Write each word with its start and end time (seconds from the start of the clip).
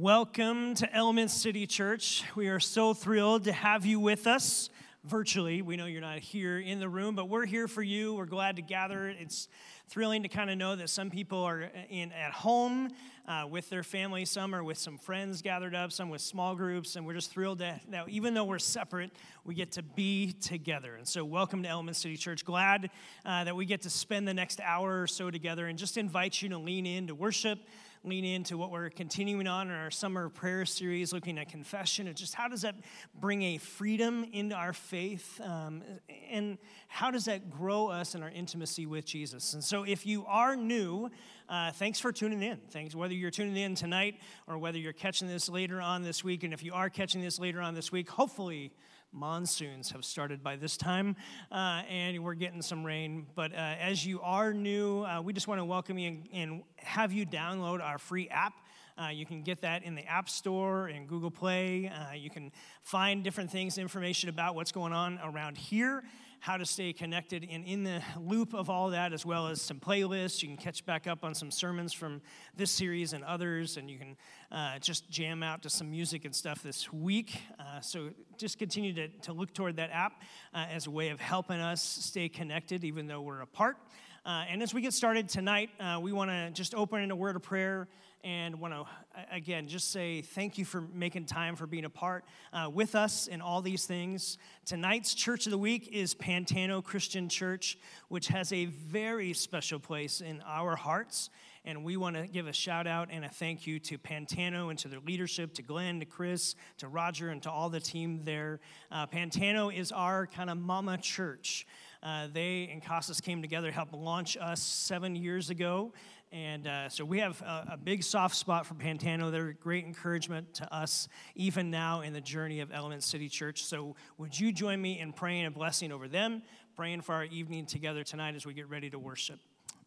Welcome 0.00 0.74
to 0.76 0.94
Element 0.94 1.28
City 1.28 1.66
Church. 1.66 2.22
We 2.36 2.46
are 2.50 2.60
so 2.60 2.94
thrilled 2.94 3.42
to 3.46 3.52
have 3.52 3.84
you 3.84 3.98
with 3.98 4.28
us 4.28 4.70
virtually. 5.02 5.60
We 5.60 5.76
know 5.76 5.86
you're 5.86 6.00
not 6.00 6.20
here 6.20 6.60
in 6.60 6.78
the 6.78 6.88
room, 6.88 7.16
but 7.16 7.28
we're 7.28 7.46
here 7.46 7.66
for 7.66 7.82
you. 7.82 8.14
We're 8.14 8.26
glad 8.26 8.54
to 8.56 8.62
gather. 8.62 9.08
It's 9.08 9.48
thrilling 9.88 10.22
to 10.22 10.28
kind 10.28 10.50
of 10.50 10.56
know 10.56 10.76
that 10.76 10.88
some 10.90 11.10
people 11.10 11.40
are 11.40 11.72
in 11.90 12.12
at 12.12 12.30
home 12.30 12.90
uh, 13.26 13.48
with 13.50 13.68
their 13.70 13.82
family, 13.82 14.24
some 14.24 14.54
are 14.54 14.62
with 14.62 14.78
some 14.78 14.98
friends 14.98 15.42
gathered 15.42 15.74
up, 15.74 15.90
some 15.90 16.10
with 16.10 16.20
small 16.20 16.54
groups, 16.54 16.94
and 16.94 17.04
we're 17.04 17.14
just 17.14 17.32
thrilled 17.32 17.58
that 17.58 17.88
now 17.88 18.04
even 18.08 18.34
though 18.34 18.44
we're 18.44 18.60
separate, 18.60 19.10
we 19.44 19.52
get 19.52 19.72
to 19.72 19.82
be 19.82 20.30
together. 20.32 20.94
And 20.94 21.08
so, 21.08 21.24
welcome 21.24 21.64
to 21.64 21.68
Element 21.68 21.96
City 21.96 22.16
Church. 22.16 22.44
Glad 22.44 22.88
uh, 23.26 23.42
that 23.42 23.56
we 23.56 23.66
get 23.66 23.82
to 23.82 23.90
spend 23.90 24.28
the 24.28 24.34
next 24.34 24.60
hour 24.60 25.02
or 25.02 25.08
so 25.08 25.28
together, 25.28 25.66
and 25.66 25.76
just 25.76 25.96
invite 25.96 26.40
you 26.40 26.50
to 26.50 26.58
lean 26.58 26.86
in 26.86 27.08
to 27.08 27.16
worship 27.16 27.58
lean 28.04 28.24
into 28.24 28.56
what 28.56 28.70
we're 28.70 28.90
continuing 28.90 29.46
on 29.46 29.68
in 29.68 29.74
our 29.74 29.90
summer 29.90 30.28
prayer 30.28 30.64
series, 30.64 31.12
looking 31.12 31.38
at 31.38 31.48
confession 31.48 32.06
and 32.06 32.16
just 32.16 32.34
how 32.34 32.48
does 32.48 32.62
that 32.62 32.74
bring 33.20 33.42
a 33.42 33.58
freedom 33.58 34.24
into 34.32 34.54
our 34.54 34.72
faith 34.72 35.40
um, 35.42 35.82
and 36.30 36.58
how 36.88 37.10
does 37.10 37.26
that 37.26 37.50
grow 37.50 37.88
us 37.88 38.14
in 38.14 38.22
our 38.22 38.30
intimacy 38.30 38.86
with 38.86 39.04
Jesus. 39.04 39.54
And 39.54 39.62
so, 39.62 39.84
if 39.84 40.06
you 40.06 40.24
are 40.26 40.56
new, 40.56 41.10
uh, 41.48 41.72
thanks 41.72 41.98
for 41.98 42.12
tuning 42.12 42.42
in. 42.42 42.58
Thanks, 42.70 42.94
whether 42.94 43.14
you're 43.14 43.30
tuning 43.30 43.56
in 43.56 43.74
tonight 43.74 44.20
or 44.46 44.58
whether 44.58 44.78
you're 44.78 44.92
catching 44.92 45.28
this 45.28 45.48
later 45.48 45.80
on 45.80 46.02
this 46.02 46.22
week. 46.22 46.44
And 46.44 46.52
if 46.52 46.62
you 46.62 46.74
are 46.74 46.90
catching 46.90 47.20
this 47.20 47.38
later 47.38 47.60
on 47.60 47.74
this 47.74 47.90
week, 47.90 48.08
hopefully 48.10 48.72
monsoons 49.12 49.90
have 49.90 50.04
started 50.04 50.42
by 50.42 50.56
this 50.56 50.76
time, 50.76 51.16
uh, 51.50 51.82
and 51.88 52.22
we're 52.22 52.34
getting 52.34 52.62
some 52.62 52.84
rain. 52.84 53.26
But 53.34 53.52
uh, 53.52 53.56
as 53.56 54.04
you 54.04 54.20
are 54.20 54.52
new, 54.52 55.04
uh, 55.04 55.20
we 55.20 55.32
just 55.32 55.48
want 55.48 55.60
to 55.60 55.64
welcome 55.64 55.98
you 55.98 56.08
and, 56.08 56.28
and, 56.32 56.62
have 56.76 57.12
you 57.12 57.26
download 57.26 57.82
our 57.82 57.98
free 57.98 58.28
app. 58.28 58.54
Uh, 58.96 59.08
you 59.08 59.26
can 59.26 59.42
get 59.42 59.60
that 59.60 59.82
in 59.82 59.94
the 59.94 60.04
App 60.06 60.28
Store 60.28 60.86
and 60.86 61.08
Google 61.08 61.30
Play. 61.30 61.88
Uh, 61.88 62.14
you 62.14 62.30
can 62.30 62.50
find 62.82 63.22
different 63.22 63.50
things, 63.50 63.78
information 63.78 64.28
about 64.28 64.54
what's 64.54 64.72
going 64.72 64.92
on 64.92 65.18
around 65.22 65.58
here 65.58 66.02
how 66.40 66.56
to 66.56 66.64
stay 66.64 66.92
connected 66.92 67.46
and 67.50 67.64
in 67.64 67.84
the 67.84 68.00
loop 68.18 68.54
of 68.54 68.70
all 68.70 68.90
that, 68.90 69.12
as 69.12 69.26
well 69.26 69.48
as 69.48 69.60
some 69.60 69.80
playlists. 69.80 70.42
You 70.42 70.48
can 70.48 70.56
catch 70.56 70.86
back 70.86 71.06
up 71.06 71.24
on 71.24 71.34
some 71.34 71.50
sermons 71.50 71.92
from 71.92 72.20
this 72.56 72.70
series 72.70 73.12
and 73.12 73.24
others, 73.24 73.76
and 73.76 73.90
you 73.90 73.98
can 73.98 74.16
uh, 74.52 74.78
just 74.78 75.10
jam 75.10 75.42
out 75.42 75.62
to 75.62 75.70
some 75.70 75.90
music 75.90 76.24
and 76.24 76.34
stuff 76.34 76.62
this 76.62 76.92
week. 76.92 77.40
Uh, 77.58 77.80
so 77.80 78.10
just 78.36 78.58
continue 78.58 78.92
to, 78.94 79.08
to 79.08 79.32
look 79.32 79.52
toward 79.52 79.76
that 79.76 79.90
app 79.90 80.22
uh, 80.54 80.66
as 80.70 80.86
a 80.86 80.90
way 80.90 81.08
of 81.08 81.20
helping 81.20 81.60
us 81.60 81.82
stay 81.82 82.28
connected, 82.28 82.84
even 82.84 83.06
though 83.06 83.20
we're 83.20 83.40
apart. 83.40 83.76
Uh, 84.24 84.44
and 84.50 84.62
as 84.62 84.74
we 84.74 84.80
get 84.80 84.92
started 84.92 85.28
tonight, 85.28 85.70
uh, 85.80 85.98
we 86.00 86.12
want 86.12 86.30
to 86.30 86.50
just 86.52 86.74
open 86.74 87.02
in 87.02 87.10
a 87.10 87.16
word 87.16 87.34
of 87.34 87.42
prayer 87.42 87.88
and 88.24 88.60
want 88.60 88.74
to 88.74 88.84
again 89.30 89.68
just 89.68 89.90
say 89.90 90.22
thank 90.22 90.58
you 90.58 90.64
for 90.64 90.82
making 90.92 91.24
time 91.24 91.56
for 91.56 91.66
being 91.66 91.84
a 91.84 91.90
part 91.90 92.24
uh, 92.52 92.70
with 92.72 92.94
us 92.94 93.26
in 93.26 93.40
all 93.40 93.62
these 93.62 93.84
things. 93.84 94.38
Tonight's 94.64 95.14
church 95.14 95.46
of 95.46 95.50
the 95.50 95.58
week 95.58 95.88
is 95.92 96.14
pantano 96.14 96.82
christian 96.82 97.28
church 97.28 97.78
which 98.08 98.28
has 98.28 98.52
a 98.52 98.66
very 98.66 99.32
special 99.32 99.78
place 99.78 100.20
in 100.20 100.42
our 100.46 100.76
hearts. 100.76 101.30
And 101.64 101.84
we 101.84 101.98
want 101.98 102.16
to 102.16 102.26
give 102.26 102.46
a 102.46 102.52
shout 102.52 102.86
out 102.86 103.08
and 103.10 103.24
a 103.24 103.28
thank 103.28 103.66
you 103.66 103.78
to 103.80 103.98
pantano 103.98 104.70
and 104.70 104.78
to 104.78 104.88
their 104.88 105.00
leadership 105.00 105.52
to 105.54 105.62
glenn 105.62 106.00
to 106.00 106.06
chris 106.06 106.54
to 106.78 106.88
roger 106.88 107.28
and 107.28 107.42
to 107.42 107.50
all 107.50 107.68
the 107.68 107.80
team 107.80 108.22
there. 108.24 108.60
Uh, 108.90 109.06
pantano 109.06 109.74
is 109.74 109.92
our 109.92 110.26
kind 110.26 110.48
of 110.48 110.56
mama 110.56 110.96
church. 110.96 111.66
Uh, 112.02 112.28
they 112.32 112.68
and 112.72 112.82
Casas 112.82 113.20
came 113.20 113.42
together, 113.42 113.70
helped 113.70 113.92
launch 113.92 114.36
us 114.36 114.60
seven 114.60 115.16
years 115.16 115.50
ago. 115.50 115.92
And 116.30 116.66
uh, 116.66 116.88
so 116.90 117.04
we 117.04 117.20
have 117.20 117.40
a, 117.40 117.70
a, 117.72 117.76
big 117.76 118.02
soft 118.02 118.36
spot 118.36 118.66
for 118.66 118.74
Pantano. 118.74 119.32
They're 119.32 119.48
a 119.48 119.54
great 119.54 119.86
encouragement 119.86 120.52
to 120.54 120.74
us, 120.74 121.08
even 121.34 121.70
now 121.70 122.02
in 122.02 122.12
the 122.12 122.20
journey 122.20 122.60
of 122.60 122.70
Element 122.70 123.02
City 123.02 123.30
Church. 123.30 123.64
So 123.64 123.96
would 124.18 124.38
you 124.38 124.52
join 124.52 124.82
me 124.82 125.00
in 125.00 125.14
praying 125.14 125.46
a 125.46 125.50
blessing 125.50 125.90
over 125.90 126.06
them, 126.06 126.42
praying 126.76 127.00
for 127.00 127.14
our 127.14 127.24
evening 127.24 127.64
together 127.64 128.04
tonight 128.04 128.34
as 128.34 128.44
we 128.44 128.52
get 128.52 128.68
ready 128.68 128.90
to 128.90 128.98
worship? 128.98 129.40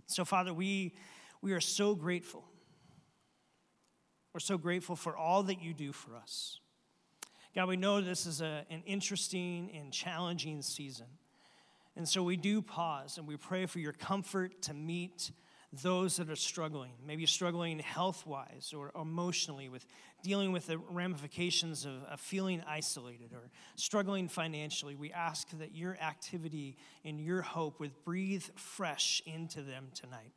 So, 0.08 0.26
Father, 0.26 0.52
we, 0.52 0.96
we 1.44 1.54
are 1.54 1.62
so 1.62 1.94
grateful. 1.94 2.44
We're 4.34 4.40
so 4.40 4.58
grateful 4.58 4.96
for 4.96 5.16
all 5.16 5.44
that 5.44 5.62
you 5.62 5.76
do 5.76 5.92
for 5.92 6.16
us. 6.16 6.60
God, 7.54 7.68
we 7.68 7.76
know 7.76 8.02
this 8.02 8.26
is 8.26 8.42
a, 8.42 8.66
an 8.72 8.82
interesting 8.88 9.70
and 9.76 9.92
challenging 9.92 10.64
season. 10.64 11.08
And 11.96 12.08
so 12.08 12.24
we 12.24 12.38
do 12.38 12.62
pause 12.62 13.18
and 13.18 13.28
we 13.28 13.36
pray 13.36 13.66
for 13.66 13.80
your 13.80 13.92
comfort 13.94 14.62
to 14.64 14.74
meet 14.74 15.32
those 15.82 16.18
that 16.18 16.30
are 16.30 16.36
struggling, 16.36 16.92
maybe 17.06 17.26
struggling 17.26 17.80
health 17.80 18.26
wise 18.26 18.74
or 18.76 18.92
emotionally 19.00 19.70
with 19.70 19.86
dealing 20.22 20.52
with 20.52 20.68
the 20.68 20.78
ramifications 20.78 21.86
of, 21.86 22.04
of, 22.10 22.20
feeling 22.20 22.62
isolated 22.68 23.32
or 23.34 23.50
struggling 23.76 24.28
financially. 24.28 24.96
We 24.96 25.12
ask 25.12 25.50
that 25.60 25.74
your 25.74 25.98
activity 26.02 26.78
and 27.06 27.20
your 27.20 27.42
hope 27.42 27.80
would 27.80 27.94
breathe 28.04 28.44
fresh 28.56 29.22
into 29.26 29.62
them 29.62 29.88
tonight. 29.94 30.34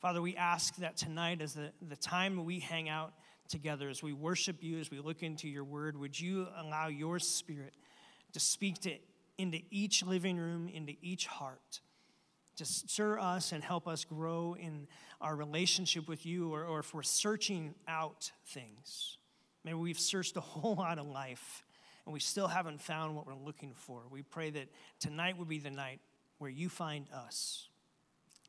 Father, 0.00 0.22
we 0.22 0.36
ask 0.36 0.76
that 0.76 0.96
tonight, 0.96 1.40
as 1.40 1.54
the, 1.54 1.72
the 1.80 1.96
time 1.96 2.44
we 2.44 2.60
hang 2.60 2.88
out 2.88 3.12
together, 3.48 3.88
as 3.88 4.02
we 4.02 4.12
worship 4.12 4.62
you, 4.62 4.78
as 4.78 4.90
we 4.90 5.00
look 5.00 5.22
into 5.22 5.48
your 5.48 5.64
word, 5.64 5.96
would 5.96 6.18
you 6.18 6.46
allow 6.56 6.88
your 6.88 7.18
spirit 7.18 7.74
to 8.32 8.40
speak 8.40 8.80
to 8.80 8.92
into 9.38 9.58
each 9.70 10.04
living 10.04 10.36
room, 10.36 10.68
into 10.68 10.94
each 11.02 11.26
heart, 11.26 11.80
to 12.56 12.64
stir 12.64 13.18
us 13.18 13.52
and 13.52 13.62
help 13.62 13.88
us 13.88 14.04
grow 14.04 14.56
in 14.58 14.86
our 15.20 15.34
relationship 15.36 16.08
with 16.08 16.26
you, 16.26 16.52
or, 16.52 16.64
or 16.64 16.80
if 16.80 16.94
we're 16.94 17.02
searching 17.02 17.74
out 17.88 18.30
things. 18.46 19.18
Maybe 19.64 19.76
we've 19.76 19.98
searched 19.98 20.36
a 20.36 20.40
whole 20.40 20.74
lot 20.78 20.98
of 20.98 21.06
life 21.06 21.64
and 22.04 22.12
we 22.12 22.20
still 22.20 22.48
haven't 22.48 22.80
found 22.80 23.14
what 23.14 23.26
we're 23.26 23.34
looking 23.34 23.74
for. 23.74 24.02
We 24.10 24.22
pray 24.22 24.50
that 24.50 24.68
tonight 24.98 25.38
would 25.38 25.48
be 25.48 25.58
the 25.58 25.70
night 25.70 26.00
where 26.38 26.50
you 26.50 26.68
find 26.68 27.06
us. 27.14 27.68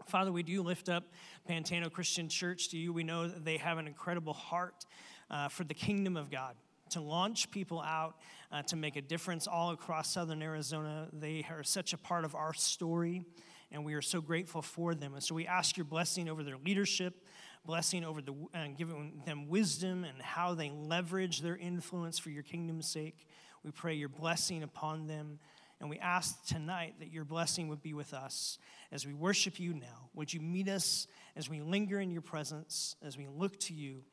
Father, 0.07 0.31
we 0.31 0.43
do 0.43 0.61
lift 0.63 0.89
up 0.89 1.03
Pantano 1.47 1.91
Christian 1.91 2.27
Church 2.27 2.69
to 2.69 2.77
you. 2.77 2.91
We 2.91 3.03
know 3.03 3.27
that 3.27 3.45
they 3.45 3.57
have 3.57 3.77
an 3.77 3.87
incredible 3.87 4.33
heart 4.33 4.85
uh, 5.29 5.49
for 5.49 5.63
the 5.63 5.73
kingdom 5.73 6.17
of 6.17 6.31
God 6.31 6.55
to 6.89 7.01
launch 7.01 7.49
people 7.51 7.81
out 7.81 8.15
uh, 8.51 8.61
to 8.63 8.75
make 8.75 8.95
a 8.95 9.01
difference 9.01 9.47
all 9.47 9.71
across 9.71 10.11
southern 10.11 10.41
Arizona. 10.41 11.07
They 11.13 11.45
are 11.49 11.63
such 11.63 11.93
a 11.93 11.97
part 11.97 12.25
of 12.25 12.35
our 12.35 12.53
story, 12.53 13.23
and 13.73 13.83
we 13.83 13.95
are 13.95 14.01
so 14.01 14.21
grateful 14.21 14.61
for 14.61 14.93
them. 14.93 15.15
And 15.15 15.23
so 15.23 15.33
we 15.33 15.47
ask 15.47 15.75
your 15.75 15.85
blessing 15.85 16.29
over 16.29 16.43
their 16.43 16.57
leadership, 16.63 17.25
blessing 17.65 18.05
over 18.05 18.21
the 18.21 18.33
uh, 18.53 18.67
giving 18.77 19.23
them 19.25 19.49
wisdom 19.49 20.03
and 20.03 20.21
how 20.21 20.53
they 20.53 20.69
leverage 20.69 21.41
their 21.41 21.57
influence 21.57 22.19
for 22.19 22.29
your 22.29 22.43
kingdom's 22.43 22.87
sake. 22.87 23.27
We 23.63 23.71
pray 23.71 23.95
your 23.95 24.09
blessing 24.09 24.61
upon 24.61 25.07
them. 25.07 25.39
And 25.79 25.89
we 25.89 25.97
ask 25.99 26.45
tonight 26.45 26.95
that 26.99 27.11
your 27.11 27.25
blessing 27.25 27.67
would 27.67 27.81
be 27.81 27.93
with 27.93 28.13
us 28.13 28.57
as 28.91 29.05
we 29.05 29.13
worship 29.13 29.59
you 29.59 29.73
now. 29.73 30.09
Would 30.13 30.33
you 30.33 30.39
meet 30.39 30.69
us 30.69 31.07
as 31.35 31.49
we 31.49 31.59
linger 31.59 31.99
in 31.99 32.11
your 32.11 32.21
presence, 32.21 32.95
as 33.03 33.17
we 33.17 33.27
look 33.27 33.59
to 33.61 33.73
you? 33.73 34.03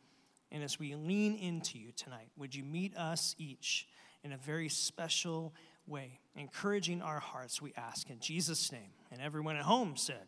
And 0.50 0.64
as 0.64 0.80
we 0.80 0.96
lean 0.96 1.36
into 1.36 1.78
you 1.78 1.92
tonight, 1.94 2.28
would 2.36 2.56
you 2.56 2.64
meet 2.64 2.96
us 2.96 3.36
each 3.38 3.86
in 4.24 4.32
a 4.32 4.36
very 4.36 4.68
special 4.68 5.54
way, 5.90 6.20
encouraging 6.36 7.02
our 7.02 7.20
hearts, 7.20 7.60
we 7.60 7.72
ask 7.76 8.08
in 8.08 8.20
Jesus' 8.20 8.72
name. 8.72 8.92
And 9.10 9.20
everyone 9.20 9.56
at 9.56 9.64
home 9.64 9.96
said, 9.96 10.26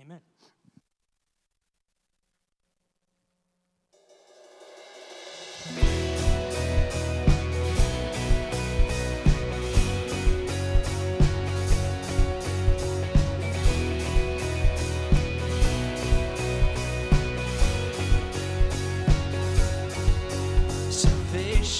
Amen. 0.00 0.20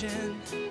tearing 0.02 0.61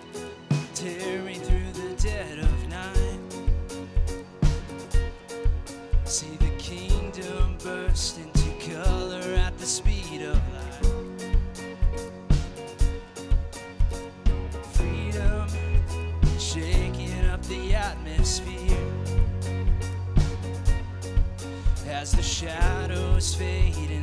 shadows 22.42 23.36
fade 23.36 24.01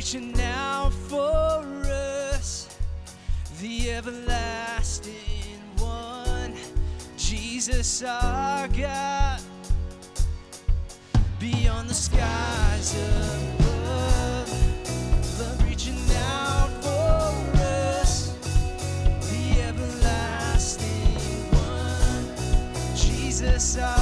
reaching 0.00 0.40
out 0.40 0.94
for 0.94 1.60
us, 1.84 2.74
the 3.60 3.90
everlasting 3.90 5.60
one, 5.76 6.54
Jesus 7.18 8.02
our 8.02 8.66
God, 8.68 9.42
beyond 11.38 11.90
the 11.90 11.92
skies 11.92 12.94
above, 12.94 14.48
love 15.38 15.68
reaching 15.68 16.00
out 16.16 16.70
for 16.80 17.60
us, 17.60 18.32
the 19.30 19.60
everlasting 19.60 21.14
one, 21.52 22.96
Jesus 22.96 23.76
our 23.76 23.99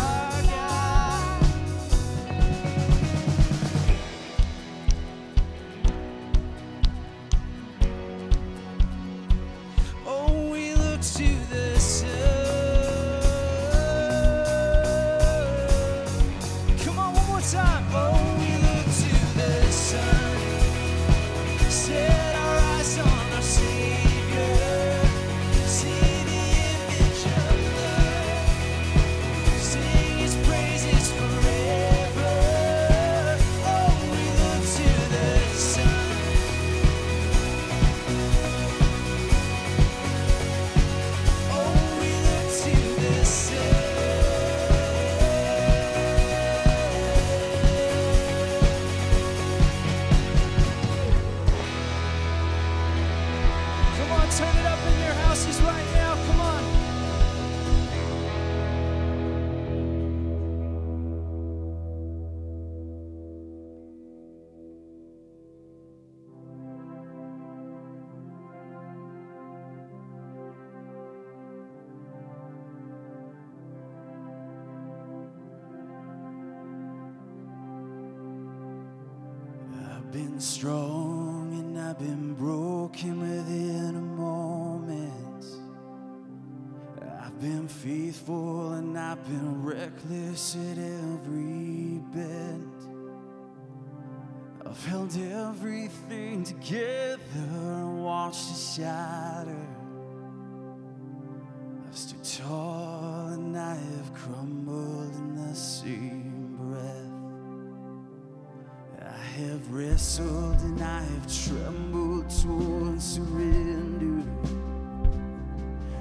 tremble 111.29 112.25
torn, 112.25 112.99
surrender. 112.99 114.27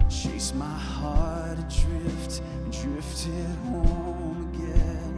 Chase 0.09 0.53
my 0.53 0.65
heart 0.65 1.59
adrift 1.59 2.41
and 2.63 2.71
drifted 2.71 3.45
home 3.65 4.53
again. 4.53 5.15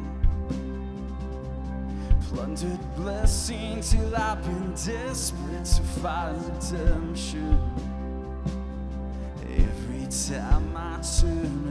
Plundered 2.27 2.95
blessing 2.95 3.81
till 3.81 4.15
I've 4.15 4.43
been 4.43 4.71
desperate 4.71 5.65
to 5.65 5.83
find 6.01 6.37
redemption. 6.43 7.59
Every 9.47 10.07
time 10.07 10.75
I 10.75 10.99
turn 11.01 11.68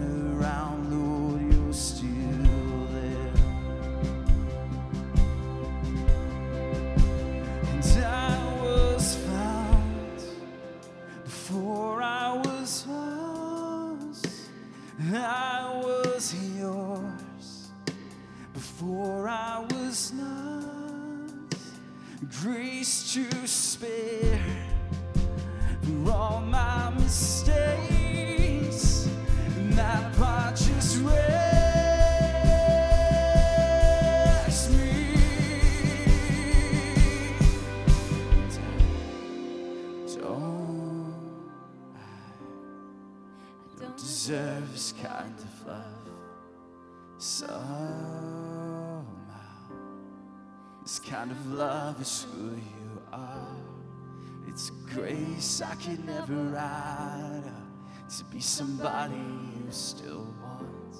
to 56.30 58.24
be 58.30 58.40
somebody 58.40 59.14
you 59.14 59.70
still 59.70 60.26
want 60.42 60.96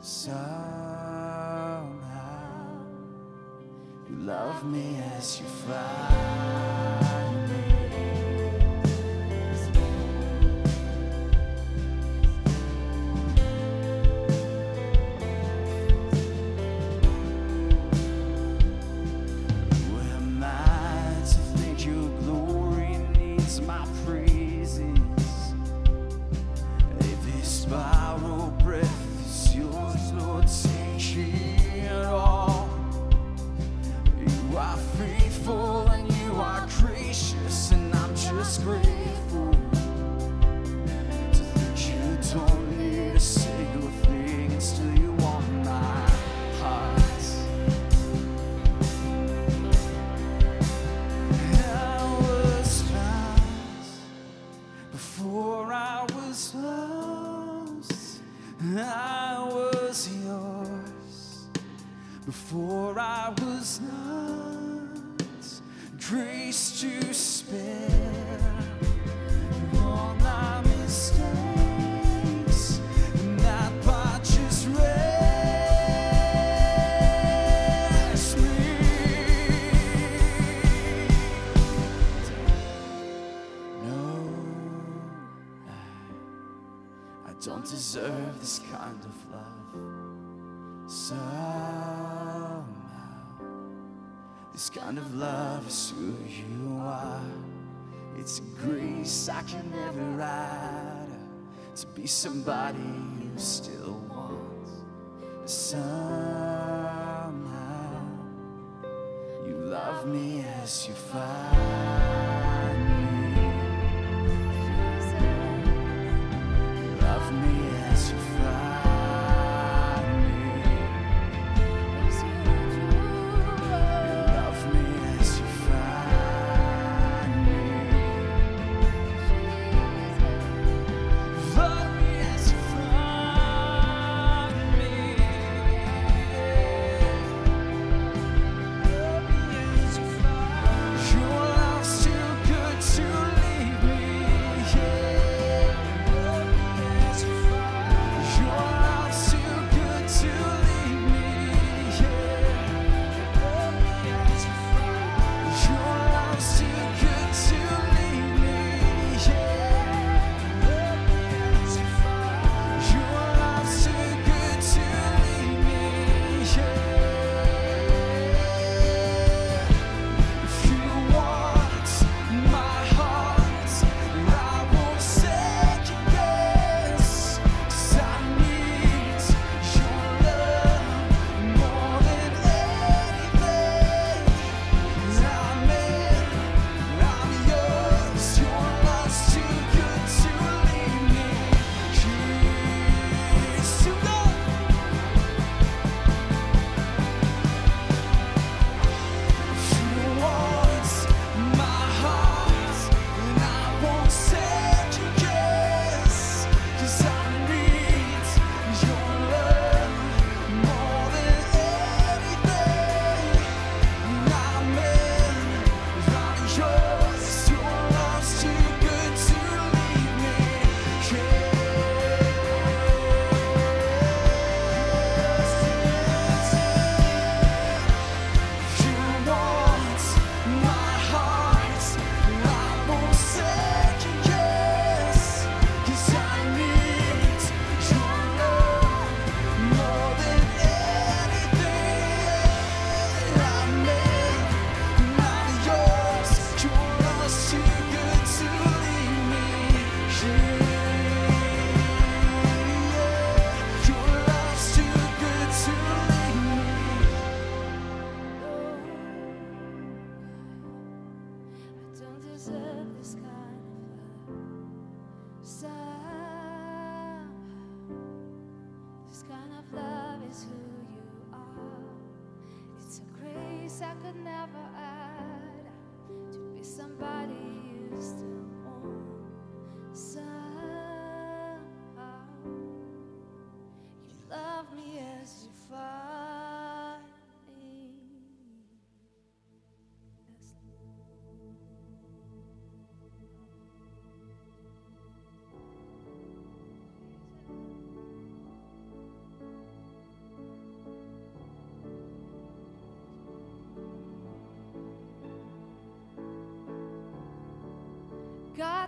somehow. 0.00 0.40
You 4.08 4.16
love 4.16 4.64
me 4.64 4.98
as 5.16 5.40
you 5.40 5.46
fly. 5.46 6.99
before 62.30 62.96
I 62.96 63.34
was 63.42 63.80
not 63.80 65.60
grace 65.98 66.80
to 66.80 67.12
spare. 67.12 68.49
This 94.60 94.68
kind 94.68 94.98
of 94.98 95.14
love 95.14 95.66
is 95.66 95.94
who 95.96 96.14
you 96.28 96.76
are. 96.82 97.24
It's 98.18 98.40
a 98.40 98.42
grace 98.62 99.30
I 99.30 99.40
can 99.44 99.70
never 99.70 100.20
add. 100.20 101.08
to 101.76 101.86
be 101.86 102.06
somebody 102.06 102.78
you 102.78 103.30
still 103.38 104.04
want. 104.10 104.68
But 105.22 105.48
somehow 105.48 106.12
you 109.46 109.54
love 109.54 110.06
me 110.06 110.44
as 110.62 110.86
you 110.86 110.92
fight. 110.92 112.09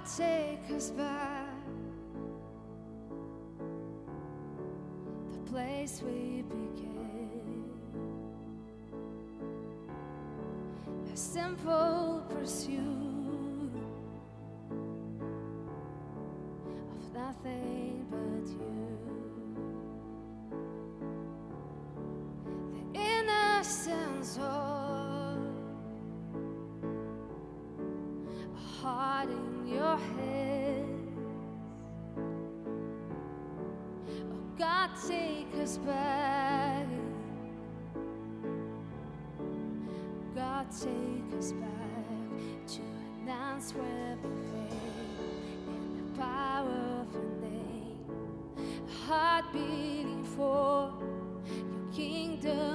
take 0.05 0.71
us 0.75 0.91
back. 0.91 1.47
The 5.33 5.51
place 5.51 6.03
we 6.05 6.43
began. 6.43 7.31
A 11.13 11.17
simple 11.17 12.25
pursuit 12.31 13.71
of 16.91 17.15
nothing 17.15 18.07
but 18.11 18.49
you. 18.51 18.89
The 22.75 22.99
innocence 22.99 24.39
of. 24.39 24.72
your 29.73 29.97
hands. 29.97 31.19
Oh 34.19 34.43
God, 34.59 34.91
take 35.09 35.55
us 35.63 35.79
back. 35.79 36.87
God, 40.35 40.67
take 40.71 41.39
us 41.39 41.53
back 41.53 42.69
to 42.69 42.81
lands 43.27 43.73
where 43.75 44.17
we 44.23 44.31
faith 44.53 44.79
in 45.69 45.97
the 45.97 46.21
power 46.21 46.81
of 47.01 47.15
your 47.15 47.31
name. 47.41 48.05
A 48.59 49.07
heart 49.07 49.45
beating 49.53 50.25
for 50.37 50.93
your 51.51 51.93
kingdom. 51.93 52.72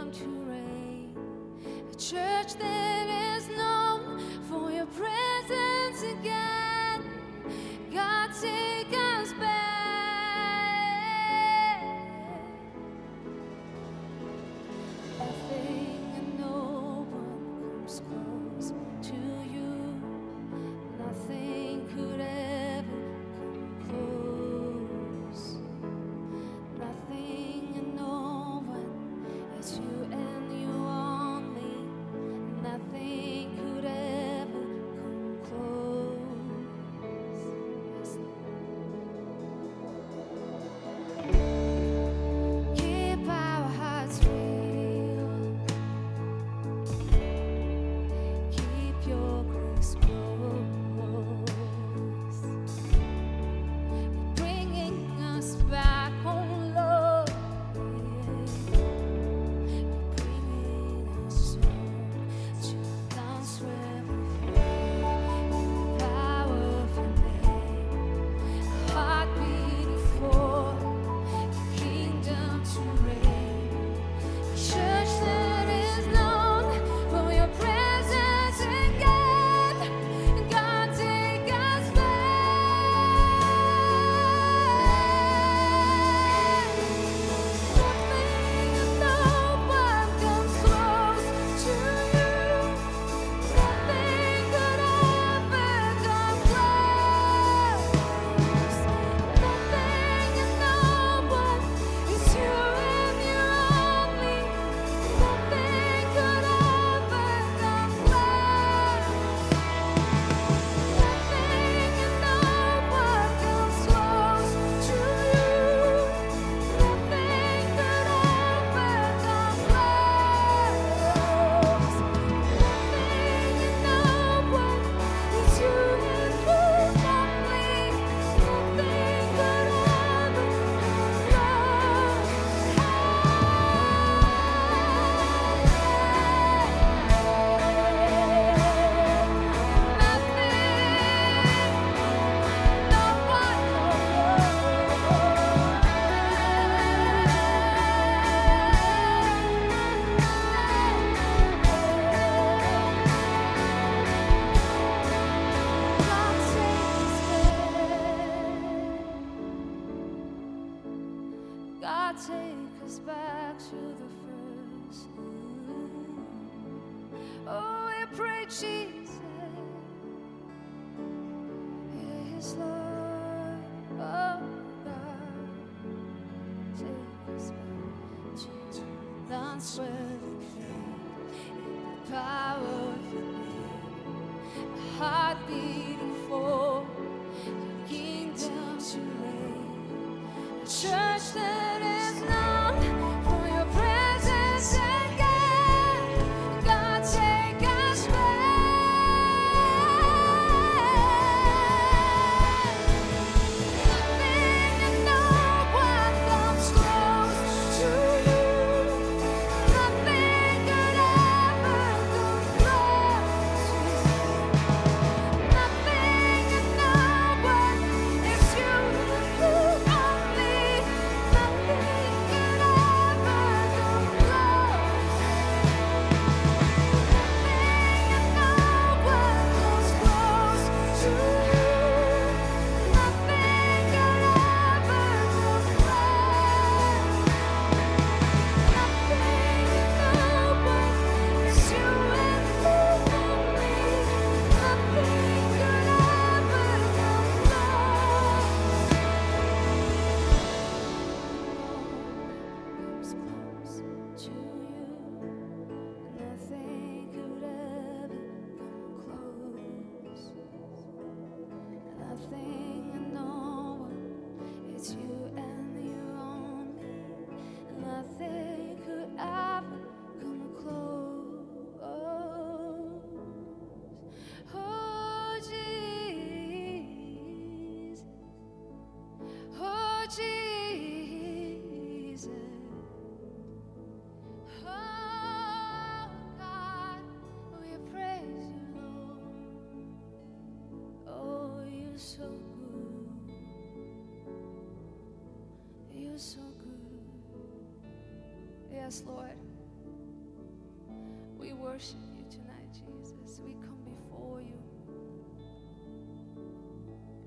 Worship 301.77 301.97
you 302.17 302.25
tonight, 302.27 302.73
Jesus. 302.73 303.39
We 303.39 303.53
come 303.53 303.77
before 303.85 304.41
you. 304.41 304.57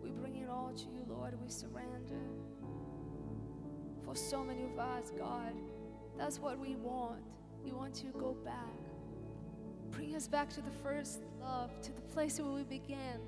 We 0.02 0.10
bring 0.10 0.38
it 0.38 0.48
all 0.48 0.72
to 0.74 0.84
you, 0.86 1.04
Lord. 1.08 1.40
We 1.40 1.48
surrender. 1.48 2.18
For 4.04 4.16
so 4.16 4.42
many 4.42 4.64
of 4.64 4.76
us, 4.76 5.12
God, 5.16 5.54
that's 6.18 6.40
what 6.40 6.58
we 6.58 6.74
want. 6.74 7.22
We 7.62 7.70
want 7.70 7.94
to 7.94 8.06
go 8.06 8.32
back. 8.44 8.74
Bring 9.92 10.16
us 10.16 10.26
back 10.26 10.50
to 10.54 10.62
the 10.62 10.72
first 10.82 11.20
love, 11.40 11.70
to 11.82 11.92
the 11.92 12.02
place 12.12 12.40
where 12.40 12.50
we 12.50 12.64
began, 12.64 13.20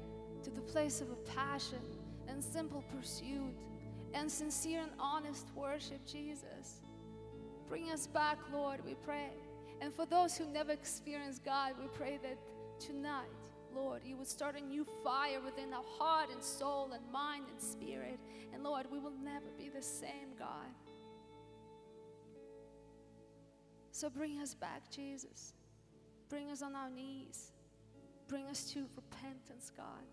to 0.42 0.50
the 0.50 0.60
place 0.60 1.00
of 1.00 1.12
a 1.12 1.36
passion 1.36 1.84
and 2.26 2.42
simple 2.42 2.82
pursuit 2.98 3.54
and 4.12 4.28
sincere 4.28 4.80
and 4.80 4.90
honest 4.98 5.46
worship, 5.54 6.04
Jesus. 6.04 6.80
Bring 7.68 7.92
us 7.92 8.08
back, 8.08 8.38
Lord, 8.52 8.84
we 8.84 8.94
pray. 8.94 9.30
And 9.82 9.92
for 9.92 10.06
those 10.06 10.38
who 10.38 10.46
never 10.46 10.70
experienced 10.70 11.44
God, 11.44 11.72
we 11.76 11.88
pray 11.88 12.16
that 12.22 12.38
tonight, 12.78 13.26
Lord, 13.74 14.02
you 14.04 14.16
would 14.16 14.28
start 14.28 14.56
a 14.56 14.60
new 14.64 14.86
fire 15.02 15.40
within 15.44 15.74
our 15.74 15.82
heart 15.98 16.30
and 16.32 16.40
soul 16.40 16.92
and 16.94 17.02
mind 17.12 17.46
and 17.50 17.60
spirit. 17.60 18.20
And 18.54 18.62
Lord, 18.62 18.86
we 18.92 19.00
will 19.00 19.14
never 19.24 19.46
be 19.58 19.70
the 19.70 19.82
same, 19.82 20.36
God. 20.38 20.70
So 23.90 24.08
bring 24.08 24.40
us 24.40 24.54
back, 24.54 24.88
Jesus. 24.88 25.52
Bring 26.28 26.52
us 26.52 26.62
on 26.62 26.76
our 26.76 26.88
knees. 26.88 27.50
Bring 28.28 28.46
us 28.46 28.70
to 28.72 28.86
repentance, 28.94 29.72
God. 29.76 30.06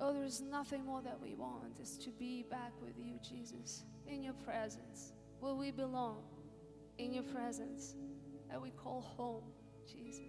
Oh, 0.00 0.14
there 0.14 0.24
is 0.24 0.40
nothing 0.40 0.86
more 0.86 1.02
that 1.02 1.20
we 1.20 1.34
want 1.34 1.78
is 1.78 1.98
to 1.98 2.10
be 2.10 2.42
back 2.50 2.72
with 2.82 2.94
you, 2.98 3.18
Jesus, 3.22 3.84
in 4.08 4.22
your 4.22 4.34
presence, 4.34 5.12
where 5.40 5.54
we 5.54 5.70
belong, 5.70 6.22
in 6.98 7.12
your 7.12 7.24
presence, 7.24 7.94
that 8.48 8.60
we 8.60 8.70
call 8.70 9.00
home, 9.00 9.44
Jesus. 9.86 10.22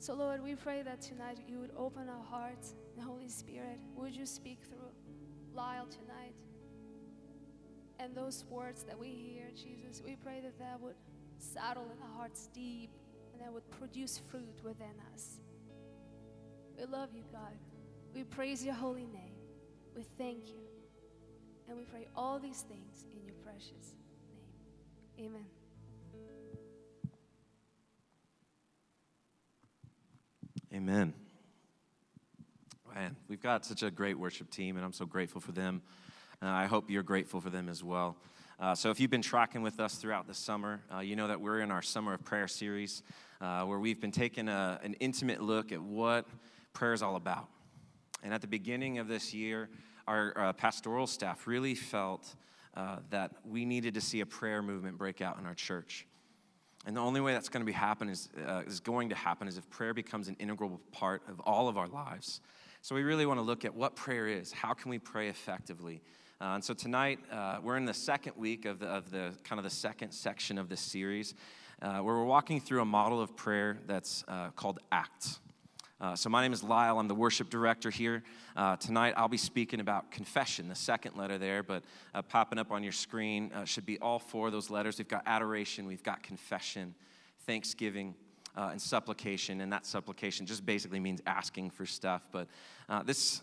So, 0.00 0.14
Lord, 0.14 0.42
we 0.42 0.54
pray 0.54 0.82
that 0.82 1.02
tonight 1.02 1.38
you 1.46 1.58
would 1.58 1.72
open 1.76 2.08
our 2.08 2.24
hearts, 2.24 2.74
the 2.96 3.02
Holy 3.02 3.28
Spirit, 3.28 3.78
would 3.94 4.16
you 4.16 4.24
speak 4.24 4.60
through 4.66 4.88
Lyle 5.52 5.86
tonight? 5.86 6.34
And 7.98 8.14
those 8.14 8.46
words 8.48 8.82
that 8.84 8.98
we 8.98 9.08
hear, 9.08 9.50
Jesus, 9.54 10.02
we 10.02 10.16
pray 10.16 10.40
that 10.40 10.58
that 10.58 10.80
would 10.80 10.94
settle 11.38 11.84
in 11.84 12.02
our 12.02 12.16
hearts 12.16 12.48
deep 12.54 12.90
and 13.32 13.42
that 13.42 13.52
would 13.52 13.70
produce 13.70 14.22
fruit 14.30 14.58
within 14.64 14.94
us. 15.12 15.40
We 16.78 16.86
love 16.86 17.10
you, 17.14 17.24
God. 17.30 17.58
We 18.14 18.24
praise 18.24 18.64
your 18.64 18.74
holy 18.74 19.06
name. 19.06 19.34
We 19.94 20.04
thank 20.16 20.48
you. 20.48 20.64
And 21.68 21.76
we 21.76 21.84
pray 21.84 22.08
all 22.16 22.38
these 22.38 22.62
things 22.62 23.04
in 23.14 23.22
your 23.24 23.34
precious. 23.44 23.96
Amen. 25.20 25.44
Amen. 30.72 31.14
Man, 32.94 33.16
we've 33.28 33.42
got 33.42 33.66
such 33.66 33.82
a 33.82 33.90
great 33.90 34.18
worship 34.18 34.50
team, 34.50 34.76
and 34.76 34.84
I'm 34.84 34.94
so 34.94 35.04
grateful 35.04 35.42
for 35.42 35.52
them. 35.52 35.82
Uh, 36.40 36.46
I 36.46 36.64
hope 36.64 36.88
you're 36.88 37.02
grateful 37.02 37.42
for 37.42 37.50
them 37.50 37.68
as 37.68 37.84
well. 37.84 38.16
Uh, 38.58 38.74
so, 38.74 38.88
if 38.90 38.98
you've 38.98 39.10
been 39.10 39.20
tracking 39.20 39.60
with 39.60 39.78
us 39.78 39.96
throughout 39.96 40.26
the 40.26 40.32
summer, 40.32 40.80
uh, 40.94 41.00
you 41.00 41.16
know 41.16 41.28
that 41.28 41.38
we're 41.38 41.60
in 41.60 41.70
our 41.70 41.82
Summer 41.82 42.14
of 42.14 42.24
Prayer 42.24 42.48
series 42.48 43.02
uh, 43.42 43.64
where 43.64 43.78
we've 43.78 44.00
been 44.00 44.12
taking 44.12 44.48
a, 44.48 44.80
an 44.82 44.94
intimate 45.00 45.42
look 45.42 45.70
at 45.70 45.82
what 45.82 46.26
prayer 46.72 46.94
is 46.94 47.02
all 47.02 47.16
about. 47.16 47.46
And 48.22 48.32
at 48.32 48.40
the 48.40 48.48
beginning 48.48 48.98
of 48.98 49.06
this 49.06 49.34
year, 49.34 49.68
our 50.08 50.32
uh, 50.34 50.52
pastoral 50.54 51.06
staff 51.06 51.46
really 51.46 51.74
felt 51.74 52.34
uh, 52.74 52.96
that 53.10 53.32
we 53.44 53.64
needed 53.64 53.94
to 53.94 54.00
see 54.00 54.20
a 54.20 54.26
prayer 54.26 54.62
movement 54.62 54.98
break 54.98 55.20
out 55.20 55.38
in 55.38 55.46
our 55.46 55.54
church. 55.54 56.06
And 56.86 56.96
the 56.96 57.00
only 57.00 57.20
way 57.20 57.32
that's 57.32 57.48
going 57.48 57.60
to 57.60 57.66
be 57.66 57.72
happen 57.72 58.08
is, 58.08 58.28
uh, 58.46 58.62
is 58.66 58.80
going 58.80 59.10
to 59.10 59.14
happen 59.14 59.48
is 59.48 59.58
if 59.58 59.68
prayer 59.68 59.92
becomes 59.92 60.28
an 60.28 60.36
integral 60.38 60.80
part 60.92 61.22
of 61.28 61.40
all 61.40 61.68
of 61.68 61.76
our 61.76 61.88
lives. 61.88 62.40
So 62.80 62.94
we 62.94 63.02
really 63.02 63.26
want 63.26 63.38
to 63.38 63.42
look 63.42 63.64
at 63.64 63.74
what 63.74 63.96
prayer 63.96 64.26
is. 64.26 64.52
How 64.52 64.72
can 64.72 64.90
we 64.90 64.98
pray 64.98 65.28
effectively? 65.28 66.00
Uh, 66.40 66.54
and 66.54 66.64
so 66.64 66.72
tonight 66.72 67.18
uh, 67.30 67.58
we're 67.62 67.76
in 67.76 67.84
the 67.84 67.92
second 67.92 68.32
week 68.36 68.64
of 68.64 68.78
the, 68.78 68.86
of 68.86 69.10
the 69.10 69.34
kind 69.44 69.58
of 69.58 69.64
the 69.64 69.70
second 69.70 70.12
section 70.12 70.56
of 70.56 70.70
this 70.70 70.80
series, 70.80 71.34
uh, 71.82 71.98
where 71.98 72.14
we're 72.14 72.24
walking 72.24 72.60
through 72.60 72.80
a 72.80 72.86
model 72.86 73.20
of 73.20 73.36
prayer 73.36 73.78
that's 73.86 74.24
called 74.56 74.78
ACT. 74.90 75.40
Uh, 76.00 76.16
so 76.16 76.30
my 76.30 76.40
name 76.40 76.54
is 76.54 76.62
Lyle. 76.62 76.98
I'm 76.98 77.08
the 77.08 77.14
worship 77.14 77.50
director 77.50 77.90
here. 77.90 78.22
Uh, 78.56 78.74
tonight 78.76 79.12
I'll 79.18 79.28
be 79.28 79.36
speaking 79.36 79.80
about 79.80 80.10
confession, 80.10 80.66
the 80.66 80.74
second 80.74 81.14
letter 81.14 81.36
there, 81.36 81.62
but 81.62 81.82
popping 82.30 82.58
up 82.58 82.70
on 82.70 82.82
your 82.82 82.92
screen 82.92 83.52
should 83.66 83.84
be 83.84 83.98
all 83.98 84.18
four 84.18 84.46
of 84.46 84.52
those 84.52 84.70
letters. 84.70 84.96
We've 84.96 85.06
got 85.06 85.24
adoration, 85.26 85.86
we've 85.86 86.02
got 86.02 86.22
confession, 86.22 86.94
thanksgiving, 87.46 88.14
uh, 88.56 88.70
and 88.72 88.80
supplication, 88.80 89.60
and 89.60 89.70
that 89.72 89.84
supplication 89.84 90.46
just 90.46 90.64
basically 90.64 91.00
means 91.00 91.20
asking 91.26 91.68
for 91.70 91.84
stuff. 91.84 92.22
But 92.32 92.48
uh, 92.88 93.02
this, 93.02 93.42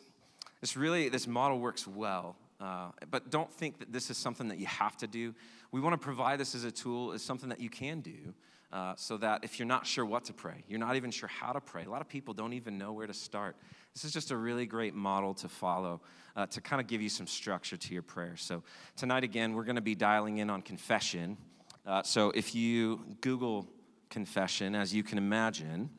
this 0.59 0.75
really, 0.75 1.09
this 1.09 1.27
model 1.27 1.59
works 1.59 1.87
well. 1.87 2.35
Uh, 2.59 2.89
but 3.11 3.29
don't 3.29 3.53
think 3.53 3.77
that 3.77 3.93
this 3.93 4.09
is 4.09 4.17
something 4.17 4.47
that 4.47 4.57
you 4.57 4.65
have 4.65 4.97
to 4.97 5.05
do. 5.05 5.35
We 5.71 5.79
want 5.79 5.93
to 5.93 6.03
provide 6.03 6.39
this 6.39 6.55
as 6.55 6.63
a 6.63 6.71
tool, 6.71 7.11
as 7.11 7.21
something 7.21 7.49
that 7.49 7.61
you 7.61 7.69
can 7.69 8.01
do, 8.01 8.33
uh, 8.71 8.93
so 8.95 9.17
that 9.17 9.43
if 9.43 9.59
you're 9.59 9.67
not 9.67 9.85
sure 9.85 10.05
what 10.05 10.25
to 10.25 10.33
pray, 10.33 10.63
you're 10.67 10.79
not 10.79 10.95
even 10.95 11.11
sure 11.11 11.29
how 11.29 11.53
to 11.53 11.61
pray. 11.61 11.85
A 11.85 11.89
lot 11.89 12.01
of 12.01 12.09
people 12.09 12.33
don't 12.33 12.53
even 12.53 12.77
know 12.77 12.91
where 12.91 13.07
to 13.07 13.13
start. 13.13 13.55
This 13.93 14.03
is 14.03 14.11
just 14.11 14.31
a 14.31 14.37
really 14.37 14.65
great 14.65 14.93
model 14.93 15.33
to 15.35 15.49
follow 15.49 16.01
uh, 16.35 16.45
to 16.47 16.61
kind 16.61 16.81
of 16.81 16.87
give 16.87 17.01
you 17.01 17.09
some 17.09 17.27
structure 17.27 17.77
to 17.77 17.93
your 17.93 18.03
prayer. 18.03 18.35
So 18.35 18.63
tonight, 18.95 19.23
again, 19.23 19.53
we're 19.53 19.63
going 19.63 19.77
to 19.77 19.81
be 19.81 19.95
dialing 19.95 20.37
in 20.37 20.49
on 20.49 20.61
confession. 20.61 21.37
Uh, 21.85 22.03
so 22.03 22.31
if 22.31 22.53
you 22.53 23.05
Google 23.21 23.67
confession, 24.09 24.75
as 24.75 24.93
you 24.93 25.03
can 25.03 25.17
imagine, 25.17 25.89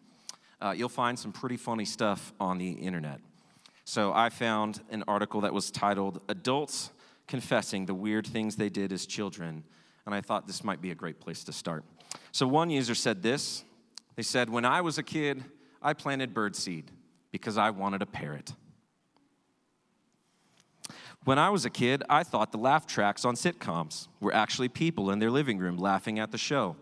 uh, 0.61 0.75
you'll 0.77 0.89
find 0.89 1.19
some 1.19 1.33
pretty 1.33 1.57
funny 1.57 1.85
stuff 1.85 2.33
on 2.39 2.59
the 2.59 2.71
internet. 2.71 3.21
So 3.85 4.13
I 4.13 4.29
found 4.29 4.83
an 4.91 5.05
article 5.09 5.41
that 5.41 5.55
was 5.55 5.71
titled 5.71 6.21
Adults 6.29 6.91
Confessing 7.27 7.87
the 7.87 7.95
Weird 7.95 8.27
Things 8.27 8.57
They 8.57 8.69
Did 8.69 8.93
as 8.93 9.07
Children, 9.07 9.65
and 10.05 10.15
I 10.15 10.21
thought 10.21 10.47
this 10.47 10.63
might 10.63 10.81
be 10.81 10.91
a 10.91 10.95
great 10.95 11.21
place 11.21 11.45
to 11.45 11.53
start. 11.53 11.85
So 12.33 12.47
one 12.47 12.71
user 12.71 12.95
said 12.95 13.23
this 13.23 13.65
They 14.17 14.23
said, 14.23 14.51
When 14.51 14.65
I 14.65 14.81
was 14.81 14.99
a 14.99 15.03
kid, 15.03 15.45
I 15.81 15.93
planted 15.93 16.35
birdseed 16.35 16.85
because 17.31 17.57
I 17.59 17.71
wanted 17.71 18.03
a 18.03 18.07
parrot. 18.07 18.55
When 21.25 21.39
I 21.39 21.51
was 21.51 21.65
a 21.65 21.71
kid, 21.71 22.03
I 22.09 22.23
thought 22.23 22.53
the 22.53 22.59
laugh 22.59 22.87
tracks 22.87 23.25
on 23.25 23.35
sitcoms 23.35 24.09
were 24.21 24.35
actually 24.35 24.69
people 24.69 25.11
in 25.11 25.19
their 25.19 25.31
living 25.31 25.59
room 25.59 25.77
laughing 25.77 26.19
at 26.19 26.31
the 26.31 26.39
show. 26.39 26.77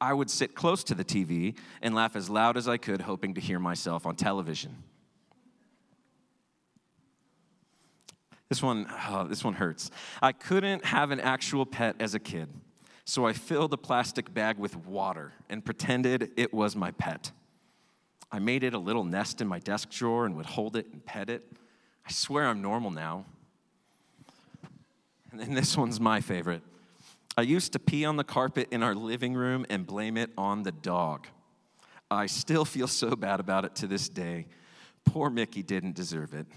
I 0.00 0.14
would 0.14 0.30
sit 0.30 0.54
close 0.54 0.82
to 0.84 0.94
the 0.94 1.04
TV 1.04 1.56
and 1.80 1.94
laugh 1.94 2.16
as 2.16 2.30
loud 2.30 2.56
as 2.56 2.66
I 2.66 2.76
could, 2.76 3.02
hoping 3.02 3.34
to 3.34 3.40
hear 3.40 3.58
myself 3.58 4.06
on 4.06 4.16
television. 4.16 4.82
This 8.48 8.62
one, 8.62 8.86
oh, 9.08 9.28
this 9.28 9.44
one 9.44 9.54
hurts. 9.54 9.90
I 10.20 10.32
couldn't 10.32 10.84
have 10.84 11.10
an 11.10 11.20
actual 11.20 11.64
pet 11.64 11.96
as 12.00 12.14
a 12.14 12.18
kid, 12.18 12.48
so 13.04 13.26
I 13.26 13.32
filled 13.32 13.72
a 13.72 13.76
plastic 13.76 14.32
bag 14.32 14.58
with 14.58 14.76
water 14.76 15.32
and 15.48 15.64
pretended 15.64 16.30
it 16.36 16.54
was 16.54 16.76
my 16.76 16.92
pet. 16.92 17.32
I 18.30 18.38
made 18.38 18.64
it 18.64 18.74
a 18.74 18.78
little 18.78 19.04
nest 19.04 19.40
in 19.40 19.48
my 19.48 19.58
desk 19.58 19.90
drawer 19.90 20.24
and 20.24 20.36
would 20.36 20.46
hold 20.46 20.76
it 20.76 20.86
and 20.92 21.04
pet 21.04 21.28
it. 21.28 21.44
I 22.06 22.12
swear 22.12 22.46
I'm 22.46 22.62
normal 22.62 22.90
now. 22.90 23.26
And 25.30 25.40
then 25.40 25.54
this 25.54 25.76
one's 25.76 25.98
my 25.98 26.20
favorite. 26.20 26.62
I 27.36 27.42
used 27.42 27.72
to 27.72 27.78
pee 27.78 28.04
on 28.04 28.16
the 28.16 28.24
carpet 28.24 28.68
in 28.70 28.82
our 28.82 28.94
living 28.94 29.34
room 29.34 29.64
and 29.70 29.86
blame 29.86 30.16
it 30.16 30.30
on 30.36 30.62
the 30.62 30.72
dog. 30.72 31.26
I 32.10 32.26
still 32.26 32.66
feel 32.66 32.86
so 32.86 33.16
bad 33.16 33.40
about 33.40 33.64
it 33.64 33.74
to 33.76 33.86
this 33.86 34.08
day. 34.08 34.46
Poor 35.04 35.30
Mickey 35.30 35.62
didn't 35.62 35.94
deserve 35.94 36.34
it. 36.34 36.46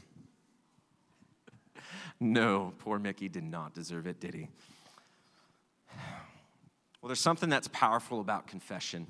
No, 2.17 2.71
poor 2.79 2.97
Mickey 2.97 3.27
did 3.27 3.43
not 3.43 3.73
deserve 3.73 4.07
it, 4.07 4.21
did 4.21 4.33
he? 4.33 4.47
Well, 7.05 7.09
there's 7.09 7.19
something 7.19 7.51
that's 7.51 7.67
powerful 7.67 8.19
about 8.19 8.47
confession. 8.47 9.05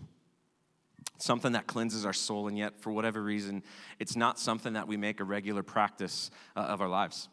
Something 1.18 1.54
that 1.54 1.66
cleanses 1.66 2.06
our 2.06 2.12
soul, 2.12 2.50
and 2.50 2.58
yet, 2.58 2.82
for 2.82 2.92
whatever 2.92 3.24
reason, 3.24 3.64
it's 4.00 4.18
not 4.18 4.38
something 4.38 4.74
that 4.74 4.86
we 4.86 4.98
make 4.98 5.22
a 5.22 5.24
regular 5.24 5.64
practice 5.64 6.30
uh, 6.58 6.60
of 6.60 6.82
our 6.82 6.90
lives. 6.90 7.30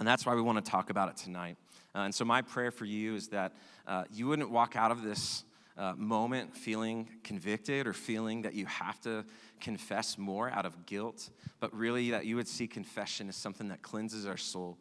And 0.00 0.08
that's 0.08 0.26
why 0.26 0.34
we 0.34 0.42
want 0.42 0.64
to 0.64 0.68
talk 0.68 0.90
about 0.90 1.10
it 1.10 1.16
tonight. 1.16 1.58
Uh, 1.94 1.98
and 2.00 2.12
so, 2.12 2.24
my 2.24 2.42
prayer 2.42 2.72
for 2.72 2.84
you 2.84 3.14
is 3.14 3.28
that 3.28 3.52
uh, 3.86 4.02
you 4.12 4.26
wouldn't 4.26 4.50
walk 4.50 4.74
out 4.74 4.90
of 4.90 5.02
this 5.02 5.44
uh, 5.78 5.94
moment 5.96 6.56
feeling 6.56 7.08
convicted 7.22 7.86
or 7.86 7.92
feeling 7.92 8.42
that 8.42 8.54
you 8.54 8.66
have 8.66 9.00
to 9.02 9.24
confess 9.60 10.18
more 10.18 10.50
out 10.50 10.66
of 10.66 10.86
guilt, 10.86 11.30
but 11.60 11.72
really 11.72 12.10
that 12.10 12.26
you 12.26 12.34
would 12.34 12.48
see 12.48 12.66
confession 12.66 13.28
as 13.28 13.36
something 13.36 13.68
that 13.68 13.80
cleanses 13.80 14.26
our 14.26 14.36
soul 14.36 14.76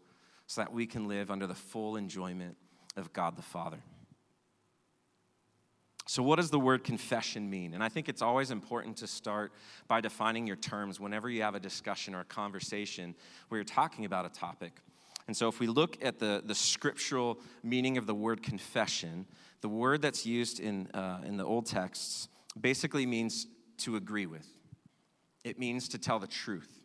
so 0.47 0.61
that 0.61 0.73
we 0.73 0.87
can 0.87 1.07
live 1.07 1.29
under 1.29 1.45
the 1.45 1.53
full 1.53 1.97
enjoyment 1.97 2.57
of 2.97 3.13
God 3.13 3.35
the 3.35 3.43
Father. 3.43 3.83
So, 6.09 6.23
what 6.23 6.37
does 6.37 6.49
the 6.49 6.59
word 6.59 6.83
confession 6.83 7.51
mean? 7.51 7.75
And 7.75 7.83
I 7.83 7.89
think 7.89 8.09
it's 8.09 8.23
always 8.23 8.49
important 8.49 8.97
to 8.97 9.05
start 9.05 9.53
by 9.87 10.01
defining 10.01 10.47
your 10.47 10.55
terms 10.55 10.99
whenever 10.99 11.29
you 11.29 11.43
have 11.43 11.53
a 11.53 11.59
discussion 11.59 12.15
or 12.15 12.21
a 12.21 12.25
conversation 12.25 13.13
where 13.47 13.59
you're 13.59 13.63
talking 13.63 14.05
about 14.05 14.25
a 14.25 14.29
topic. 14.29 14.71
And 15.27 15.37
so, 15.37 15.47
if 15.47 15.59
we 15.59 15.67
look 15.67 16.03
at 16.03 16.17
the, 16.17 16.41
the 16.43 16.55
scriptural 16.55 17.39
meaning 17.61 17.99
of 17.99 18.07
the 18.07 18.15
word 18.15 18.41
confession, 18.41 19.27
the 19.61 19.69
word 19.69 20.01
that's 20.01 20.25
used 20.25 20.59
in, 20.59 20.87
uh, 20.95 21.21
in 21.27 21.37
the 21.37 21.45
old 21.45 21.67
texts 21.67 22.27
basically 22.59 23.05
means 23.05 23.45
to 23.77 23.95
agree 23.95 24.25
with, 24.25 24.47
it 25.43 25.59
means 25.59 25.87
to 25.89 25.99
tell 25.99 26.17
the 26.17 26.25
truth. 26.25 26.81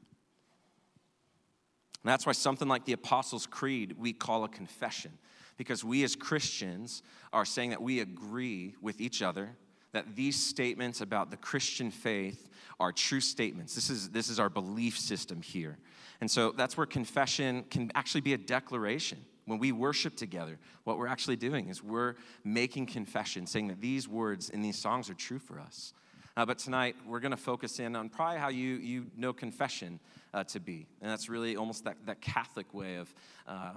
And 2.03 2.11
that's 2.11 2.27
why 2.27 2.33
something 2.33 2.69
like 2.69 2.85
the 2.85 2.93
Apostles' 2.93 3.47
Creed 3.47 3.95
we 3.97 4.13
call 4.13 4.45
a 4.45 4.51
confession, 4.51 5.13
because 5.57 5.85
we 5.85 6.05
as 6.05 6.17
Christians 6.17 7.03
are 7.33 7.45
saying 7.45 7.71
that 7.71 7.83
we 7.83 8.01
agree 8.01 8.75
with 8.81 9.01
each 9.01 9.23
other 9.23 9.57
that 9.95 10.17
these 10.17 10.41
statements 10.41 11.01
about 11.01 11.31
the 11.31 11.37
Christian 11.37 11.91
faith 11.91 12.51
are 12.79 12.93
true 12.93 13.21
statements. 13.21 13.75
This 13.75 13.89
is, 13.89 14.11
this 14.11 14.29
is 14.29 14.39
our 14.39 14.51
belief 14.51 14.99
system 14.99 15.41
here. 15.41 15.79
And 16.21 16.31
so 16.31 16.51
that's 16.51 16.77
where 16.77 16.87
confession 16.87 17.65
can 17.71 17.91
actually 17.95 18.21
be 18.21 18.35
a 18.35 18.39
declaration. 18.39 19.25
When 19.47 19.59
we 19.59 19.73
worship 19.73 20.17
together, 20.17 20.59
what 20.85 20.99
we're 20.99 21.07
actually 21.07 21.37
doing 21.37 21.69
is 21.69 21.83
we're 21.83 22.17
making 22.45 22.87
confession, 22.87 23.47
saying 23.47 23.69
that 23.69 23.81
these 23.81 24.09
words 24.09 24.51
in 24.51 24.63
these 24.63 24.79
songs 24.79 25.09
are 25.11 25.15
true 25.15 25.39
for 25.39 25.61
us. 25.61 25.93
Uh, 26.37 26.45
but 26.45 26.59
tonight, 26.59 26.97
we're 27.07 27.21
going 27.21 27.31
to 27.31 27.37
focus 27.37 27.79
in 27.79 27.95
on 27.95 28.09
probably 28.09 28.39
how 28.39 28.49
you, 28.49 28.77
you 28.77 29.07
know 29.17 29.33
confession 29.33 30.01
uh, 30.33 30.43
to 30.45 30.59
be. 30.59 30.87
And 31.01 31.11
that's 31.11 31.29
really 31.29 31.57
almost 31.57 31.85
that, 31.85 31.97
that 32.07 32.21
Catholic 32.21 32.75
way 32.75 32.97
of 32.97 33.15
uh, 33.47 33.73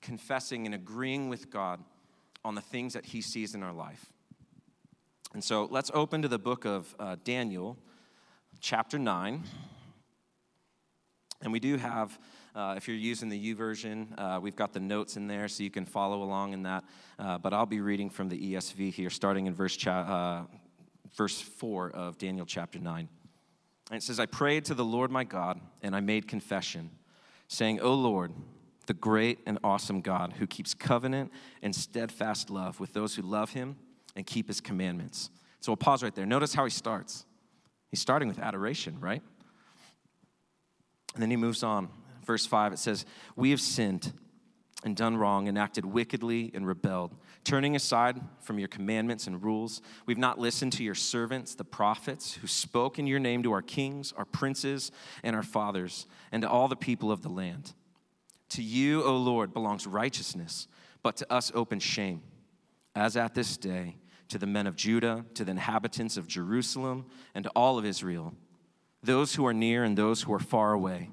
confessing 0.00 0.66
and 0.66 0.74
agreeing 0.74 1.28
with 1.28 1.50
God 1.50 1.80
on 2.44 2.54
the 2.54 2.60
things 2.60 2.92
that 2.94 3.06
He 3.06 3.20
sees 3.20 3.54
in 3.54 3.62
our 3.62 3.72
life. 3.72 4.12
And 5.34 5.44
so 5.44 5.68
let's 5.70 5.90
open 5.92 6.22
to 6.22 6.28
the 6.28 6.38
book 6.38 6.64
of 6.64 6.94
uh, 6.98 7.16
Daniel, 7.22 7.76
chapter 8.60 8.98
9. 8.98 9.44
And 11.42 11.52
we 11.52 11.60
do 11.60 11.76
have, 11.76 12.18
uh, 12.54 12.74
if 12.76 12.88
you're 12.88 12.96
using 12.96 13.28
the 13.28 13.54
YouVersion, 13.54 14.18
uh, 14.18 14.40
we've 14.40 14.56
got 14.56 14.72
the 14.72 14.80
notes 14.80 15.16
in 15.16 15.28
there 15.28 15.46
so 15.46 15.62
you 15.62 15.70
can 15.70 15.84
follow 15.84 16.22
along 16.22 16.54
in 16.54 16.62
that. 16.62 16.84
Uh, 17.18 17.38
but 17.38 17.52
I'll 17.52 17.66
be 17.66 17.80
reading 17.80 18.10
from 18.10 18.28
the 18.28 18.54
ESV 18.54 18.92
here, 18.92 19.10
starting 19.10 19.46
in 19.46 19.54
verse, 19.54 19.76
cha- 19.76 20.46
uh, 20.48 20.56
verse 21.16 21.40
4 21.40 21.90
of 21.90 22.18
Daniel 22.18 22.46
chapter 22.46 22.78
9. 22.78 23.08
And 23.90 23.96
it 23.96 24.02
says, 24.02 24.18
I 24.18 24.26
prayed 24.26 24.64
to 24.66 24.74
the 24.74 24.84
Lord 24.84 25.10
my 25.10 25.24
God, 25.24 25.60
and 25.82 25.94
I 25.94 26.00
made 26.00 26.26
confession, 26.26 26.90
saying, 27.46 27.80
O 27.80 27.94
Lord, 27.94 28.32
the 28.88 28.94
great 28.94 29.38
and 29.46 29.58
awesome 29.62 30.00
God 30.00 30.32
who 30.38 30.46
keeps 30.46 30.72
covenant 30.72 31.30
and 31.62 31.76
steadfast 31.76 32.48
love 32.48 32.80
with 32.80 32.94
those 32.94 33.14
who 33.14 33.22
love 33.22 33.50
him 33.50 33.76
and 34.16 34.26
keep 34.26 34.48
his 34.48 34.62
commandments. 34.62 35.28
So 35.60 35.70
we'll 35.70 35.76
pause 35.76 36.02
right 36.02 36.14
there. 36.14 36.24
Notice 36.24 36.54
how 36.54 36.64
he 36.64 36.70
starts. 36.70 37.26
He's 37.90 38.00
starting 38.00 38.28
with 38.28 38.38
adoration, 38.38 38.98
right? 38.98 39.22
And 41.14 41.22
then 41.22 41.30
he 41.30 41.36
moves 41.36 41.62
on. 41.62 41.90
Verse 42.24 42.46
5, 42.46 42.72
it 42.72 42.78
says, 42.78 43.04
We 43.36 43.50
have 43.50 43.60
sinned 43.60 44.12
and 44.84 44.96
done 44.96 45.18
wrong 45.18 45.48
and 45.48 45.58
acted 45.58 45.84
wickedly 45.84 46.50
and 46.54 46.66
rebelled, 46.66 47.14
turning 47.44 47.76
aside 47.76 48.18
from 48.40 48.58
your 48.58 48.68
commandments 48.68 49.26
and 49.26 49.42
rules. 49.42 49.82
We've 50.06 50.16
not 50.16 50.38
listened 50.38 50.72
to 50.74 50.84
your 50.84 50.94
servants, 50.94 51.54
the 51.54 51.64
prophets, 51.64 52.34
who 52.34 52.46
spoke 52.46 52.98
in 52.98 53.06
your 53.06 53.18
name 53.18 53.42
to 53.42 53.52
our 53.52 53.62
kings, 53.62 54.14
our 54.16 54.24
princes, 54.24 54.92
and 55.22 55.36
our 55.36 55.42
fathers, 55.42 56.06
and 56.32 56.42
to 56.42 56.48
all 56.48 56.68
the 56.68 56.76
people 56.76 57.12
of 57.12 57.20
the 57.22 57.28
land. 57.28 57.74
To 58.50 58.62
you, 58.62 59.02
O 59.04 59.16
Lord, 59.16 59.52
belongs 59.52 59.86
righteousness, 59.86 60.68
but 61.02 61.16
to 61.16 61.32
us 61.32 61.52
open 61.54 61.80
shame, 61.80 62.22
as 62.94 63.16
at 63.16 63.34
this 63.34 63.56
day, 63.56 63.96
to 64.28 64.38
the 64.38 64.46
men 64.46 64.66
of 64.66 64.76
Judah, 64.76 65.24
to 65.34 65.44
the 65.44 65.50
inhabitants 65.50 66.16
of 66.16 66.26
Jerusalem, 66.26 67.06
and 67.34 67.44
to 67.44 67.50
all 67.50 67.78
of 67.78 67.84
Israel, 67.84 68.34
those 69.02 69.34
who 69.34 69.46
are 69.46 69.54
near 69.54 69.84
and 69.84 69.96
those 69.96 70.22
who 70.22 70.32
are 70.32 70.38
far 70.38 70.72
away 70.72 71.10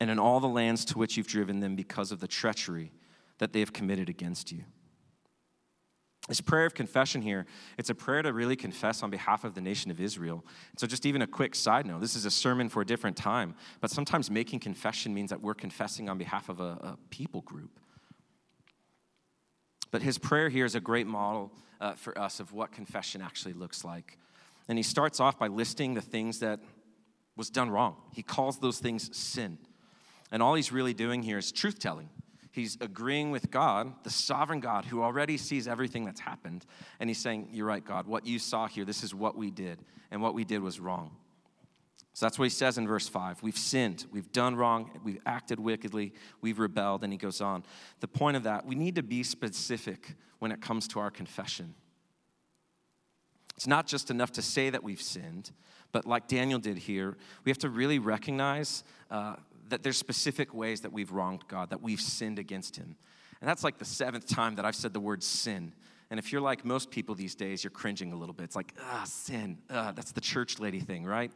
and 0.00 0.10
in 0.10 0.18
all 0.18 0.40
the 0.40 0.48
lands 0.48 0.84
to 0.84 0.98
which 0.98 1.16
you've 1.16 1.26
driven 1.26 1.60
them 1.60 1.76
because 1.76 2.12
of 2.12 2.20
the 2.20 2.28
treachery 2.28 2.92
that 3.38 3.52
they 3.52 3.60
have 3.60 3.72
committed 3.72 4.08
against 4.08 4.52
you. 4.52 4.64
This 6.28 6.40
prayer 6.40 6.64
of 6.64 6.72
confession 6.72 7.20
here, 7.20 7.44
it's 7.76 7.90
a 7.90 7.94
prayer 7.94 8.22
to 8.22 8.32
really 8.32 8.56
confess 8.56 9.02
on 9.02 9.10
behalf 9.10 9.44
of 9.44 9.54
the 9.54 9.60
nation 9.60 9.90
of 9.90 10.00
Israel. 10.00 10.42
So, 10.78 10.86
just 10.86 11.04
even 11.04 11.20
a 11.20 11.26
quick 11.26 11.54
side 11.54 11.84
note 11.84 12.00
this 12.00 12.16
is 12.16 12.24
a 12.24 12.30
sermon 12.30 12.70
for 12.70 12.80
a 12.80 12.86
different 12.86 13.16
time, 13.16 13.54
but 13.80 13.90
sometimes 13.90 14.30
making 14.30 14.60
confession 14.60 15.12
means 15.12 15.30
that 15.30 15.42
we're 15.42 15.54
confessing 15.54 16.08
on 16.08 16.16
behalf 16.16 16.48
of 16.48 16.60
a, 16.60 16.62
a 16.64 16.98
people 17.10 17.42
group. 17.42 17.78
But 19.90 20.02
his 20.02 20.16
prayer 20.16 20.48
here 20.48 20.64
is 20.64 20.74
a 20.74 20.80
great 20.80 21.06
model 21.06 21.52
uh, 21.80 21.92
for 21.92 22.18
us 22.18 22.40
of 22.40 22.52
what 22.52 22.72
confession 22.72 23.20
actually 23.20 23.52
looks 23.52 23.84
like. 23.84 24.18
And 24.66 24.78
he 24.78 24.82
starts 24.82 25.20
off 25.20 25.38
by 25.38 25.48
listing 25.48 25.92
the 25.92 26.00
things 26.00 26.40
that 26.40 26.60
was 27.36 27.50
done 27.50 27.70
wrong. 27.70 27.96
He 28.12 28.22
calls 28.22 28.58
those 28.58 28.78
things 28.78 29.14
sin. 29.16 29.58
And 30.32 30.42
all 30.42 30.54
he's 30.54 30.72
really 30.72 30.94
doing 30.94 31.22
here 31.22 31.38
is 31.38 31.52
truth 31.52 31.78
telling. 31.78 32.08
He's 32.54 32.78
agreeing 32.80 33.32
with 33.32 33.50
God, 33.50 33.92
the 34.04 34.10
sovereign 34.10 34.60
God 34.60 34.84
who 34.84 35.02
already 35.02 35.36
sees 35.36 35.66
everything 35.66 36.04
that's 36.04 36.20
happened. 36.20 36.64
And 37.00 37.10
he's 37.10 37.18
saying, 37.18 37.48
You're 37.50 37.66
right, 37.66 37.84
God. 37.84 38.06
What 38.06 38.28
you 38.28 38.38
saw 38.38 38.68
here, 38.68 38.84
this 38.84 39.02
is 39.02 39.12
what 39.12 39.36
we 39.36 39.50
did. 39.50 39.80
And 40.12 40.22
what 40.22 40.34
we 40.34 40.44
did 40.44 40.62
was 40.62 40.78
wrong. 40.78 41.16
So 42.12 42.26
that's 42.26 42.38
what 42.38 42.44
he 42.44 42.50
says 42.50 42.78
in 42.78 42.86
verse 42.86 43.08
5. 43.08 43.42
We've 43.42 43.58
sinned, 43.58 44.06
we've 44.12 44.30
done 44.30 44.54
wrong, 44.54 44.88
we've 45.02 45.18
acted 45.26 45.58
wickedly, 45.58 46.12
we've 46.42 46.60
rebelled. 46.60 47.02
And 47.02 47.12
he 47.12 47.16
goes 47.16 47.40
on. 47.40 47.64
The 47.98 48.06
point 48.06 48.36
of 48.36 48.44
that, 48.44 48.64
we 48.64 48.76
need 48.76 48.94
to 48.94 49.02
be 49.02 49.24
specific 49.24 50.14
when 50.38 50.52
it 50.52 50.60
comes 50.60 50.86
to 50.88 51.00
our 51.00 51.10
confession. 51.10 51.74
It's 53.56 53.66
not 53.66 53.88
just 53.88 54.12
enough 54.12 54.30
to 54.32 54.42
say 54.42 54.70
that 54.70 54.84
we've 54.84 55.02
sinned, 55.02 55.50
but 55.90 56.06
like 56.06 56.28
Daniel 56.28 56.60
did 56.60 56.78
here, 56.78 57.16
we 57.44 57.50
have 57.50 57.58
to 57.58 57.68
really 57.68 57.98
recognize 57.98 58.84
uh, 59.10 59.34
that 59.68 59.82
there's 59.82 59.98
specific 59.98 60.54
ways 60.54 60.80
that 60.82 60.92
we've 60.92 61.10
wronged 61.10 61.46
God, 61.48 61.70
that 61.70 61.82
we've 61.82 62.00
sinned 62.00 62.38
against 62.38 62.76
Him. 62.76 62.96
And 63.40 63.48
that's 63.48 63.64
like 63.64 63.78
the 63.78 63.84
seventh 63.84 64.26
time 64.26 64.56
that 64.56 64.64
I've 64.64 64.76
said 64.76 64.92
the 64.92 65.00
word 65.00 65.22
sin. 65.22 65.72
And 66.10 66.18
if 66.18 66.32
you're 66.32 66.40
like 66.40 66.64
most 66.64 66.90
people 66.90 67.14
these 67.14 67.34
days, 67.34 67.64
you're 67.64 67.70
cringing 67.70 68.12
a 68.12 68.16
little 68.16 68.34
bit. 68.34 68.44
It's 68.44 68.56
like, 68.56 68.72
ah, 68.80 69.04
sin. 69.04 69.58
Ah, 69.70 69.92
that's 69.94 70.12
the 70.12 70.20
church 70.20 70.58
lady 70.58 70.80
thing, 70.80 71.04
right? 71.04 71.32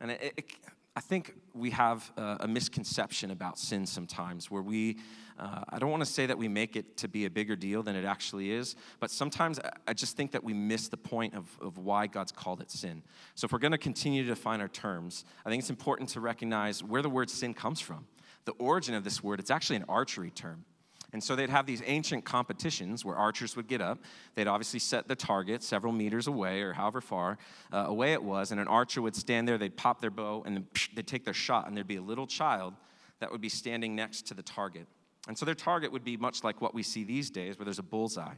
And 0.00 0.10
it, 0.10 0.34
it, 0.36 0.52
I 0.98 1.00
think 1.00 1.32
we 1.54 1.70
have 1.70 2.10
a, 2.16 2.38
a 2.40 2.48
misconception 2.48 3.30
about 3.30 3.56
sin 3.56 3.86
sometimes 3.86 4.50
where 4.50 4.62
we, 4.62 4.98
uh, 5.38 5.62
I 5.68 5.78
don't 5.78 5.92
want 5.92 6.00
to 6.00 6.10
say 6.10 6.26
that 6.26 6.36
we 6.36 6.48
make 6.48 6.74
it 6.74 6.96
to 6.96 7.06
be 7.06 7.24
a 7.24 7.30
bigger 7.30 7.54
deal 7.54 7.84
than 7.84 7.94
it 7.94 8.04
actually 8.04 8.50
is, 8.50 8.74
but 8.98 9.08
sometimes 9.08 9.60
I 9.86 9.92
just 9.92 10.16
think 10.16 10.32
that 10.32 10.42
we 10.42 10.52
miss 10.52 10.88
the 10.88 10.96
point 10.96 11.36
of, 11.36 11.56
of 11.60 11.78
why 11.78 12.08
God's 12.08 12.32
called 12.32 12.60
it 12.60 12.72
sin. 12.72 13.04
So 13.36 13.44
if 13.44 13.52
we're 13.52 13.60
going 13.60 13.70
to 13.70 13.78
continue 13.78 14.24
to 14.24 14.28
define 14.30 14.60
our 14.60 14.66
terms, 14.66 15.24
I 15.46 15.50
think 15.50 15.60
it's 15.60 15.70
important 15.70 16.08
to 16.10 16.20
recognize 16.20 16.82
where 16.82 17.00
the 17.00 17.10
word 17.10 17.30
sin 17.30 17.54
comes 17.54 17.78
from. 17.78 18.04
The 18.44 18.54
origin 18.58 18.96
of 18.96 19.04
this 19.04 19.22
word, 19.22 19.38
it's 19.38 19.52
actually 19.52 19.76
an 19.76 19.84
archery 19.88 20.32
term. 20.32 20.64
And 21.12 21.24
so 21.24 21.34
they'd 21.34 21.48
have 21.48 21.64
these 21.64 21.82
ancient 21.86 22.24
competitions 22.24 23.02
where 23.04 23.16
archers 23.16 23.56
would 23.56 23.66
get 23.66 23.80
up. 23.80 23.98
They'd 24.34 24.46
obviously 24.46 24.78
set 24.78 25.08
the 25.08 25.16
target 25.16 25.62
several 25.62 25.92
meters 25.92 26.26
away 26.26 26.60
or 26.60 26.74
however 26.74 27.00
far 27.00 27.38
uh, 27.72 27.84
away 27.86 28.12
it 28.12 28.22
was. 28.22 28.50
And 28.52 28.60
an 28.60 28.68
archer 28.68 29.00
would 29.00 29.16
stand 29.16 29.48
there, 29.48 29.56
they'd 29.56 29.76
pop 29.76 30.00
their 30.00 30.10
bow, 30.10 30.42
and 30.44 30.54
then 30.54 30.66
psh, 30.74 30.94
they'd 30.94 31.06
take 31.06 31.24
their 31.24 31.34
shot. 31.34 31.66
And 31.66 31.74
there'd 31.74 31.86
be 31.86 31.96
a 31.96 32.02
little 32.02 32.26
child 32.26 32.74
that 33.20 33.32
would 33.32 33.40
be 33.40 33.48
standing 33.48 33.96
next 33.96 34.26
to 34.26 34.34
the 34.34 34.42
target. 34.42 34.86
And 35.26 35.36
so 35.36 35.46
their 35.46 35.54
target 35.54 35.92
would 35.92 36.04
be 36.04 36.18
much 36.18 36.44
like 36.44 36.60
what 36.60 36.74
we 36.74 36.82
see 36.82 37.04
these 37.04 37.30
days, 37.30 37.58
where 37.58 37.64
there's 37.64 37.78
a 37.78 37.82
bullseye. 37.82 38.34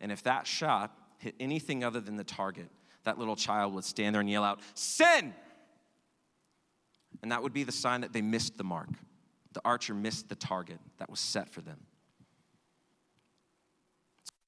And 0.00 0.12
if 0.12 0.22
that 0.24 0.46
shot 0.46 0.94
hit 1.16 1.34
anything 1.40 1.82
other 1.82 2.00
than 2.00 2.16
the 2.16 2.24
target, 2.24 2.68
that 3.04 3.18
little 3.18 3.36
child 3.36 3.72
would 3.74 3.84
stand 3.84 4.14
there 4.14 4.20
and 4.20 4.28
yell 4.28 4.44
out, 4.44 4.60
Sin! 4.74 5.32
And 7.22 7.32
that 7.32 7.42
would 7.42 7.52
be 7.52 7.64
the 7.64 7.72
sign 7.72 8.02
that 8.02 8.12
they 8.12 8.22
missed 8.22 8.58
the 8.58 8.64
mark. 8.64 8.88
The 9.52 9.62
archer 9.64 9.94
missed 9.94 10.28
the 10.28 10.34
target 10.34 10.78
that 10.98 11.08
was 11.08 11.20
set 11.20 11.48
for 11.48 11.60
them 11.62 11.78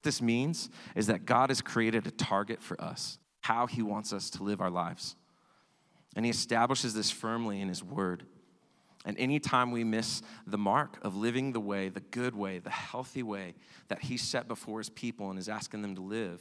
this 0.05 0.23
means 0.23 0.71
is 0.95 1.09
that 1.09 1.25
God 1.25 1.51
has 1.51 1.61
created 1.61 2.07
a 2.07 2.11
target 2.11 2.63
for 2.63 2.81
us, 2.81 3.19
how 3.41 3.67
He 3.67 3.83
wants 3.83 4.13
us 4.13 4.31
to 4.31 4.43
live 4.43 4.61
our 4.61 4.71
lives. 4.71 5.17
And 6.15 6.25
He 6.25 6.31
establishes 6.31 6.95
this 6.95 7.11
firmly 7.11 7.61
in 7.61 7.69
His 7.69 7.83
Word. 7.83 8.25
And 9.05 9.19
anytime 9.19 9.71
we 9.71 9.85
miss 9.85 10.23
the 10.47 10.57
mark 10.57 10.99
of 11.03 11.17
living 11.17 11.53
the 11.53 11.61
way, 11.61 11.89
the 11.89 12.01
good 12.01 12.35
way, 12.35 12.59
the 12.59 12.71
healthy 12.71 13.23
way 13.23 13.55
that 13.89 14.03
He 14.03 14.17
set 14.17 14.47
before 14.47 14.79
His 14.79 14.91
people 14.91 15.31
and 15.31 15.39
is 15.39 15.49
asking 15.49 15.83
them 15.83 15.97
to 15.97 16.03
live, 16.03 16.41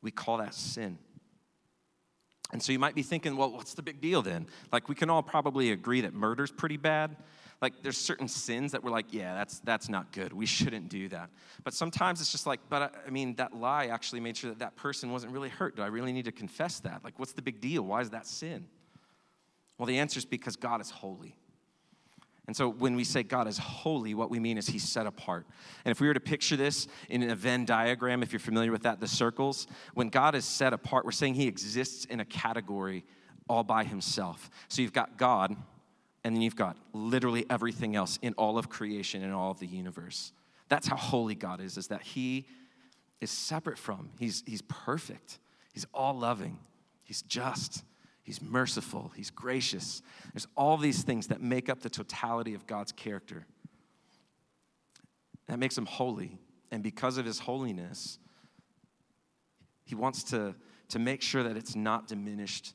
we 0.00 0.10
call 0.10 0.38
that 0.38 0.54
sin. 0.54 0.98
And 2.52 2.62
so 2.62 2.72
you 2.72 2.78
might 2.78 2.94
be 2.94 3.02
thinking, 3.02 3.36
well, 3.36 3.50
what's 3.50 3.74
the 3.74 3.82
big 3.82 4.00
deal 4.00 4.22
then? 4.22 4.46
Like, 4.72 4.88
we 4.88 4.94
can 4.94 5.10
all 5.10 5.22
probably 5.22 5.72
agree 5.72 6.02
that 6.02 6.14
murder's 6.14 6.52
pretty 6.52 6.76
bad 6.76 7.16
like 7.62 7.82
there's 7.82 7.96
certain 7.96 8.28
sins 8.28 8.72
that 8.72 8.84
we're 8.84 8.90
like, 8.90 9.12
yeah, 9.12 9.34
that's 9.34 9.60
that's 9.60 9.88
not 9.88 10.12
good. 10.12 10.32
We 10.32 10.46
shouldn't 10.46 10.88
do 10.88 11.08
that. 11.08 11.30
But 11.64 11.74
sometimes 11.74 12.20
it's 12.20 12.30
just 12.30 12.46
like, 12.46 12.60
but 12.68 12.82
I, 12.82 12.90
I 13.06 13.10
mean, 13.10 13.34
that 13.36 13.56
lie 13.56 13.86
actually 13.86 14.20
made 14.20 14.36
sure 14.36 14.50
that 14.50 14.58
that 14.58 14.76
person 14.76 15.10
wasn't 15.10 15.32
really 15.32 15.48
hurt. 15.48 15.76
Do 15.76 15.82
I 15.82 15.86
really 15.86 16.12
need 16.12 16.26
to 16.26 16.32
confess 16.32 16.80
that? 16.80 17.02
Like, 17.02 17.18
what's 17.18 17.32
the 17.32 17.42
big 17.42 17.60
deal? 17.60 17.82
Why 17.82 18.00
is 18.02 18.10
that 18.10 18.26
sin? 18.26 18.66
Well, 19.78 19.86
the 19.86 19.98
answer 19.98 20.18
is 20.18 20.24
because 20.24 20.56
God 20.56 20.80
is 20.80 20.90
holy. 20.90 21.36
And 22.46 22.56
so 22.56 22.68
when 22.68 22.94
we 22.94 23.02
say 23.02 23.24
God 23.24 23.48
is 23.48 23.58
holy, 23.58 24.14
what 24.14 24.30
we 24.30 24.38
mean 24.38 24.56
is 24.56 24.68
he's 24.68 24.88
set 24.88 25.06
apart. 25.06 25.46
And 25.84 25.90
if 25.90 26.00
we 26.00 26.06
were 26.06 26.14
to 26.14 26.20
picture 26.20 26.56
this 26.56 26.86
in 27.08 27.28
a 27.28 27.34
Venn 27.34 27.64
diagram, 27.64 28.22
if 28.22 28.32
you're 28.32 28.38
familiar 28.38 28.70
with 28.70 28.82
that, 28.82 29.00
the 29.00 29.08
circles, 29.08 29.66
when 29.94 30.10
God 30.10 30.36
is 30.36 30.44
set 30.44 30.72
apart, 30.72 31.04
we're 31.04 31.10
saying 31.10 31.34
he 31.34 31.48
exists 31.48 32.04
in 32.04 32.20
a 32.20 32.24
category 32.24 33.04
all 33.48 33.64
by 33.64 33.82
himself. 33.82 34.48
So 34.68 34.80
you've 34.80 34.92
got 34.92 35.16
God, 35.16 35.56
and 36.26 36.34
then 36.34 36.42
you've 36.42 36.56
got 36.56 36.76
literally 36.92 37.46
everything 37.48 37.94
else 37.94 38.18
in 38.20 38.32
all 38.32 38.58
of 38.58 38.68
creation 38.68 39.22
and 39.22 39.32
all 39.32 39.52
of 39.52 39.60
the 39.60 39.66
universe. 39.66 40.32
That's 40.68 40.88
how 40.88 40.96
holy 40.96 41.36
God 41.36 41.60
is, 41.60 41.76
is 41.76 41.86
that 41.86 42.02
He 42.02 42.46
is 43.20 43.30
separate 43.30 43.78
from. 43.78 44.10
He's, 44.18 44.42
he's 44.44 44.62
perfect. 44.62 45.38
He's 45.72 45.86
all 45.94 46.18
loving. 46.18 46.58
He's 47.04 47.22
just. 47.22 47.84
He's 48.24 48.42
merciful. 48.42 49.12
He's 49.14 49.30
gracious. 49.30 50.02
There's 50.34 50.48
all 50.56 50.76
these 50.76 51.04
things 51.04 51.28
that 51.28 51.40
make 51.40 51.68
up 51.68 51.80
the 51.80 51.90
totality 51.90 52.54
of 52.54 52.66
God's 52.66 52.90
character. 52.90 53.46
That 55.46 55.60
makes 55.60 55.78
him 55.78 55.86
holy. 55.86 56.40
And 56.72 56.82
because 56.82 57.18
of 57.18 57.24
his 57.24 57.38
holiness, 57.38 58.18
he 59.84 59.94
wants 59.94 60.24
to, 60.24 60.56
to 60.88 60.98
make 60.98 61.22
sure 61.22 61.44
that 61.44 61.56
it's 61.56 61.76
not 61.76 62.08
diminished 62.08 62.74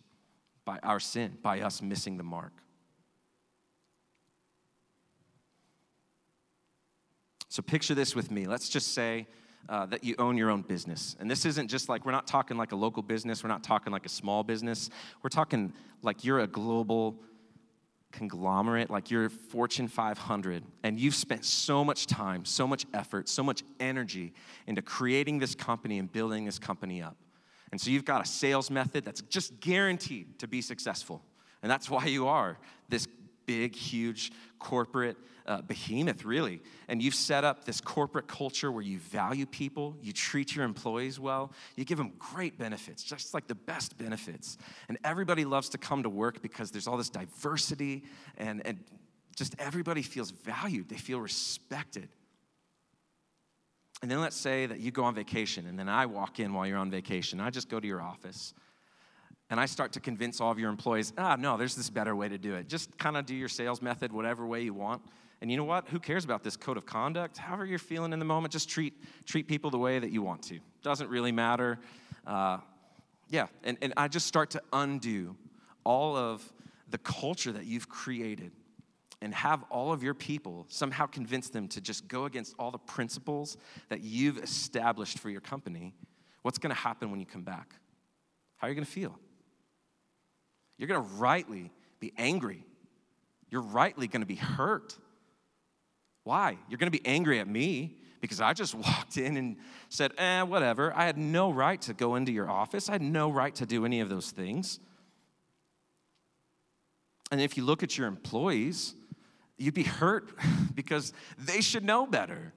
by 0.63 0.79
our 0.83 1.01
sin, 1.01 1.37
by 1.41 1.59
us 1.59 1.81
missing 1.81 2.15
the 2.15 2.23
mark. 2.23 2.53
So 7.51 7.61
picture 7.61 7.93
this 7.93 8.15
with 8.15 8.31
me. 8.31 8.47
Let's 8.47 8.69
just 8.69 8.93
say 8.93 9.27
uh, 9.67 9.85
that 9.87 10.05
you 10.05 10.15
own 10.17 10.37
your 10.37 10.49
own 10.49 10.61
business. 10.61 11.17
And 11.19 11.29
this 11.29 11.43
isn't 11.43 11.67
just 11.69 11.89
like, 11.89 12.05
we're 12.05 12.13
not 12.13 12.25
talking 12.25 12.55
like 12.55 12.71
a 12.71 12.77
local 12.77 13.03
business, 13.03 13.43
we're 13.43 13.49
not 13.49 13.61
talking 13.61 13.91
like 13.91 14.05
a 14.05 14.09
small 14.09 14.41
business. 14.41 14.89
We're 15.21 15.31
talking 15.31 15.73
like 16.01 16.23
you're 16.23 16.39
a 16.39 16.47
global 16.47 17.19
conglomerate, 18.13 18.89
like 18.89 19.11
you're 19.11 19.27
Fortune 19.27 19.89
500, 19.89 20.63
and 20.83 20.97
you've 20.97 21.13
spent 21.13 21.43
so 21.43 21.83
much 21.83 22.07
time, 22.07 22.45
so 22.45 22.65
much 22.65 22.85
effort, 22.93 23.27
so 23.27 23.43
much 23.43 23.63
energy 23.81 24.33
into 24.65 24.81
creating 24.81 25.39
this 25.39 25.53
company 25.53 25.99
and 25.99 26.09
building 26.09 26.45
this 26.45 26.57
company 26.57 27.01
up. 27.01 27.17
And 27.73 27.81
so 27.81 27.89
you've 27.89 28.05
got 28.05 28.23
a 28.23 28.25
sales 28.25 28.71
method 28.71 29.03
that's 29.03 29.23
just 29.23 29.59
guaranteed 29.59 30.39
to 30.39 30.47
be 30.47 30.61
successful. 30.61 31.21
And 31.61 31.69
that's 31.69 31.89
why 31.89 32.05
you 32.05 32.29
are 32.29 32.57
this 32.87 33.09
big, 33.45 33.75
huge 33.75 34.31
corporate 34.59 35.17
uh, 35.45 35.61
behemoth, 35.61 36.23
really. 36.23 36.61
And 36.87 37.01
you've 37.01 37.15
set 37.15 37.43
up 37.43 37.65
this 37.65 37.81
corporate 37.81 38.27
culture 38.27 38.71
where 38.71 38.83
you 38.83 38.99
value 38.99 39.45
people, 39.45 39.95
you 40.01 40.13
treat 40.13 40.55
your 40.55 40.65
employees 40.65 41.19
well, 41.19 41.51
you 41.75 41.85
give 41.85 41.97
them 41.97 42.13
great 42.17 42.57
benefits, 42.57 43.03
just 43.03 43.33
like 43.33 43.47
the 43.47 43.55
best 43.55 43.97
benefits. 43.97 44.57
And 44.87 44.97
everybody 45.03 45.45
loves 45.45 45.69
to 45.69 45.77
come 45.77 46.03
to 46.03 46.09
work 46.09 46.41
because 46.41 46.71
there's 46.71 46.87
all 46.87 46.97
this 46.97 47.09
diversity 47.09 48.03
and, 48.37 48.65
and 48.65 48.79
just 49.35 49.55
everybody 49.59 50.01
feels 50.01 50.31
valued, 50.31 50.89
they 50.89 50.97
feel 50.97 51.19
respected. 51.19 52.09
And 54.01 54.09
then 54.09 54.19
let's 54.19 54.35
say 54.35 54.65
that 54.65 54.79
you 54.79 54.89
go 54.89 55.03
on 55.03 55.13
vacation, 55.13 55.67
and 55.67 55.77
then 55.77 55.87
I 55.87 56.07
walk 56.07 56.39
in 56.39 56.53
while 56.53 56.65
you're 56.65 56.79
on 56.79 56.89
vacation. 56.89 57.39
I 57.39 57.51
just 57.51 57.69
go 57.69 57.79
to 57.79 57.87
your 57.87 58.01
office 58.01 58.53
and 59.51 59.59
I 59.59 59.65
start 59.65 59.91
to 59.91 59.99
convince 59.99 60.39
all 60.39 60.49
of 60.49 60.57
your 60.57 60.69
employees, 60.69 61.11
ah, 61.17 61.35
no, 61.37 61.57
there's 61.57 61.75
this 61.75 61.89
better 61.89 62.15
way 62.15 62.29
to 62.29 62.37
do 62.37 62.55
it. 62.55 62.69
Just 62.69 62.97
kind 62.97 63.17
of 63.17 63.25
do 63.25 63.35
your 63.35 63.49
sales 63.49 63.81
method 63.81 64.13
whatever 64.13 64.47
way 64.47 64.61
you 64.61 64.73
want. 64.73 65.01
And 65.41 65.51
you 65.51 65.57
know 65.57 65.65
what? 65.65 65.89
Who 65.89 65.99
cares 65.99 66.23
about 66.23 66.41
this 66.41 66.55
code 66.55 66.77
of 66.77 66.85
conduct? 66.85 67.37
However 67.37 67.65
you're 67.65 67.77
feeling 67.77 68.13
in 68.13 68.19
the 68.19 68.25
moment, 68.25 68.53
just 68.53 68.69
treat, 68.69 68.93
treat 69.25 69.49
people 69.49 69.69
the 69.69 69.77
way 69.77 69.99
that 69.99 70.09
you 70.09 70.21
want 70.21 70.41
to. 70.43 70.59
Doesn't 70.83 71.09
really 71.09 71.33
matter. 71.33 71.79
Uh, 72.25 72.59
yeah, 73.29 73.47
and, 73.65 73.77
and 73.81 73.93
I 73.97 74.07
just 74.07 74.25
start 74.25 74.51
to 74.51 74.61
undo 74.71 75.35
all 75.83 76.15
of 76.15 76.41
the 76.89 76.97
culture 76.99 77.51
that 77.51 77.65
you've 77.65 77.89
created 77.89 78.53
and 79.21 79.33
have 79.33 79.63
all 79.69 79.91
of 79.91 80.01
your 80.01 80.13
people 80.13 80.65
somehow 80.69 81.07
convince 81.07 81.49
them 81.49 81.67
to 81.69 81.81
just 81.81 82.07
go 82.07 82.23
against 82.23 82.55
all 82.57 82.71
the 82.71 82.77
principles 82.77 83.57
that 83.89 83.99
you've 84.01 84.37
established 84.37 85.19
for 85.19 85.29
your 85.29 85.41
company. 85.41 85.93
What's 86.41 86.57
going 86.57 86.73
to 86.73 86.81
happen 86.81 87.11
when 87.11 87.19
you 87.19 87.25
come 87.25 87.43
back? 87.43 87.75
How 88.55 88.67
are 88.67 88.69
you 88.69 88.75
going 88.75 88.85
to 88.85 88.91
feel? 88.91 89.19
You're 90.81 90.87
going 90.87 91.03
to 91.03 91.15
rightly 91.17 91.69
be 91.99 92.11
angry. 92.17 92.65
You're 93.51 93.61
rightly 93.61 94.07
going 94.07 94.23
to 94.23 94.27
be 94.27 94.33
hurt. 94.33 94.97
Why? 96.23 96.57
You're 96.67 96.79
going 96.79 96.91
to 96.91 96.97
be 96.97 97.05
angry 97.05 97.39
at 97.39 97.47
me 97.47 97.97
because 98.19 98.41
I 98.41 98.53
just 98.53 98.73
walked 98.87 99.15
in 99.15 99.37
and 99.37 99.57
said, 99.89 100.11
eh, 100.17 100.41
whatever. 100.41 100.91
I 100.95 101.05
had 101.05 101.19
no 101.19 101.51
right 101.51 101.79
to 101.83 101.93
go 101.93 102.15
into 102.15 102.31
your 102.31 102.49
office. 102.49 102.89
I 102.89 102.93
had 102.93 103.03
no 103.03 103.29
right 103.31 103.53
to 103.55 103.67
do 103.67 103.85
any 103.85 103.99
of 103.99 104.09
those 104.09 104.31
things. 104.31 104.79
And 107.31 107.39
if 107.39 107.57
you 107.57 107.63
look 107.63 107.83
at 107.83 107.95
your 107.95 108.07
employees, 108.07 108.95
you'd 109.59 109.75
be 109.75 109.83
hurt 109.83 110.31
because 110.73 111.13
they 111.37 111.61
should 111.61 111.83
know 111.83 112.07
better. 112.07 112.53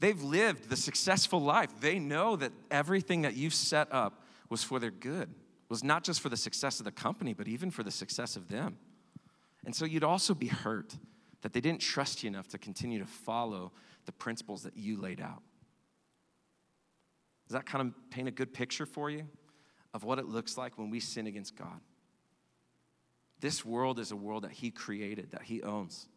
They've 0.00 0.20
lived 0.20 0.70
the 0.70 0.76
successful 0.76 1.40
life. 1.40 1.70
They 1.80 2.00
know 2.00 2.34
that 2.34 2.50
everything 2.68 3.22
that 3.22 3.36
you've 3.36 3.54
set 3.54 3.86
up 3.92 4.24
was 4.48 4.64
for 4.64 4.80
their 4.80 4.90
good 4.90 5.32
was 5.70 5.82
not 5.82 6.04
just 6.04 6.20
for 6.20 6.28
the 6.28 6.36
success 6.36 6.80
of 6.80 6.84
the 6.84 6.90
company, 6.92 7.32
but 7.32 7.48
even 7.48 7.70
for 7.70 7.82
the 7.82 7.90
success 7.90 8.36
of 8.36 8.48
them. 8.48 8.76
And 9.64 9.74
so 9.74 9.86
you'd 9.86 10.04
also 10.04 10.34
be 10.34 10.48
hurt 10.48 10.96
that 11.42 11.52
they 11.52 11.60
didn't 11.60 11.80
trust 11.80 12.22
you 12.22 12.28
enough 12.28 12.48
to 12.48 12.58
continue 12.58 12.98
to 12.98 13.06
follow 13.06 13.72
the 14.04 14.12
principles 14.12 14.64
that 14.64 14.76
you 14.76 15.00
laid 15.00 15.20
out. 15.20 15.42
Does 17.46 17.54
that 17.54 17.66
kind 17.66 17.88
of 17.88 18.10
paint 18.10 18.28
a 18.28 18.32
good 18.32 18.52
picture 18.52 18.84
for 18.84 19.10
you 19.10 19.26
of 19.94 20.04
what 20.04 20.18
it 20.18 20.26
looks 20.26 20.58
like 20.58 20.76
when 20.76 20.90
we 20.90 21.00
sin 21.00 21.26
against 21.26 21.56
God? 21.56 21.80
This 23.40 23.64
world 23.64 23.98
is 23.98 24.10
a 24.10 24.16
world 24.16 24.44
that 24.44 24.52
He 24.52 24.70
created, 24.70 25.30
that 25.30 25.42
He 25.42 25.62
owns. 25.62 26.08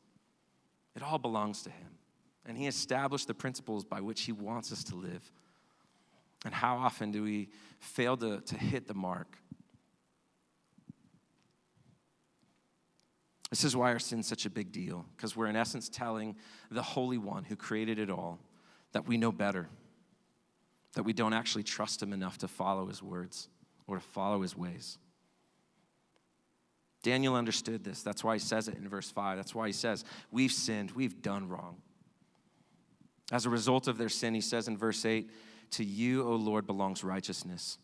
It 0.95 1.03
all 1.03 1.19
belongs 1.19 1.61
to 1.63 1.69
Him. 1.69 1.97
And 2.45 2.57
He 2.57 2.67
established 2.67 3.27
the 3.27 3.33
principles 3.33 3.85
by 3.85 4.01
which 4.01 4.21
He 4.21 4.31
wants 4.31 4.71
us 4.71 4.83
to 4.85 4.95
live. 4.95 5.31
And 6.45 6.53
how 6.53 6.77
often 6.77 7.11
do 7.11 7.23
we 7.23 7.49
fail 7.79 8.17
to, 8.17 8.41
to 8.41 8.57
hit 8.57 8.87
the 8.87 8.93
mark? 8.93 9.37
This 13.53 13.63
is 13.63 13.75
why 13.75 13.91
our 13.91 13.99
sin's 13.99 14.25
such 14.25 14.47
a 14.47 14.49
big 14.49 14.71
deal, 14.71 15.05
because 15.15 15.35
we're 15.35 15.45
in 15.45 15.55
essence 15.55 15.87
telling 15.87 16.35
the 16.71 16.81
Holy 16.81 17.19
One 17.19 17.43
who 17.43 17.55
created 17.55 17.99
it 17.99 18.09
all 18.09 18.39
that 18.93 19.07
we 19.07 19.15
know 19.15 19.31
better, 19.31 19.69
that 20.93 21.03
we 21.03 21.13
don't 21.13 21.33
actually 21.33 21.61
trust 21.61 22.01
Him 22.01 22.13
enough 22.13 22.39
to 22.39 22.47
follow 22.47 22.87
His 22.87 23.03
words 23.03 23.49
or 23.85 23.97
to 23.97 24.01
follow 24.01 24.41
His 24.41 24.57
ways. 24.57 24.97
Daniel 27.03 27.35
understood 27.35 27.83
this. 27.83 28.01
That's 28.01 28.23
why 28.23 28.37
he 28.37 28.39
says 28.39 28.67
it 28.67 28.75
in 28.75 28.89
verse 28.89 29.11
5. 29.11 29.37
That's 29.37 29.53
why 29.53 29.67
he 29.67 29.73
says, 29.73 30.03
We've 30.31 30.51
sinned, 30.51 30.89
we've 30.89 31.21
done 31.21 31.47
wrong. 31.47 31.75
As 33.31 33.45
a 33.45 33.51
result 33.51 33.87
of 33.87 33.99
their 33.99 34.09
sin, 34.09 34.33
he 34.33 34.41
says 34.41 34.67
in 34.67 34.79
verse 34.79 35.05
8, 35.05 35.29
To 35.71 35.83
you, 35.83 36.27
O 36.27 36.33
Lord, 36.37 36.65
belongs 36.65 37.03
righteousness. 37.03 37.77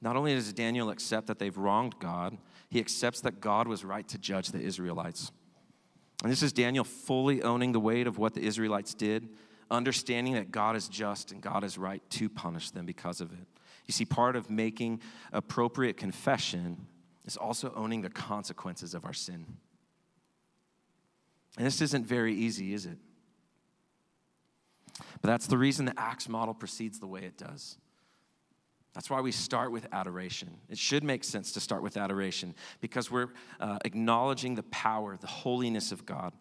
Not 0.00 0.16
only 0.16 0.34
does 0.34 0.52
Daniel 0.52 0.90
accept 0.90 1.28
that 1.28 1.38
they've 1.38 1.56
wronged 1.56 2.00
God, 2.00 2.36
he 2.68 2.78
accepts 2.78 3.20
that 3.22 3.40
God 3.40 3.66
was 3.66 3.84
right 3.84 4.06
to 4.08 4.18
judge 4.18 4.48
the 4.48 4.60
Israelites. 4.60 5.32
And 6.22 6.30
this 6.30 6.42
is 6.42 6.52
Daniel 6.52 6.84
fully 6.84 7.42
owning 7.42 7.72
the 7.72 7.80
weight 7.80 8.06
of 8.06 8.18
what 8.18 8.34
the 8.34 8.42
Israelites 8.42 8.94
did, 8.94 9.28
understanding 9.70 10.34
that 10.34 10.50
God 10.50 10.76
is 10.76 10.88
just 10.88 11.32
and 11.32 11.40
God 11.40 11.64
is 11.64 11.78
right 11.78 12.02
to 12.10 12.28
punish 12.28 12.70
them 12.70 12.86
because 12.86 13.20
of 13.20 13.32
it. 13.32 13.46
You 13.86 13.92
see, 13.92 14.04
part 14.04 14.36
of 14.36 14.50
making 14.50 15.00
appropriate 15.32 15.96
confession 15.96 16.86
is 17.24 17.36
also 17.36 17.72
owning 17.74 18.02
the 18.02 18.10
consequences 18.10 18.94
of 18.94 19.04
our 19.04 19.12
sin. 19.12 19.46
And 21.56 21.66
this 21.66 21.80
isn't 21.80 22.06
very 22.06 22.34
easy, 22.34 22.74
is 22.74 22.86
it? 22.86 22.98
But 25.20 25.28
that's 25.28 25.46
the 25.46 25.58
reason 25.58 25.86
the 25.86 25.98
Acts 25.98 26.28
model 26.28 26.54
proceeds 26.54 26.98
the 26.98 27.06
way 27.06 27.22
it 27.22 27.36
does. 27.38 27.78
That's 28.98 29.10
why 29.10 29.20
we 29.20 29.30
start 29.30 29.70
with 29.70 29.86
adoration. 29.92 30.50
It 30.68 30.76
should 30.76 31.04
make 31.04 31.22
sense 31.22 31.52
to 31.52 31.60
start 31.60 31.84
with 31.84 31.96
adoration 31.96 32.52
because 32.80 33.12
we're 33.12 33.28
uh, 33.60 33.78
acknowledging 33.84 34.56
the 34.56 34.64
power, 34.64 35.16
the 35.16 35.28
holiness 35.28 35.92
of 35.92 36.04
God. 36.04 36.32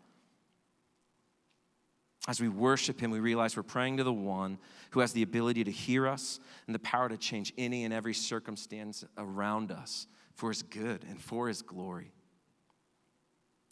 As 2.28 2.41
we 2.41 2.49
worship 2.49 2.99
Him, 2.99 3.12
we 3.12 3.20
realize 3.20 3.55
we're 3.55 3.62
praying 3.62 3.97
to 3.97 4.03
the 4.03 4.12
one 4.12 4.58
who 4.89 5.01
has 5.01 5.14
the 5.14 5.22
ability 5.22 5.66
to 5.66 5.72
hear 5.72 6.08
us 6.08 6.39
and 6.66 6.74
the 6.74 6.80
power 6.80 7.08
to 7.08 7.16
change 7.16 7.53
any 7.60 7.84
and 7.84 7.93
every 7.93 8.16
circumstance 8.16 9.05
around 9.20 9.72
us 9.72 10.08
for 10.34 10.49
His 10.49 10.64
good 10.64 11.05
and 11.08 11.22
for 11.22 11.49
His 11.49 11.62
glory. 11.62 12.12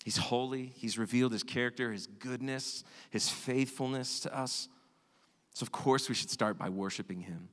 He's 0.03 0.17
holy, 0.17 0.67
He's 0.75 0.99
revealed 0.99 1.31
His 1.31 1.41
character, 1.41 1.91
His 1.91 2.05
goodness, 2.05 2.83
His 3.09 3.29
faithfulness 3.29 4.19
to 4.19 4.37
us. 4.37 4.69
So, 5.55 5.63
of 5.63 5.71
course, 5.71 6.07
we 6.07 6.13
should 6.13 6.29
start 6.29 6.59
by 6.59 6.69
worshiping 6.69 7.21
Him. 7.21 7.49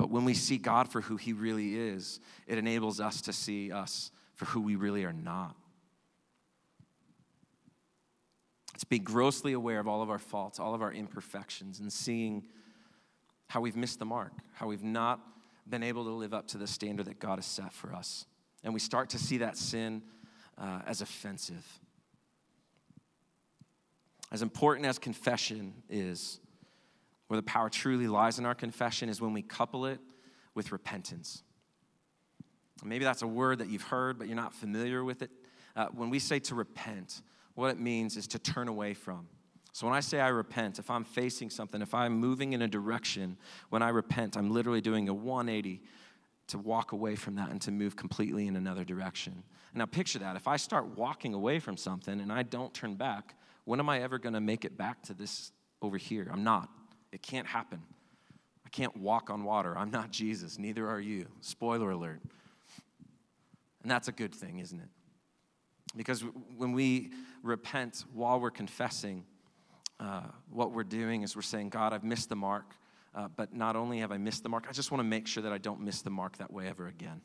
But 0.00 0.08
when 0.08 0.24
we 0.24 0.32
see 0.32 0.56
God 0.56 0.90
for 0.90 1.02
who 1.02 1.18
He 1.18 1.34
really 1.34 1.76
is, 1.76 2.20
it 2.46 2.56
enables 2.56 3.00
us 3.00 3.20
to 3.20 3.34
see 3.34 3.70
us 3.70 4.10
for 4.32 4.46
who 4.46 4.62
we 4.62 4.74
really 4.74 5.04
are 5.04 5.12
not. 5.12 5.54
It's 8.74 8.84
being 8.84 9.04
grossly 9.04 9.52
aware 9.52 9.78
of 9.78 9.86
all 9.86 10.00
of 10.00 10.08
our 10.08 10.18
faults, 10.18 10.58
all 10.58 10.74
of 10.74 10.80
our 10.80 10.90
imperfections, 10.90 11.80
and 11.80 11.92
seeing 11.92 12.44
how 13.48 13.60
we've 13.60 13.76
missed 13.76 13.98
the 13.98 14.06
mark, 14.06 14.32
how 14.54 14.68
we've 14.68 14.82
not 14.82 15.20
been 15.68 15.82
able 15.82 16.04
to 16.04 16.12
live 16.12 16.32
up 16.32 16.48
to 16.48 16.56
the 16.56 16.66
standard 16.66 17.04
that 17.04 17.18
God 17.18 17.36
has 17.36 17.44
set 17.44 17.70
for 17.70 17.92
us. 17.92 18.24
And 18.64 18.72
we 18.72 18.80
start 18.80 19.10
to 19.10 19.18
see 19.18 19.36
that 19.36 19.58
sin 19.58 20.00
uh, 20.56 20.80
as 20.86 21.02
offensive. 21.02 21.66
As 24.32 24.40
important 24.40 24.86
as 24.86 24.98
confession 24.98 25.74
is, 25.90 26.40
where 27.30 27.36
the 27.36 27.44
power 27.44 27.70
truly 27.70 28.08
lies 28.08 28.40
in 28.40 28.44
our 28.44 28.56
confession 28.56 29.08
is 29.08 29.20
when 29.20 29.32
we 29.32 29.40
couple 29.40 29.86
it 29.86 30.00
with 30.56 30.72
repentance. 30.72 31.44
Maybe 32.82 33.04
that's 33.04 33.22
a 33.22 33.26
word 33.28 33.60
that 33.60 33.68
you've 33.68 33.84
heard, 33.84 34.18
but 34.18 34.26
you're 34.26 34.34
not 34.34 34.52
familiar 34.52 35.04
with 35.04 35.22
it. 35.22 35.30
Uh, 35.76 35.86
when 35.92 36.10
we 36.10 36.18
say 36.18 36.40
to 36.40 36.56
repent, 36.56 37.22
what 37.54 37.70
it 37.70 37.78
means 37.78 38.16
is 38.16 38.26
to 38.26 38.40
turn 38.40 38.66
away 38.66 38.94
from. 38.94 39.28
So 39.70 39.86
when 39.86 39.94
I 39.94 40.00
say 40.00 40.18
I 40.18 40.26
repent, 40.26 40.80
if 40.80 40.90
I'm 40.90 41.04
facing 41.04 41.50
something, 41.50 41.80
if 41.80 41.94
I'm 41.94 42.14
moving 42.14 42.52
in 42.52 42.62
a 42.62 42.66
direction, 42.66 43.36
when 43.68 43.80
I 43.80 43.90
repent, 43.90 44.36
I'm 44.36 44.50
literally 44.50 44.80
doing 44.80 45.08
a 45.08 45.14
180 45.14 45.82
to 46.48 46.58
walk 46.58 46.90
away 46.90 47.14
from 47.14 47.36
that 47.36 47.50
and 47.50 47.60
to 47.60 47.70
move 47.70 47.94
completely 47.94 48.48
in 48.48 48.56
another 48.56 48.82
direction. 48.82 49.44
Now 49.72 49.86
picture 49.86 50.18
that. 50.18 50.34
If 50.34 50.48
I 50.48 50.56
start 50.56 50.98
walking 50.98 51.34
away 51.34 51.60
from 51.60 51.76
something 51.76 52.20
and 52.20 52.32
I 52.32 52.42
don't 52.42 52.74
turn 52.74 52.96
back, 52.96 53.36
when 53.66 53.78
am 53.78 53.88
I 53.88 54.02
ever 54.02 54.18
going 54.18 54.32
to 54.32 54.40
make 54.40 54.64
it 54.64 54.76
back 54.76 55.00
to 55.04 55.14
this 55.14 55.52
over 55.80 55.96
here? 55.96 56.28
I'm 56.28 56.42
not. 56.42 56.68
It 57.12 57.22
can't 57.22 57.46
happen. 57.46 57.82
I 58.64 58.68
can't 58.68 58.96
walk 58.96 59.30
on 59.30 59.44
water. 59.44 59.76
I'm 59.76 59.90
not 59.90 60.10
Jesus. 60.10 60.58
Neither 60.58 60.88
are 60.88 61.00
you. 61.00 61.26
Spoiler 61.40 61.90
alert. 61.90 62.20
And 63.82 63.90
that's 63.90 64.08
a 64.08 64.12
good 64.12 64.34
thing, 64.34 64.58
isn't 64.58 64.78
it? 64.78 64.88
Because 65.96 66.22
when 66.56 66.72
we 66.72 67.10
repent 67.42 68.04
while 68.12 68.38
we're 68.38 68.50
confessing, 68.50 69.24
uh, 69.98 70.22
what 70.50 70.72
we're 70.72 70.84
doing 70.84 71.22
is 71.22 71.34
we're 71.34 71.42
saying, 71.42 71.70
God, 71.70 71.92
I've 71.92 72.04
missed 72.04 72.28
the 72.28 72.36
mark. 72.36 72.74
Uh, 73.12 73.26
but 73.34 73.52
not 73.52 73.74
only 73.74 73.98
have 73.98 74.12
I 74.12 74.18
missed 74.18 74.44
the 74.44 74.48
mark, 74.48 74.66
I 74.68 74.72
just 74.72 74.92
want 74.92 75.00
to 75.00 75.04
make 75.04 75.26
sure 75.26 75.42
that 75.42 75.52
I 75.52 75.58
don't 75.58 75.80
miss 75.80 76.02
the 76.02 76.10
mark 76.10 76.38
that 76.38 76.52
way 76.52 76.68
ever 76.68 76.86
again. 76.86 77.20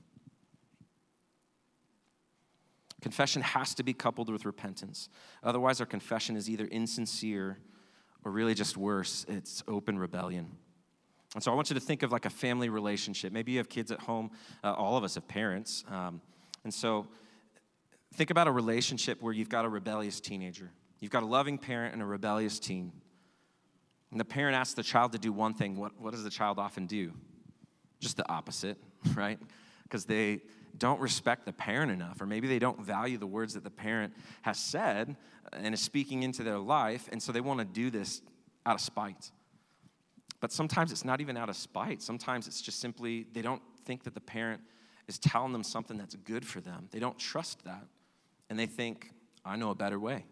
Confession 3.01 3.43
has 3.43 3.75
to 3.75 3.83
be 3.83 3.93
coupled 3.93 4.31
with 4.31 4.45
repentance. 4.45 5.09
Otherwise, 5.43 5.79
our 5.79 5.85
confession 5.85 6.35
is 6.35 6.49
either 6.49 6.65
insincere 6.65 7.59
or 8.25 8.31
really 8.31 8.55
just 8.55 8.75
worse, 8.75 9.25
it's 9.29 9.63
open 9.67 9.97
rebellion. 9.97 10.49
And 11.35 11.43
so 11.43 11.51
I 11.51 11.55
want 11.55 11.69
you 11.69 11.75
to 11.75 11.79
think 11.79 12.01
of 12.01 12.11
like 12.11 12.25
a 12.25 12.29
family 12.29 12.69
relationship. 12.69 13.31
Maybe 13.31 13.51
you 13.51 13.59
have 13.59 13.69
kids 13.69 13.91
at 13.91 13.99
home, 13.99 14.31
uh, 14.63 14.73
all 14.73 14.97
of 14.97 15.03
us 15.03 15.15
have 15.15 15.27
parents. 15.27 15.85
Um, 15.87 16.21
and 16.63 16.73
so 16.73 17.07
think 18.15 18.31
about 18.31 18.47
a 18.47 18.51
relationship 18.51 19.21
where 19.21 19.31
you've 19.31 19.49
got 19.49 19.63
a 19.63 19.69
rebellious 19.69 20.19
teenager, 20.19 20.71
you've 20.99 21.11
got 21.11 21.23
a 21.23 21.27
loving 21.27 21.57
parent 21.57 21.93
and 21.93 22.01
a 22.01 22.05
rebellious 22.05 22.59
teen. 22.59 22.91
And 24.11 24.19
the 24.19 24.25
parent 24.25 24.55
asks 24.55 24.73
the 24.73 24.83
child 24.83 25.11
to 25.11 25.17
do 25.17 25.31
one 25.31 25.53
thing. 25.53 25.75
What, 25.75 25.99
what 25.99 26.11
does 26.11 26.23
the 26.23 26.29
child 26.29 26.57
often 26.57 26.87
do? 26.87 27.11
Just 27.99 28.17
the 28.17 28.29
opposite, 28.31 28.77
right? 29.15 29.37
Because 29.83 30.05
they 30.05 30.41
don't 30.77 30.99
respect 30.99 31.45
the 31.45 31.53
parent 31.53 31.91
enough, 31.91 32.21
or 32.21 32.25
maybe 32.25 32.47
they 32.47 32.59
don't 32.59 32.79
value 32.79 33.17
the 33.17 33.27
words 33.27 33.53
that 33.53 33.63
the 33.63 33.71
parent 33.71 34.13
has 34.41 34.57
said 34.57 35.15
and 35.53 35.73
is 35.73 35.81
speaking 35.81 36.23
into 36.23 36.43
their 36.43 36.57
life, 36.57 37.07
and 37.11 37.21
so 37.21 37.31
they 37.31 37.41
want 37.41 37.59
to 37.59 37.65
do 37.65 37.89
this 37.89 38.21
out 38.65 38.75
of 38.75 38.81
spite. 38.81 39.31
But 40.39 40.51
sometimes 40.51 40.91
it's 40.91 41.05
not 41.05 41.21
even 41.21 41.37
out 41.37 41.49
of 41.49 41.55
spite. 41.55 42.01
Sometimes 42.01 42.47
it's 42.47 42.61
just 42.61 42.79
simply 42.79 43.25
they 43.33 43.41
don't 43.41 43.61
think 43.85 44.03
that 44.03 44.13
the 44.13 44.21
parent 44.21 44.61
is 45.07 45.17
telling 45.19 45.51
them 45.51 45.63
something 45.63 45.97
that's 45.97 46.15
good 46.15 46.45
for 46.45 46.61
them. 46.61 46.87
They 46.91 46.99
don't 46.99 47.17
trust 47.17 47.63
that. 47.65 47.85
And 48.49 48.59
they 48.59 48.65
think, 48.65 49.11
I 49.43 49.55
know 49.55 49.69
a 49.69 49.75
better 49.75 49.99
way. 49.99 50.25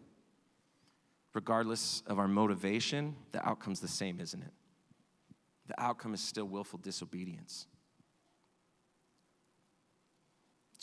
Regardless 1.34 2.04
of 2.06 2.20
our 2.20 2.28
motivation, 2.28 3.16
the 3.32 3.48
outcome's 3.48 3.80
the 3.80 3.88
same, 3.88 4.20
isn't 4.20 4.42
it? 4.42 4.52
The 5.68 5.82
outcome 5.82 6.14
is 6.14 6.22
still 6.22 6.46
willful 6.46 6.80
disobedience. 6.80 7.68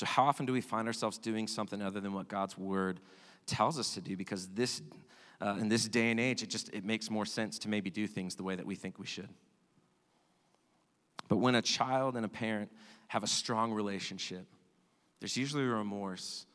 So, 0.01 0.07
how 0.07 0.25
often 0.25 0.47
do 0.47 0.55
we 0.55 0.63
find 0.63 0.89
ourselves 0.89 1.19
doing 1.19 1.47
something 1.47 1.83
other 1.83 2.01
than 2.01 2.15
what 2.15 2.27
God's 2.27 2.57
word 2.57 3.01
tells 3.45 3.79
us 3.79 3.93
to 3.93 4.01
do? 4.01 4.17
Because 4.17 4.49
this, 4.49 4.81
uh, 5.43 5.59
in 5.61 5.69
this 5.69 5.87
day 5.89 6.11
and 6.11 6.19
age, 6.19 6.43
it 6.43 6.49
just 6.49 6.73
it 6.73 6.87
makes 6.87 7.11
more 7.11 7.27
sense 7.27 7.59
to 7.59 7.69
maybe 7.69 7.91
do 7.91 8.07
things 8.07 8.35
the 8.35 8.43
way 8.43 8.57
that 8.57 8.65
we 8.65 8.75
think 8.75 8.99
we 8.99 9.05
should. 9.05 9.29
But 11.29 11.37
when 11.37 11.55
a 11.55 11.61
child 11.61 12.17
and 12.17 12.25
a 12.25 12.31
parent 12.31 12.73
have 13.09 13.23
a 13.25 13.27
strong 13.27 13.75
relationship, 13.75 14.47
there's 15.19 15.37
usually 15.37 15.65
remorse 15.65 16.47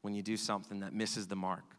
when 0.00 0.14
you 0.14 0.22
do 0.22 0.38
something 0.38 0.80
that 0.80 0.94
misses 0.94 1.26
the 1.26 1.36
mark. 1.36 1.76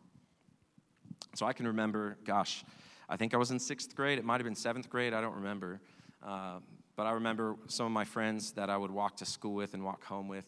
So 1.33 1.47
I 1.47 1.53
can 1.53 1.65
remember, 1.65 2.15
gosh, 2.25 2.63
I 3.09 3.17
think 3.17 3.33
I 3.33 3.37
was 3.37 3.49
in 3.49 3.57
sixth 3.57 3.95
grade. 3.95 4.19
It 4.19 4.23
might 4.23 4.39
have 4.39 4.45
been 4.45 4.53
seventh 4.53 4.87
grade. 4.87 5.15
I 5.15 5.21
don't 5.21 5.37
remember. 5.37 5.81
Uh, 6.21 6.59
but 6.95 7.07
I 7.07 7.11
remember 7.11 7.55
some 7.67 7.87
of 7.87 7.91
my 7.91 8.03
friends 8.05 8.51
that 8.51 8.69
I 8.69 8.77
would 8.77 8.91
walk 8.91 9.17
to 9.17 9.25
school 9.25 9.55
with 9.55 9.73
and 9.73 9.83
walk 9.83 10.03
home 10.03 10.27
with. 10.27 10.45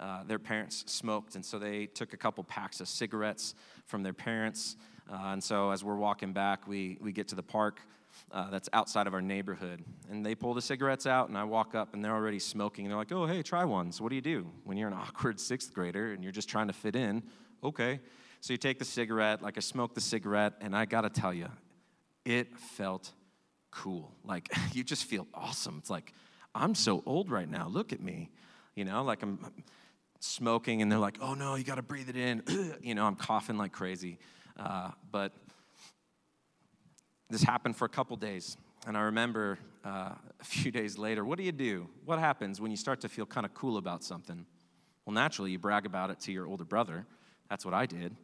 Uh, 0.00 0.24
their 0.24 0.38
parents 0.38 0.84
smoked, 0.86 1.34
and 1.34 1.44
so 1.44 1.58
they 1.58 1.86
took 1.86 2.12
a 2.12 2.16
couple 2.16 2.42
packs 2.44 2.80
of 2.80 2.88
cigarettes 2.88 3.54
from 3.86 4.02
their 4.02 4.12
parents. 4.12 4.76
Uh, 5.10 5.32
and 5.32 5.42
so 5.42 5.70
as 5.70 5.84
we're 5.84 5.96
walking 5.96 6.32
back, 6.32 6.66
we, 6.66 6.98
we 7.00 7.12
get 7.12 7.28
to 7.28 7.34
the 7.34 7.42
park 7.42 7.80
uh, 8.30 8.50
that's 8.50 8.68
outside 8.72 9.06
of 9.06 9.14
our 9.14 9.20
neighborhood. 9.20 9.84
And 10.10 10.24
they 10.24 10.34
pull 10.34 10.54
the 10.54 10.62
cigarettes 10.62 11.06
out, 11.06 11.28
and 11.28 11.36
I 11.36 11.44
walk 11.44 11.74
up, 11.74 11.94
and 11.94 12.04
they're 12.04 12.14
already 12.14 12.38
smoking. 12.38 12.84
And 12.84 12.90
they're 12.90 12.98
like, 12.98 13.12
oh, 13.12 13.26
hey, 13.26 13.42
try 13.42 13.64
one. 13.64 13.92
So 13.92 14.02
what 14.02 14.10
do 14.10 14.16
you 14.16 14.22
do 14.22 14.46
when 14.64 14.76
you're 14.76 14.88
an 14.88 14.94
awkward 15.00 15.40
sixth 15.40 15.72
grader 15.72 16.12
and 16.12 16.22
you're 16.22 16.32
just 16.32 16.48
trying 16.48 16.66
to 16.66 16.72
fit 16.72 16.96
in? 16.96 17.22
Okay. 17.62 18.00
So 18.40 18.52
you 18.52 18.56
take 18.56 18.78
the 18.78 18.84
cigarette, 18.84 19.40
like 19.40 19.56
I 19.56 19.60
smoked 19.60 19.94
the 19.94 20.00
cigarette, 20.00 20.54
and 20.60 20.74
I 20.74 20.84
gotta 20.84 21.10
tell 21.10 21.32
you, 21.32 21.48
it 22.24 22.58
felt 22.58 23.12
cool. 23.70 24.12
Like 24.24 24.48
you 24.72 24.82
just 24.82 25.04
feel 25.04 25.26
awesome. 25.32 25.76
It's 25.78 25.90
like, 25.90 26.12
I'm 26.54 26.74
so 26.74 27.02
old 27.06 27.30
right 27.30 27.48
now. 27.48 27.68
Look 27.68 27.92
at 27.92 28.00
me. 28.00 28.30
You 28.74 28.84
know, 28.84 29.04
like 29.04 29.22
I'm 29.22 29.38
smoking, 30.22 30.82
and 30.82 30.90
they're 30.90 30.98
like, 30.98 31.18
oh 31.20 31.34
no, 31.34 31.54
you 31.56 31.64
gotta 31.64 31.82
breathe 31.82 32.08
it 32.08 32.16
in. 32.16 32.42
you 32.82 32.94
know, 32.94 33.06
I'm 33.06 33.16
coughing 33.16 33.58
like 33.58 33.72
crazy. 33.72 34.18
Uh, 34.58 34.90
but 35.10 35.32
this 37.30 37.42
happened 37.42 37.76
for 37.76 37.84
a 37.84 37.88
couple 37.88 38.16
days. 38.16 38.56
And 38.86 38.96
I 38.96 39.02
remember 39.02 39.58
uh, 39.84 40.10
a 40.40 40.44
few 40.44 40.70
days 40.72 40.98
later, 40.98 41.24
what 41.24 41.38
do 41.38 41.44
you 41.44 41.52
do? 41.52 41.88
What 42.04 42.18
happens 42.18 42.60
when 42.60 42.70
you 42.70 42.76
start 42.76 43.00
to 43.00 43.08
feel 43.08 43.26
kind 43.26 43.46
of 43.46 43.54
cool 43.54 43.76
about 43.76 44.04
something? 44.04 44.46
Well, 45.04 45.14
naturally, 45.14 45.50
you 45.50 45.58
brag 45.58 45.86
about 45.86 46.10
it 46.10 46.20
to 46.20 46.32
your 46.32 46.46
older 46.46 46.64
brother. 46.64 47.06
That's 47.50 47.64
what 47.64 47.74
I 47.74 47.86
did. 47.86 48.14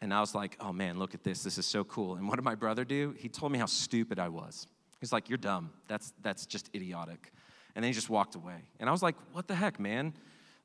And 0.00 0.12
I 0.12 0.20
was 0.20 0.34
like, 0.34 0.56
oh 0.60 0.72
man, 0.72 0.98
look 0.98 1.14
at 1.14 1.24
this. 1.24 1.42
This 1.42 1.58
is 1.58 1.66
so 1.66 1.84
cool. 1.84 2.16
And 2.16 2.28
what 2.28 2.36
did 2.36 2.44
my 2.44 2.54
brother 2.54 2.84
do? 2.84 3.14
He 3.18 3.28
told 3.28 3.52
me 3.52 3.58
how 3.58 3.66
stupid 3.66 4.18
I 4.18 4.28
was. 4.28 4.66
He's 5.00 5.12
like, 5.12 5.28
you're 5.28 5.38
dumb. 5.38 5.70
That's, 5.88 6.12
that's 6.22 6.46
just 6.46 6.70
idiotic. 6.74 7.32
And 7.74 7.82
then 7.82 7.90
he 7.90 7.94
just 7.94 8.08
walked 8.08 8.34
away. 8.34 8.56
And 8.80 8.88
I 8.88 8.92
was 8.92 9.02
like, 9.02 9.16
what 9.32 9.48
the 9.48 9.54
heck, 9.54 9.78
man? 9.78 10.14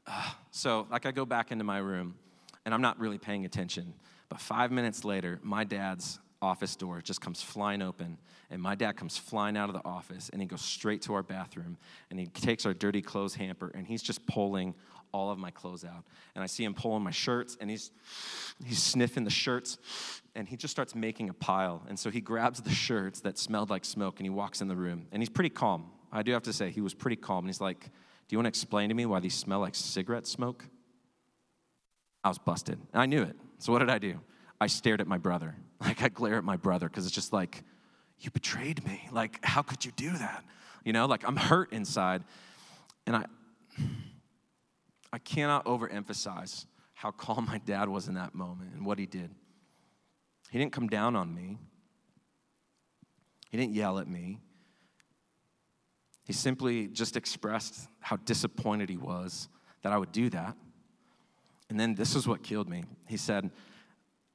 So, 0.54 0.86
like, 0.91 1.06
I 1.06 1.12
go 1.12 1.26
back 1.26 1.54
into 1.54 1.64
my 1.64 1.78
room, 1.78 2.16
and 2.66 2.74
I'm 2.74 2.82
not 2.82 2.99
really 2.99 3.18
paying 3.18 3.45
attention. 3.45 3.93
But 4.28 4.41
five 4.41 4.70
minutes 4.70 5.06
later, 5.06 5.39
my 5.41 5.64
dad's 5.64 6.20
office 6.41 6.76
door 6.76 7.02
just 7.02 7.22
comes 7.22 7.41
flying 7.41 7.82
open, 7.82 8.18
and 8.49 8.62
my 8.62 8.76
dad 8.76 8.97
comes 8.97 9.18
flying 9.18 9.56
out 9.56 9.70
of 9.70 9.76
the 9.76 9.86
office, 9.86 10.30
and 10.30 10.41
he 10.41 10.47
goes 10.47 10.62
straight 10.62 11.02
to 11.04 11.14
our 11.14 11.24
bathroom, 11.24 11.78
and 12.10 12.20
he 12.20 12.26
takes 12.28 12.66
our 12.66 12.74
dirty 12.74 13.02
clothes 13.02 13.36
hamper, 13.36 13.72
and 13.74 13.88
he's 13.88 14.02
just 14.02 14.26
pulling 14.26 14.76
all 15.14 15.30
of 15.30 15.38
my 15.38 15.52
clothes 15.52 15.86
out. 15.86 16.04
And 16.36 16.43
I 16.43 16.47
see 16.47 16.64
him 16.64 16.74
pulling 16.74 17.04
my 17.04 17.12
shirts, 17.12 17.58
and 17.60 17.70
he's 17.70 17.91
he's 18.66 18.82
sniffing 18.82 19.24
the 19.24 19.30
shirts, 19.30 19.78
and 20.36 20.47
he 20.47 20.58
just 20.58 20.72
starts 20.72 20.95
making 20.95 21.30
a 21.30 21.34
pile. 21.34 21.84
And 21.88 21.97
so 21.99 22.10
he 22.10 22.22
grabs 22.22 22.62
the 22.62 22.72
shirts 22.72 23.22
that 23.22 23.38
smelled 23.38 23.70
like 23.70 23.86
smoke, 23.86 24.20
and 24.20 24.26
he 24.26 24.30
walks 24.30 24.62
in 24.62 24.68
the 24.68 24.76
room, 24.76 25.08
and 25.12 25.22
he's 25.22 25.30
pretty 25.30 25.49
calm. 25.49 25.91
I 26.12 26.24
do 26.24 26.34
have 26.34 26.43
to 26.43 26.54
say, 26.54 26.72
he 26.72 26.82
was 26.82 26.93
pretty 26.93 27.16
calm, 27.16 27.45
and 27.45 27.47
he's 27.47 27.62
like, 27.62 27.89
"Do 28.32 28.36
you 28.36 28.38
want 28.38 28.45
to 28.45 28.59
explain 28.59 28.88
to 28.88 28.95
me 28.95 29.05
why 29.05 29.19
these 29.19 29.34
smell 29.34 29.59
like 29.59 29.75
cigarette 29.75 30.25
smoke?" 30.25 30.63
I 32.23 32.29
was 32.29 32.38
busted. 32.38 32.79
I 32.93 33.05
knew 33.05 33.23
it. 33.23 33.36
So 33.57 33.73
what 33.73 33.79
did 33.79 33.89
I 33.89 33.97
do? 33.97 34.21
I 34.61 34.67
stared 34.67 35.01
at 35.01 35.07
my 35.07 35.17
brother. 35.17 35.57
Like 35.82 36.01
I 36.01 36.07
glare 36.07 36.38
at 36.38 36.45
my 36.45 36.55
brother 36.55 36.88
because 36.88 37.05
it's 37.05 37.13
just 37.13 37.34
like, 37.34 37.63
you 38.19 38.32
betrayed 38.32 38.86
me. 38.86 39.09
Like, 39.11 39.43
how 39.43 39.63
could 39.63 39.84
you 39.84 39.91
do 39.91 40.11
that? 40.11 40.45
You 40.86 40.93
know, 40.93 41.07
like 41.07 41.27
I'm 41.27 41.36
hurt 41.36 41.73
inside. 41.73 42.23
And 43.05 43.17
I 43.17 43.25
I 45.11 45.17
cannot 45.17 45.65
overemphasize 45.65 46.67
how 46.93 47.11
calm 47.11 47.47
my 47.47 47.57
dad 47.57 47.89
was 47.89 48.07
in 48.07 48.13
that 48.13 48.34
moment 48.34 48.75
and 48.75 48.86
what 48.86 48.97
he 48.97 49.05
did. 49.05 49.32
He 50.51 50.57
didn't 50.57 50.71
come 50.71 50.88
down 50.88 51.17
on 51.17 51.36
me. 51.36 51.57
He 53.49 53.57
didn't 53.57 53.73
yell 53.73 53.99
at 53.99 54.07
me. 54.07 54.39
He 56.32 56.34
simply 56.34 56.88
just 56.88 57.17
expressed 57.17 57.89
how 57.99 58.15
disappointed 58.15 58.89
he 58.89 58.95
was 58.95 59.49
that 59.82 59.91
I 59.91 59.97
would 59.97 60.13
do 60.13 60.29
that. 60.29 60.55
And 61.69 61.77
then 61.77 61.93
this 61.93 62.15
is 62.15 62.25
what 62.25 62.41
killed 62.41 62.69
me. 62.69 62.86
He 63.05 63.17
said, 63.17 63.51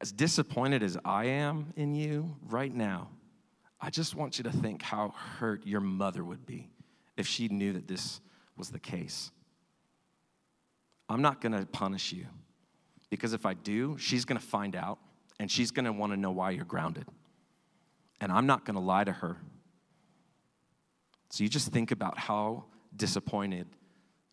as 0.02 0.12
disappointed 0.12 0.82
as 0.82 0.98
I 1.06 1.24
am 1.24 1.72
in 1.74 1.94
you 1.94 2.36
right 2.48 2.74
now, 2.74 3.08
I 3.80 3.88
just 3.88 4.14
want 4.14 4.36
you 4.36 4.44
to 4.44 4.52
think 4.52 4.82
how 4.82 5.14
hurt 5.38 5.66
your 5.66 5.80
mother 5.80 6.22
would 6.22 6.44
be 6.44 6.68
if 7.16 7.26
she 7.26 7.48
knew 7.48 7.72
that 7.72 7.88
this 7.88 8.20
was 8.58 8.68
the 8.68 8.78
case. 8.78 9.30
I'm 11.08 11.22
not 11.22 11.40
going 11.40 11.52
to 11.52 11.64
punish 11.64 12.12
you 12.12 12.26
because 13.08 13.32
if 13.32 13.46
I 13.46 13.54
do, 13.54 13.96
she's 13.96 14.26
going 14.26 14.38
to 14.38 14.46
find 14.46 14.76
out 14.76 14.98
and 15.40 15.50
she's 15.50 15.70
going 15.70 15.86
to 15.86 15.94
want 15.94 16.12
to 16.12 16.18
know 16.18 16.32
why 16.32 16.50
you're 16.50 16.66
grounded. 16.66 17.06
And 18.20 18.30
I'm 18.30 18.46
not 18.46 18.66
going 18.66 18.74
to 18.74 18.82
lie 18.82 19.04
to 19.04 19.12
her. 19.12 19.38
So 21.30 21.44
you 21.44 21.50
just 21.50 21.68
think 21.68 21.90
about 21.90 22.18
how 22.18 22.64
disappointed 22.94 23.66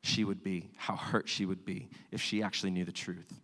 she 0.01 0.23
would 0.23 0.43
be, 0.43 0.69
how 0.77 0.95
hurt 0.95 1.27
she 1.27 1.45
would 1.45 1.65
be 1.65 1.89
if 2.11 2.21
she 2.21 2.43
actually 2.43 2.71
knew 2.71 2.85
the 2.85 2.91
truth 2.91 3.41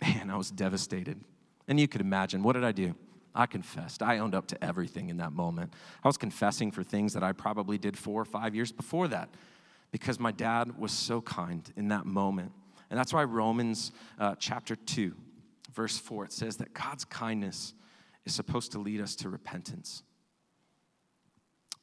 man, 0.00 0.30
I 0.30 0.36
was 0.36 0.50
devastated. 0.50 1.20
And 1.68 1.80
you 1.80 1.88
could 1.88 2.00
imagine, 2.00 2.42
what 2.42 2.52
did 2.52 2.64
I 2.64 2.72
do? 2.72 2.94
I 3.34 3.46
confessed. 3.46 4.02
I 4.02 4.18
owned 4.18 4.34
up 4.34 4.46
to 4.48 4.64
everything 4.64 5.10
in 5.10 5.18
that 5.18 5.32
moment. 5.32 5.72
I 6.02 6.08
was 6.08 6.16
confessing 6.16 6.70
for 6.70 6.82
things 6.82 7.12
that 7.14 7.22
I 7.22 7.32
probably 7.32 7.76
did 7.76 7.98
four 7.98 8.20
or 8.20 8.24
five 8.24 8.54
years 8.54 8.72
before 8.72 9.08
that 9.08 9.28
because 9.92 10.18
my 10.18 10.32
dad 10.32 10.78
was 10.78 10.92
so 10.92 11.20
kind 11.20 11.70
in 11.76 11.88
that 11.88 12.06
moment. 12.06 12.52
And 12.88 12.98
that's 12.98 13.12
why 13.12 13.24
Romans 13.24 13.92
uh, 14.18 14.36
chapter 14.38 14.76
2, 14.76 15.14
verse 15.74 15.98
4, 15.98 16.26
it 16.26 16.32
says 16.32 16.56
that 16.58 16.72
God's 16.72 17.04
kindness 17.04 17.74
is 18.24 18.34
supposed 18.34 18.72
to 18.72 18.78
lead 18.78 19.00
us 19.00 19.14
to 19.16 19.28
repentance. 19.28 20.02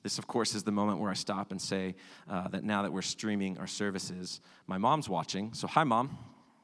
This, 0.04 0.20
of 0.20 0.28
course, 0.28 0.54
is 0.54 0.64
the 0.64 0.72
moment 0.72 1.00
where 1.00 1.10
I 1.10 1.14
stop 1.14 1.52
and 1.52 1.62
say 1.62 1.96
uh, 2.30 2.50
that 2.50 2.66
now 2.66 2.82
that 2.82 2.92
we're 2.92 3.02
streaming 3.02 3.58
our 3.58 3.68
services, 3.68 4.42
my 4.68 4.78
mom's 4.78 5.08
watching. 5.08 5.54
So, 5.54 5.66
hi, 5.66 5.86
mom. 5.86 6.18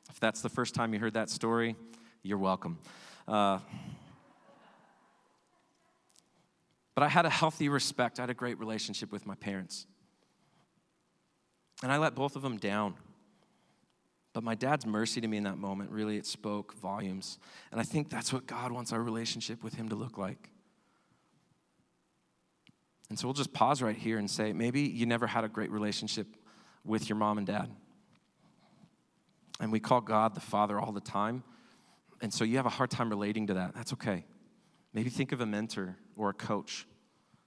If 0.10 0.20
that's 0.20 0.42
the 0.42 0.50
first 0.50 0.76
time 0.76 0.94
you 0.94 1.00
heard 1.00 1.14
that 1.14 1.30
story, 1.30 1.78
you're 2.22 2.38
welcome. 2.38 2.80
Uh, 3.28 3.60
but 6.96 7.04
I 7.04 7.08
had 7.08 7.26
a 7.26 7.30
healthy 7.30 7.70
respect, 7.70 8.20
I 8.20 8.24
had 8.24 8.30
a 8.30 8.34
great 8.34 8.60
relationship 8.60 9.10
with 9.10 9.26
my 9.26 9.36
parents. 9.36 9.88
And 11.82 11.94
I 11.94 11.98
let 11.98 12.14
both 12.14 12.36
of 12.36 12.42
them 12.42 12.58
down. 12.58 12.96
But 14.34 14.44
my 14.44 14.54
dad's 14.54 14.86
mercy 14.86 15.22
to 15.22 15.28
me 15.28 15.38
in 15.38 15.44
that 15.44 15.58
moment 15.58 15.92
really 15.92 16.18
it 16.18 16.26
spoke 16.26 16.74
volumes. 16.74 17.40
And 17.72 17.80
I 17.80 17.84
think 17.84 18.10
that's 18.10 18.34
what 18.34 18.48
God 18.48 18.74
wants 18.74 18.92
our 18.92 19.02
relationship 19.02 19.64
with 19.64 19.76
him 19.76 19.88
to 19.90 19.96
look 19.96 20.18
like. 20.18 20.50
And 23.10 23.18
so 23.18 23.28
we'll 23.28 23.34
just 23.34 23.54
pause 23.54 23.82
right 23.82 23.98
here 23.98 24.18
and 24.18 24.30
say 24.30 24.54
maybe 24.54 24.82
you 24.82 25.06
never 25.06 25.26
had 25.28 25.44
a 25.44 25.50
great 25.50 25.72
relationship 25.72 26.28
with 26.86 27.10
your 27.10 27.18
mom 27.18 27.38
and 27.38 27.48
dad. 27.48 27.70
And 29.60 29.72
we 29.72 29.80
call 29.80 30.02
God 30.02 30.36
the 30.36 30.42
Father 30.42 30.80
all 30.80 30.92
the 30.92 31.02
time. 31.02 31.44
And 32.22 32.34
so 32.34 32.44
you 32.44 32.58
have 32.58 32.66
a 32.66 32.70
hard 32.70 32.92
time 32.92 33.10
relating 33.10 33.48
to 33.48 33.56
that. 33.56 33.74
That's 33.74 33.94
okay. 33.94 34.26
Maybe 34.94 35.10
think 35.10 35.32
of 35.32 35.42
a 35.42 35.46
mentor 35.46 35.98
or 36.16 36.30
a 36.30 36.34
coach, 36.34 36.88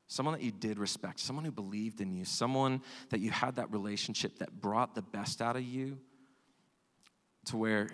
someone 0.06 0.34
that 0.34 0.42
you 0.42 0.52
did 0.52 0.78
respect, 0.78 1.20
someone 1.20 1.44
who 1.44 1.50
believed 1.50 2.00
in 2.00 2.12
you, 2.12 2.24
someone 2.24 2.82
that 3.10 3.20
you 3.20 3.30
had 3.30 3.56
that 3.56 3.72
relationship 3.72 4.38
that 4.38 4.60
brought 4.60 4.94
the 4.94 5.02
best 5.02 5.40
out 5.40 5.56
of 5.56 5.62
you 5.62 5.98
to 7.46 7.56
where 7.56 7.88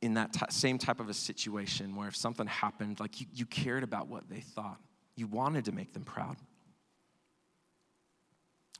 in 0.00 0.14
that 0.14 0.32
t- 0.32 0.40
same 0.50 0.78
type 0.78 1.00
of 1.00 1.08
a 1.08 1.14
situation 1.14 1.94
where 1.94 2.08
if 2.08 2.16
something 2.16 2.46
happened, 2.46 2.98
like 3.00 3.20
you, 3.20 3.26
you 3.32 3.46
cared 3.46 3.82
about 3.82 4.08
what 4.08 4.28
they 4.28 4.40
thought, 4.40 4.78
you 5.14 5.26
wanted 5.26 5.64
to 5.66 5.72
make 5.72 5.92
them 5.92 6.02
proud. 6.02 6.36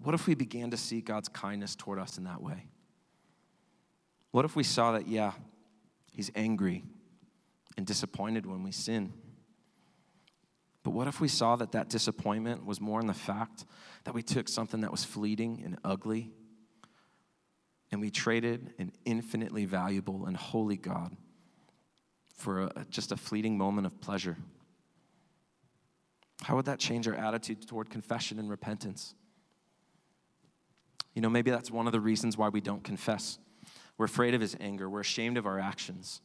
What 0.00 0.14
if 0.14 0.26
we 0.26 0.34
began 0.34 0.70
to 0.70 0.76
see 0.76 1.00
God's 1.00 1.28
kindness 1.28 1.76
toward 1.76 1.98
us 1.98 2.18
in 2.18 2.24
that 2.24 2.42
way? 2.42 2.66
What 4.30 4.44
if 4.44 4.56
we 4.56 4.64
saw 4.64 4.92
that, 4.92 5.06
yeah, 5.06 5.32
He's 6.10 6.30
angry 6.34 6.84
and 7.76 7.86
disappointed 7.86 8.46
when 8.46 8.62
we 8.62 8.72
sin? 8.72 9.12
But 10.82 10.90
what 10.90 11.06
if 11.06 11.20
we 11.20 11.28
saw 11.28 11.56
that 11.56 11.72
that 11.72 11.88
disappointment 11.88 12.66
was 12.66 12.80
more 12.80 13.00
in 13.00 13.06
the 13.06 13.14
fact 13.14 13.64
that 14.04 14.14
we 14.14 14.22
took 14.22 14.48
something 14.48 14.80
that 14.80 14.90
was 14.90 15.04
fleeting 15.04 15.62
and 15.64 15.78
ugly 15.84 16.32
and 17.92 18.00
we 18.00 18.10
traded 18.10 18.74
an 18.78 18.90
infinitely 19.04 19.64
valuable 19.64 20.26
and 20.26 20.36
holy 20.36 20.76
God 20.76 21.16
for 22.34 22.62
a, 22.62 22.86
just 22.90 23.12
a 23.12 23.16
fleeting 23.16 23.56
moment 23.56 23.86
of 23.86 24.00
pleasure? 24.00 24.36
How 26.42 26.56
would 26.56 26.64
that 26.64 26.80
change 26.80 27.06
our 27.06 27.14
attitude 27.14 27.66
toward 27.68 27.88
confession 27.88 28.40
and 28.40 28.50
repentance? 28.50 29.14
You 31.14 31.22
know, 31.22 31.30
maybe 31.30 31.50
that's 31.50 31.70
one 31.70 31.86
of 31.86 31.92
the 31.92 32.00
reasons 32.00 32.36
why 32.36 32.48
we 32.48 32.60
don't 32.60 32.82
confess. 32.82 33.38
We're 33.98 34.06
afraid 34.06 34.34
of 34.34 34.40
his 34.40 34.56
anger, 34.60 34.88
we're 34.88 35.00
ashamed 35.00 35.36
of 35.36 35.46
our 35.46 35.58
actions. 35.58 36.20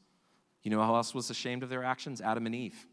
You 0.64 0.72
know 0.72 0.86
who 0.86 0.96
else 0.96 1.14
was 1.14 1.30
ashamed 1.30 1.64
of 1.64 1.70
their 1.70 1.84
actions? 1.84 2.22
Adam 2.22 2.46
and 2.46 2.56
Eve. 2.56 2.88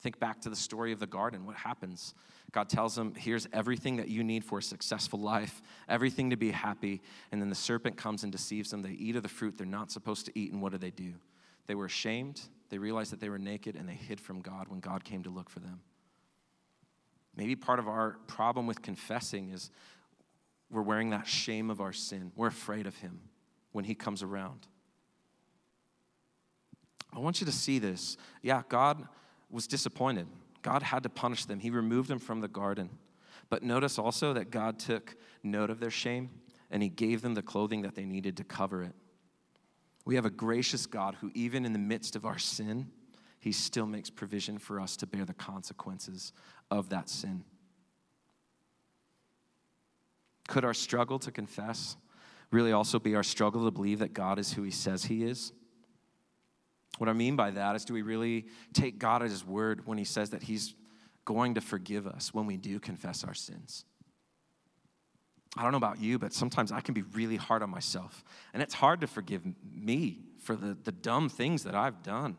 Think 0.00 0.18
back 0.18 0.42
to 0.42 0.50
the 0.50 0.56
story 0.56 0.92
of 0.92 0.98
the 0.98 1.06
garden. 1.06 1.46
What 1.46 1.56
happens? 1.56 2.14
God 2.52 2.68
tells 2.68 2.94
them, 2.94 3.14
Here's 3.16 3.48
everything 3.52 3.96
that 3.96 4.08
you 4.08 4.22
need 4.22 4.44
for 4.44 4.58
a 4.58 4.62
successful 4.62 5.18
life, 5.18 5.62
everything 5.88 6.30
to 6.30 6.36
be 6.36 6.50
happy. 6.50 7.00
And 7.32 7.40
then 7.40 7.48
the 7.48 7.54
serpent 7.54 7.96
comes 7.96 8.22
and 8.22 8.30
deceives 8.30 8.70
them. 8.70 8.82
They 8.82 8.90
eat 8.90 9.16
of 9.16 9.22
the 9.22 9.28
fruit 9.28 9.56
they're 9.56 9.66
not 9.66 9.90
supposed 9.90 10.26
to 10.26 10.38
eat. 10.38 10.52
And 10.52 10.60
what 10.60 10.72
do 10.72 10.78
they 10.78 10.90
do? 10.90 11.14
They 11.66 11.74
were 11.74 11.86
ashamed. 11.86 12.42
They 12.68 12.78
realized 12.78 13.12
that 13.12 13.20
they 13.20 13.28
were 13.28 13.38
naked 13.38 13.76
and 13.76 13.88
they 13.88 13.94
hid 13.94 14.20
from 14.20 14.40
God 14.40 14.68
when 14.68 14.80
God 14.80 15.04
came 15.04 15.22
to 15.22 15.30
look 15.30 15.48
for 15.48 15.60
them. 15.60 15.80
Maybe 17.36 17.56
part 17.56 17.78
of 17.78 17.88
our 17.88 18.18
problem 18.26 18.66
with 18.66 18.82
confessing 18.82 19.50
is 19.50 19.70
we're 20.70 20.82
wearing 20.82 21.10
that 21.10 21.26
shame 21.26 21.70
of 21.70 21.80
our 21.80 21.92
sin. 21.92 22.32
We're 22.36 22.48
afraid 22.48 22.86
of 22.86 22.96
Him 22.96 23.20
when 23.72 23.84
He 23.84 23.94
comes 23.94 24.22
around. 24.22 24.66
I 27.12 27.20
want 27.20 27.40
you 27.40 27.46
to 27.46 27.52
see 27.52 27.78
this. 27.78 28.16
Yeah, 28.42 28.62
God 28.68 29.06
was 29.50 29.66
disappointed. 29.66 30.26
God 30.62 30.82
had 30.82 31.02
to 31.04 31.08
punish 31.08 31.44
them. 31.44 31.60
He 31.60 31.70
removed 31.70 32.08
them 32.08 32.18
from 32.18 32.40
the 32.40 32.48
garden. 32.48 32.90
But 33.50 33.62
notice 33.62 33.98
also 33.98 34.32
that 34.32 34.50
God 34.50 34.78
took 34.78 35.16
note 35.42 35.70
of 35.70 35.78
their 35.78 35.90
shame 35.90 36.30
and 36.70 36.82
He 36.82 36.88
gave 36.88 37.22
them 37.22 37.34
the 37.34 37.42
clothing 37.42 37.82
that 37.82 37.94
they 37.94 38.04
needed 38.04 38.36
to 38.38 38.44
cover 38.44 38.82
it. 38.82 38.94
We 40.04 40.16
have 40.16 40.24
a 40.24 40.30
gracious 40.30 40.86
God 40.86 41.16
who, 41.20 41.30
even 41.34 41.64
in 41.64 41.72
the 41.72 41.78
midst 41.78 42.16
of 42.16 42.24
our 42.24 42.38
sin, 42.38 42.90
He 43.38 43.52
still 43.52 43.86
makes 43.86 44.10
provision 44.10 44.58
for 44.58 44.80
us 44.80 44.96
to 44.96 45.06
bear 45.06 45.24
the 45.24 45.34
consequences 45.34 46.32
of 46.70 46.88
that 46.88 47.08
sin. 47.08 47.44
Could 50.48 50.64
our 50.64 50.74
struggle 50.74 51.18
to 51.20 51.30
confess 51.30 51.96
really 52.50 52.72
also 52.72 52.98
be 52.98 53.14
our 53.14 53.22
struggle 53.22 53.64
to 53.64 53.70
believe 53.70 53.98
that 53.98 54.14
God 54.14 54.38
is 54.38 54.52
who 54.52 54.62
He 54.62 54.70
says 54.70 55.04
He 55.04 55.24
is? 55.24 55.52
What 56.98 57.08
I 57.08 57.12
mean 57.12 57.34
by 57.34 57.50
that 57.50 57.74
is, 57.74 57.84
do 57.84 57.92
we 57.92 58.02
really 58.02 58.46
take 58.72 58.98
God 58.98 59.22
at 59.22 59.30
His 59.30 59.44
word 59.44 59.86
when 59.86 59.98
He 59.98 60.04
says 60.04 60.30
that 60.30 60.42
He's 60.42 60.74
going 61.24 61.54
to 61.54 61.60
forgive 61.60 62.06
us 62.06 62.32
when 62.32 62.46
we 62.46 62.56
do 62.56 62.78
confess 62.78 63.24
our 63.24 63.34
sins? 63.34 63.84
I 65.56 65.62
don't 65.62 65.70
know 65.70 65.78
about 65.78 66.00
you, 66.00 66.18
but 66.18 66.32
sometimes 66.32 66.72
I 66.72 66.80
can 66.80 66.94
be 66.94 67.02
really 67.02 67.36
hard 67.36 67.62
on 67.62 67.70
myself. 67.70 68.24
And 68.52 68.62
it's 68.62 68.74
hard 68.74 69.00
to 69.02 69.06
forgive 69.06 69.42
me 69.72 70.18
for 70.42 70.56
the, 70.56 70.76
the 70.82 70.92
dumb 70.92 71.28
things 71.28 71.62
that 71.62 71.74
I've 71.74 72.02
done. 72.02 72.36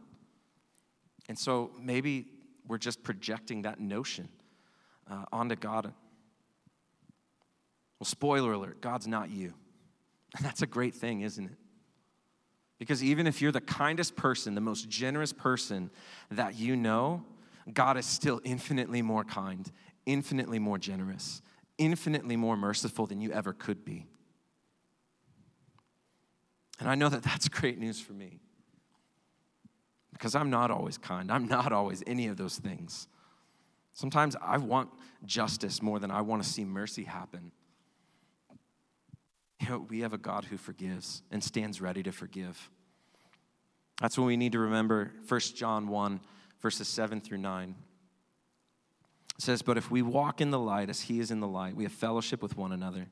And 1.29 1.39
so 1.39 1.71
maybe 1.81 2.25
we're 2.67 2.77
just 2.77 3.03
projecting 3.03 3.61
that 3.63 3.79
notion 3.79 4.27
uh, 5.09 5.25
onto 5.31 5.55
God. 5.55 5.93
Well, 7.99 8.05
spoiler 8.05 8.53
alert 8.53 8.81
God's 8.81 9.07
not 9.07 9.29
you. 9.29 9.53
And 10.35 10.45
that's 10.45 10.61
a 10.61 10.67
great 10.67 10.95
thing, 10.95 11.21
isn't 11.21 11.45
it? 11.45 11.57
Because 12.77 13.03
even 13.03 13.25
if 13.25 13.41
you're 13.41 13.53
the 13.53 13.61
kindest 13.61 14.15
person, 14.15 14.53
the 14.53 14.61
most 14.61 14.89
generous 14.89 15.31
person 15.31 15.89
that 16.29 16.55
you 16.55 16.75
know, 16.75 17.23
God 17.73 17.97
is 17.97 18.05
still 18.05 18.41
infinitely 18.43 19.01
more 19.01 19.23
kind, 19.23 19.71
infinitely 20.05 20.59
more 20.59 20.77
generous, 20.77 21.41
infinitely 21.77 22.35
more 22.35 22.57
merciful 22.57 23.07
than 23.07 23.21
you 23.21 23.31
ever 23.31 23.53
could 23.53 23.85
be. 23.85 24.07
And 26.79 26.89
I 26.89 26.95
know 26.95 27.09
that 27.09 27.23
that's 27.23 27.47
great 27.47 27.79
news 27.79 27.99
for 27.99 28.13
me. 28.13 28.39
Because 30.11 30.35
I'm 30.35 30.49
not 30.49 30.71
always 30.71 30.97
kind. 30.97 31.31
I'm 31.31 31.47
not 31.47 31.71
always 31.71 32.03
any 32.07 32.27
of 32.27 32.37
those 32.37 32.57
things. 32.57 33.07
Sometimes 33.93 34.35
I 34.41 34.57
want 34.57 34.89
justice 35.25 35.81
more 35.81 35.99
than 35.99 36.11
I 36.11 36.21
want 36.21 36.43
to 36.43 36.49
see 36.49 36.65
mercy 36.65 37.03
happen. 37.03 37.51
You 39.65 39.71
know, 39.71 39.85
we 39.89 40.01
have 40.01 40.13
a 40.13 40.19
God 40.19 40.45
who 40.45 40.57
forgives 40.57 41.23
and 41.31 41.43
stands 41.43 41.81
ready 41.81 42.03
to 42.03 42.11
forgive. 42.11 42.69
That's 43.99 44.15
what 44.15 44.25
we 44.25 44.37
need 44.37 44.51
to 44.51 44.59
remember. 44.59 45.11
1 45.27 45.39
John 45.55 45.87
1, 45.87 46.19
verses 46.61 46.87
7 46.87 47.19
through 47.19 47.39
9. 47.39 47.75
It 49.35 49.41
says, 49.41 49.63
But 49.63 49.77
if 49.77 49.89
we 49.89 50.03
walk 50.03 50.39
in 50.39 50.51
the 50.51 50.59
light 50.59 50.91
as 50.91 51.01
he 51.01 51.19
is 51.19 51.31
in 51.31 51.39
the 51.39 51.47
light, 51.47 51.75
we 51.75 51.83
have 51.83 51.93
fellowship 51.93 52.43
with 52.43 52.55
one 52.55 52.73
another. 52.73 53.07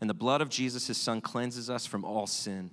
And 0.00 0.08
the 0.08 0.14
blood 0.14 0.40
of 0.40 0.48
Jesus, 0.48 0.86
his 0.86 0.96
son, 0.96 1.20
cleanses 1.20 1.68
us 1.68 1.86
from 1.86 2.04
all 2.04 2.28
sin. 2.28 2.70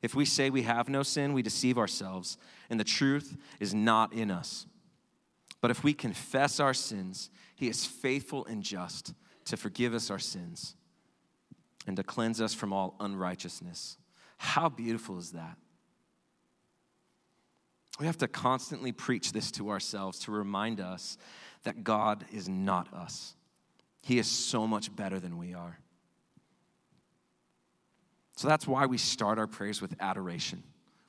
If 0.00 0.14
we 0.14 0.24
say 0.24 0.48
we 0.48 0.62
have 0.62 0.88
no 0.88 1.02
sin, 1.02 1.34
we 1.34 1.42
deceive 1.42 1.76
ourselves, 1.76 2.38
and 2.70 2.80
the 2.80 2.84
truth 2.84 3.36
is 3.60 3.74
not 3.74 4.14
in 4.14 4.30
us. 4.30 4.64
But 5.60 5.70
if 5.70 5.84
we 5.84 5.92
confess 5.92 6.60
our 6.60 6.74
sins, 6.74 7.28
he 7.56 7.68
is 7.68 7.84
faithful 7.84 8.46
and 8.46 8.62
just 8.62 9.12
to 9.46 9.58
forgive 9.58 9.92
us 9.92 10.10
our 10.10 10.18
sins 10.18 10.76
and 11.86 11.96
to 11.96 12.02
cleanse 12.02 12.40
us 12.40 12.54
from 12.54 12.72
all 12.72 12.96
unrighteousness. 13.00 13.98
How 14.38 14.68
beautiful 14.68 15.18
is 15.18 15.32
that? 15.32 15.56
We 18.00 18.06
have 18.06 18.18
to 18.18 18.28
constantly 18.28 18.92
preach 18.92 19.32
this 19.32 19.50
to 19.52 19.70
ourselves 19.70 20.18
to 20.20 20.32
remind 20.32 20.80
us 20.80 21.16
that 21.62 21.84
God 21.84 22.24
is 22.32 22.48
not 22.48 22.92
us. 22.92 23.34
He 24.02 24.18
is 24.18 24.30
so 24.30 24.66
much 24.66 24.94
better 24.94 25.20
than 25.20 25.38
we 25.38 25.54
are. 25.54 25.78
So 28.36 28.48
that's 28.48 28.66
why 28.66 28.86
we 28.86 28.98
start 28.98 29.38
our 29.38 29.46
prayers 29.46 29.80
with 29.80 29.94
adoration. 30.00 30.62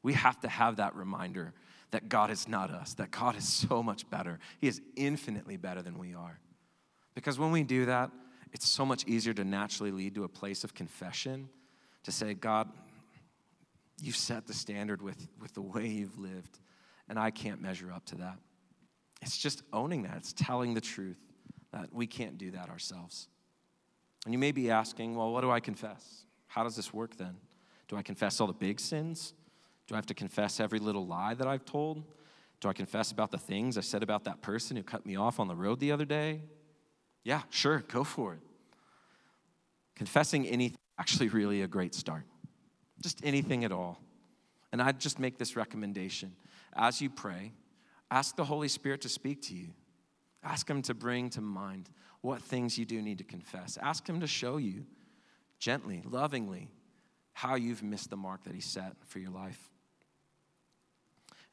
We 0.04 0.14
have 0.14 0.40
to 0.42 0.48
have 0.48 0.76
that 0.76 0.96
reminder 0.96 1.54
that 1.92 2.08
God 2.08 2.30
is 2.30 2.48
not 2.48 2.70
us, 2.70 2.94
that 2.96 3.10
God 3.10 3.36
is 3.36 3.48
so 3.48 3.82
much 3.82 4.08
better. 4.10 4.40
He 4.60 4.68
is 4.68 4.82
infinitely 4.96 5.58
better 5.58 5.82
than 5.82 5.98
we 5.98 6.14
are. 6.14 6.40
Because 7.16 7.40
when 7.40 7.52
we 7.52 7.64
do 7.64 7.86
that, 7.86 8.12
it's 8.56 8.70
so 8.70 8.86
much 8.86 9.06
easier 9.06 9.34
to 9.34 9.44
naturally 9.44 9.92
lead 9.92 10.16
to 10.16 10.24
a 10.24 10.30
place 10.30 10.64
of 10.64 10.74
confession 10.74 11.50
to 12.06 12.12
say, 12.12 12.34
God, 12.34 12.70
you've 14.02 14.16
set 14.16 14.48
the 14.48 14.54
standard 14.54 15.02
with, 15.02 15.28
with 15.42 15.54
the 15.54 15.62
way 15.62 15.86
you've 15.86 16.18
lived, 16.18 16.60
and 17.10 17.20
I 17.20 17.32
can't 17.32 17.62
measure 17.62 17.92
up 17.92 18.06
to 18.06 18.16
that. 18.16 18.38
It's 19.22 19.38
just 19.38 19.62
owning 19.74 20.04
that, 20.04 20.16
it's 20.16 20.32
telling 20.32 20.74
the 20.74 20.80
truth 20.80 21.20
that 21.74 21.94
we 21.94 22.08
can't 22.08 22.38
do 22.38 22.52
that 22.52 22.70
ourselves. 22.70 23.28
And 24.24 24.34
you 24.34 24.38
may 24.38 24.54
be 24.54 24.72
asking, 24.72 25.16
well, 25.16 25.34
what 25.34 25.42
do 25.42 25.52
I 25.52 25.60
confess? 25.60 26.24
How 26.48 26.64
does 26.64 26.78
this 26.78 26.94
work 26.94 27.18
then? 27.18 27.36
Do 27.90 27.98
I 27.98 28.04
confess 28.04 28.40
all 28.40 28.48
the 28.48 28.54
big 28.54 28.80
sins? 28.80 29.34
Do 29.86 29.96
I 29.96 29.98
have 29.98 30.06
to 30.06 30.14
confess 30.14 30.62
every 30.62 30.80
little 30.80 31.06
lie 31.06 31.34
that 31.34 31.46
I've 31.46 31.66
told? 31.66 32.06
Do 32.62 32.70
I 32.70 32.74
confess 32.74 33.12
about 33.12 33.32
the 33.32 33.38
things 33.38 33.78
I 33.78 33.82
said 33.82 34.02
about 34.02 34.24
that 34.24 34.42
person 34.42 34.78
who 34.78 34.84
cut 34.84 35.06
me 35.06 35.18
off 35.18 35.42
on 35.42 35.50
the 35.50 35.56
road 35.56 35.82
the 35.82 35.92
other 35.92 36.06
day? 36.06 36.40
Yeah, 37.26 37.42
sure, 37.50 37.84
go 37.90 38.06
for 38.06 38.36
it. 38.36 38.40
Confessing 39.96 40.48
anything 40.48 40.78
actually 40.98 41.28
really 41.28 41.62
a 41.62 41.68
great 41.68 41.94
start. 41.94 42.24
Just 43.02 43.20
anything 43.24 43.66
at 43.66 43.72
all. 43.72 44.00
And 44.72 44.82
I'd 44.82 45.00
just 45.00 45.20
make 45.20 45.38
this 45.38 45.56
recommendation. 45.56 46.36
As 46.74 47.02
you 47.02 47.10
pray, 47.10 47.52
ask 48.10 48.36
the 48.36 48.46
Holy 48.46 48.68
Spirit 48.68 49.02
to 49.02 49.10
speak 49.10 49.42
to 49.44 49.54
you. 49.54 49.70
Ask 50.44 50.70
Him 50.70 50.82
to 50.84 50.94
bring 50.94 51.30
to 51.32 51.42
mind 51.42 51.90
what 52.22 52.42
things 52.42 52.78
you 52.78 52.86
do 52.86 53.02
need 53.02 53.18
to 53.18 53.24
confess. 53.24 53.78
Ask 53.82 54.08
Him 54.08 54.20
to 54.22 54.28
show 54.28 54.58
you 54.58 54.86
gently, 55.60 56.02
lovingly, 56.06 56.70
how 57.34 57.56
you've 57.56 57.84
missed 57.84 58.10
the 58.10 58.18
mark 58.18 58.44
that 58.44 58.54
He 58.54 58.62
set 58.62 58.96
for 59.06 59.20
your 59.20 59.32
life. 59.32 59.72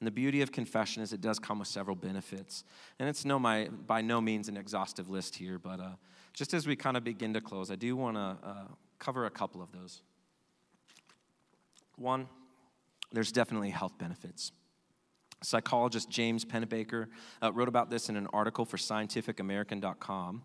And 0.02 0.06
the 0.08 0.10
beauty 0.10 0.42
of 0.42 0.50
confession 0.50 1.00
is 1.00 1.12
it 1.12 1.20
does 1.20 1.38
come 1.38 1.60
with 1.60 1.68
several 1.68 1.94
benefits. 1.94 2.64
And 2.98 3.08
it's 3.08 3.24
no, 3.24 3.38
my, 3.38 3.68
by 3.86 4.00
no 4.00 4.20
means 4.20 4.48
an 4.48 4.56
exhaustive 4.56 5.08
list 5.08 5.36
here, 5.36 5.60
but 5.60 5.78
uh, 5.78 5.90
just 6.34 6.54
as 6.54 6.66
we 6.66 6.74
kind 6.74 6.96
of 6.96 7.04
begin 7.04 7.32
to 7.34 7.40
close, 7.40 7.70
I 7.70 7.76
do 7.76 7.94
want 7.94 8.16
to 8.16 8.36
uh, 8.44 8.64
cover 8.98 9.26
a 9.26 9.30
couple 9.30 9.62
of 9.62 9.70
those. 9.70 10.02
One, 11.94 12.26
there's 13.12 13.30
definitely 13.30 13.70
health 13.70 13.96
benefits. 13.96 14.50
Psychologist 15.40 16.10
James 16.10 16.44
Pennebaker 16.44 17.06
uh, 17.40 17.52
wrote 17.52 17.68
about 17.68 17.88
this 17.88 18.08
in 18.08 18.16
an 18.16 18.26
article 18.32 18.64
for 18.64 18.78
scientificamerican.com. 18.78 20.42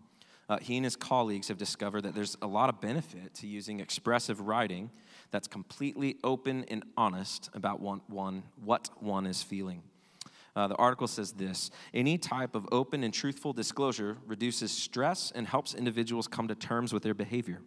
Uh, 0.48 0.58
he 0.60 0.76
and 0.76 0.84
his 0.84 0.94
colleagues 0.94 1.48
have 1.48 1.58
discovered 1.58 2.02
that 2.02 2.14
there's 2.14 2.36
a 2.42 2.46
lot 2.46 2.68
of 2.68 2.80
benefit 2.80 3.34
to 3.34 3.48
using 3.48 3.80
expressive 3.80 4.40
writing 4.40 4.92
that's 5.30 5.48
completely 5.48 6.16
open 6.24 6.64
and 6.68 6.84
honest 6.96 7.50
about 7.54 7.80
one, 7.80 8.00
one, 8.06 8.44
what 8.62 8.90
one 9.00 9.26
is 9.26 9.42
feeling. 9.42 9.82
Uh, 10.56 10.66
the 10.66 10.74
article 10.76 11.06
says 11.06 11.32
this 11.32 11.70
Any 11.94 12.18
type 12.18 12.54
of 12.54 12.66
open 12.72 13.04
and 13.04 13.14
truthful 13.14 13.52
disclosure 13.52 14.18
reduces 14.26 14.72
stress 14.72 15.30
and 15.34 15.46
helps 15.46 15.74
individuals 15.74 16.26
come 16.26 16.48
to 16.48 16.54
terms 16.54 16.92
with 16.92 17.02
their 17.02 17.14
behavior. 17.14 17.60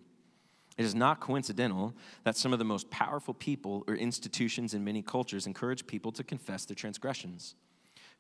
It 0.78 0.86
is 0.86 0.96
not 0.96 1.20
coincidental 1.20 1.94
that 2.24 2.36
some 2.36 2.54
of 2.54 2.60
the 2.60 2.66
most 2.66 2.90
powerful 2.90 3.34
people 3.34 3.84
or 3.88 3.96
institutions 3.96 4.74
in 4.74 4.84
many 4.84 5.02
cultures 5.02 5.46
encourage 5.46 5.86
people 5.86 6.12
to 6.14 6.24
confess 6.24 6.66
their 6.66 6.76
transgressions. 6.76 7.56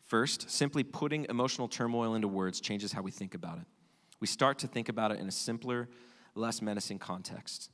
First, 0.05 0.49
simply 0.49 0.83
putting 0.83 1.25
emotional 1.29 1.67
turmoil 1.67 2.15
into 2.15 2.27
words 2.27 2.59
changes 2.59 2.91
how 2.91 3.01
we 3.01 3.11
think 3.11 3.33
about 3.33 3.57
it. 3.57 3.65
We 4.19 4.27
start 4.27 4.59
to 4.59 4.67
think 4.67 4.89
about 4.89 5.11
it 5.11 5.19
in 5.19 5.27
a 5.27 5.31
simpler, 5.31 5.89
less 6.35 6.61
menacing 6.61 6.99
context. 6.99 7.71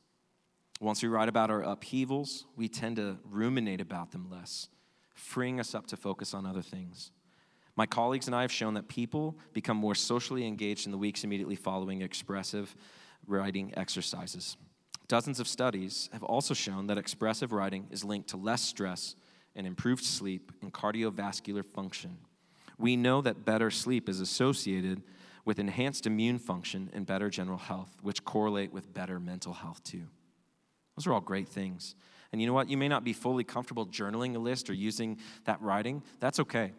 Once 0.79 1.01
we 1.01 1.09
write 1.09 1.29
about 1.29 1.49
our 1.49 1.63
upheavals, 1.63 2.45
we 2.55 2.67
tend 2.67 2.97
to 2.97 3.17
ruminate 3.29 3.81
about 3.81 4.11
them 4.11 4.29
less, 4.29 4.69
freeing 5.15 5.59
us 5.59 5.73
up 5.73 5.87
to 5.87 5.97
focus 5.97 6.33
on 6.33 6.45
other 6.45 6.61
things. 6.61 7.11
My 7.75 7.85
colleagues 7.85 8.27
and 8.27 8.35
I 8.35 8.41
have 8.41 8.51
shown 8.51 8.73
that 8.75 8.87
people 8.87 9.37
become 9.53 9.77
more 9.77 9.95
socially 9.95 10.45
engaged 10.45 10.85
in 10.85 10.91
the 10.91 10.97
weeks 10.97 11.23
immediately 11.23 11.55
following 11.55 12.01
expressive 12.01 12.75
writing 13.27 13.73
exercises. 13.77 14.57
Dozens 15.07 15.39
of 15.39 15.47
studies 15.47 16.09
have 16.11 16.23
also 16.23 16.53
shown 16.53 16.87
that 16.87 16.97
expressive 16.97 17.53
writing 17.53 17.87
is 17.91 18.03
linked 18.03 18.29
to 18.29 18.37
less 18.37 18.61
stress 18.61 19.15
and 19.55 19.65
improved 19.65 20.03
sleep 20.03 20.51
and 20.61 20.73
cardiovascular 20.73 21.65
function. 21.65 22.17
We 22.77 22.95
know 22.95 23.21
that 23.21 23.45
better 23.45 23.71
sleep 23.71 24.09
is 24.09 24.19
associated 24.19 25.01
with 25.45 25.59
enhanced 25.59 26.05
immune 26.05 26.39
function 26.39 26.89
and 26.93 27.05
better 27.05 27.29
general 27.29 27.57
health, 27.57 27.95
which 28.01 28.25
correlate 28.25 28.73
with 28.73 28.93
better 28.93 29.19
mental 29.19 29.53
health 29.53 29.83
too. 29.83 30.07
Those 30.97 31.07
are 31.07 31.13
all 31.13 31.21
great 31.21 31.47
things. 31.47 31.95
And 32.31 32.41
you 32.41 32.47
know 32.47 32.53
what? 32.53 32.69
You 32.69 32.77
may 32.77 32.89
not 32.89 33.05
be 33.05 33.13
fully 33.13 33.45
comfortable 33.45 33.85
journaling 33.85 34.35
a 34.35 34.39
list 34.39 34.69
or 34.69 34.73
using 34.73 35.17
that 35.45 35.61
writing. 35.61 36.03
That's 36.19 36.39
okay. 36.41 36.73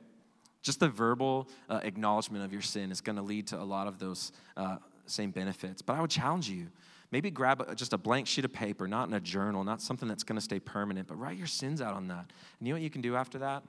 Just 0.61 0.81
the 0.81 0.89
verbal 0.89 1.49
uh, 1.71 1.81
acknowledgement 1.83 2.45
of 2.45 2.53
your 2.53 2.61
sin 2.61 2.91
is 2.91 3.01
going 3.01 3.17
to 3.17 3.23
lead 3.23 3.47
to 3.49 3.61
a 3.61 3.65
lot 3.65 3.87
of 3.87 3.99
those 3.99 4.33
uh, 4.57 4.77
same 5.07 5.31
benefits. 5.31 5.81
But 5.81 5.97
I 5.97 6.01
would 6.01 6.11
challenge 6.11 6.51
you 6.51 6.67
maybe 7.11 7.31
grab 7.31 7.65
a, 7.67 7.75
just 7.75 7.93
a 7.93 7.99
blank 7.99 8.27
sheet 8.27 8.45
of 8.45 8.53
paper, 8.53 8.87
not 8.87 9.09
in 9.09 9.15
a 9.15 9.21
journal, 9.21 9.65
not 9.65 9.81
something 9.81 10.09
that's 10.09 10.25
going 10.25 10.37
to 10.37 10.43
stay 10.43 10.61
permanent, 10.61 11.09
but 11.09 11.19
write 11.19 11.37
your 11.37 11.47
sins 11.47 11.81
out 11.81 11.95
on 11.95 12.09
that. 12.09 12.31
And 12.59 12.69
you 12.69 12.75
know 12.75 12.77
what 12.77 12.83
you 12.83 12.91
can 12.91 13.01
do 13.01 13.17
after 13.17 13.39
that? 13.39 13.63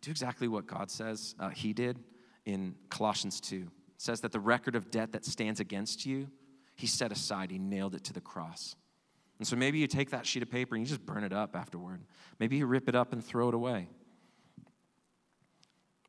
Do 0.00 0.10
exactly 0.10 0.48
what 0.48 0.66
God 0.66 0.90
says 0.90 1.34
uh, 1.40 1.48
He 1.48 1.72
did 1.72 1.98
in 2.46 2.74
Colossians 2.88 3.40
2. 3.40 3.56
It 3.56 3.70
says 3.96 4.20
that 4.20 4.32
the 4.32 4.40
record 4.40 4.76
of 4.76 4.90
debt 4.90 5.12
that 5.12 5.24
stands 5.24 5.60
against 5.60 6.06
you, 6.06 6.28
He 6.76 6.86
set 6.86 7.10
aside, 7.10 7.50
He 7.50 7.58
nailed 7.58 7.94
it 7.94 8.04
to 8.04 8.12
the 8.12 8.20
cross. 8.20 8.76
And 9.38 9.46
so 9.46 9.56
maybe 9.56 9.78
you 9.78 9.86
take 9.86 10.10
that 10.10 10.26
sheet 10.26 10.42
of 10.42 10.50
paper 10.50 10.74
and 10.74 10.84
you 10.84 10.88
just 10.88 11.06
burn 11.06 11.22
it 11.24 11.32
up 11.32 11.54
afterward. 11.54 12.00
Maybe 12.38 12.56
you 12.56 12.66
rip 12.66 12.88
it 12.88 12.94
up 12.94 13.12
and 13.12 13.24
throw 13.24 13.48
it 13.48 13.54
away. 13.54 13.88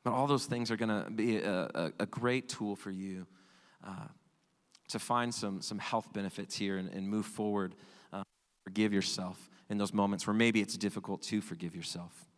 But 0.04 0.14
all 0.14 0.28
those 0.28 0.46
things 0.46 0.72
are 0.72 0.78
going 0.78 1.04
to 1.04 1.12
be 1.12 1.38
a, 1.38 1.70
a, 1.76 1.92
a, 2.00 2.06
great 2.06 2.50
tool 2.50 2.76
for 2.76 2.90
you 2.90 3.28
uh, 3.86 4.08
to 4.88 4.98
find 4.98 5.34
some, 5.34 5.62
some 5.62 5.78
health 5.78 6.12
benefits 6.14 6.56
here 6.56 6.78
and, 6.78 6.90
and 6.90 7.08
move 7.08 7.26
forward. 7.26 7.76
Uh, 8.12 8.24
forgive 8.64 8.94
yourself 8.94 9.50
in 9.70 9.78
those 9.78 9.94
moments 9.94 10.26
where 10.26 10.34
maybe 10.34 10.62
it's 10.62 10.78
difficult 10.78 11.22
to 11.24 11.42
forgive 11.42 11.76
yourself. 11.76 12.29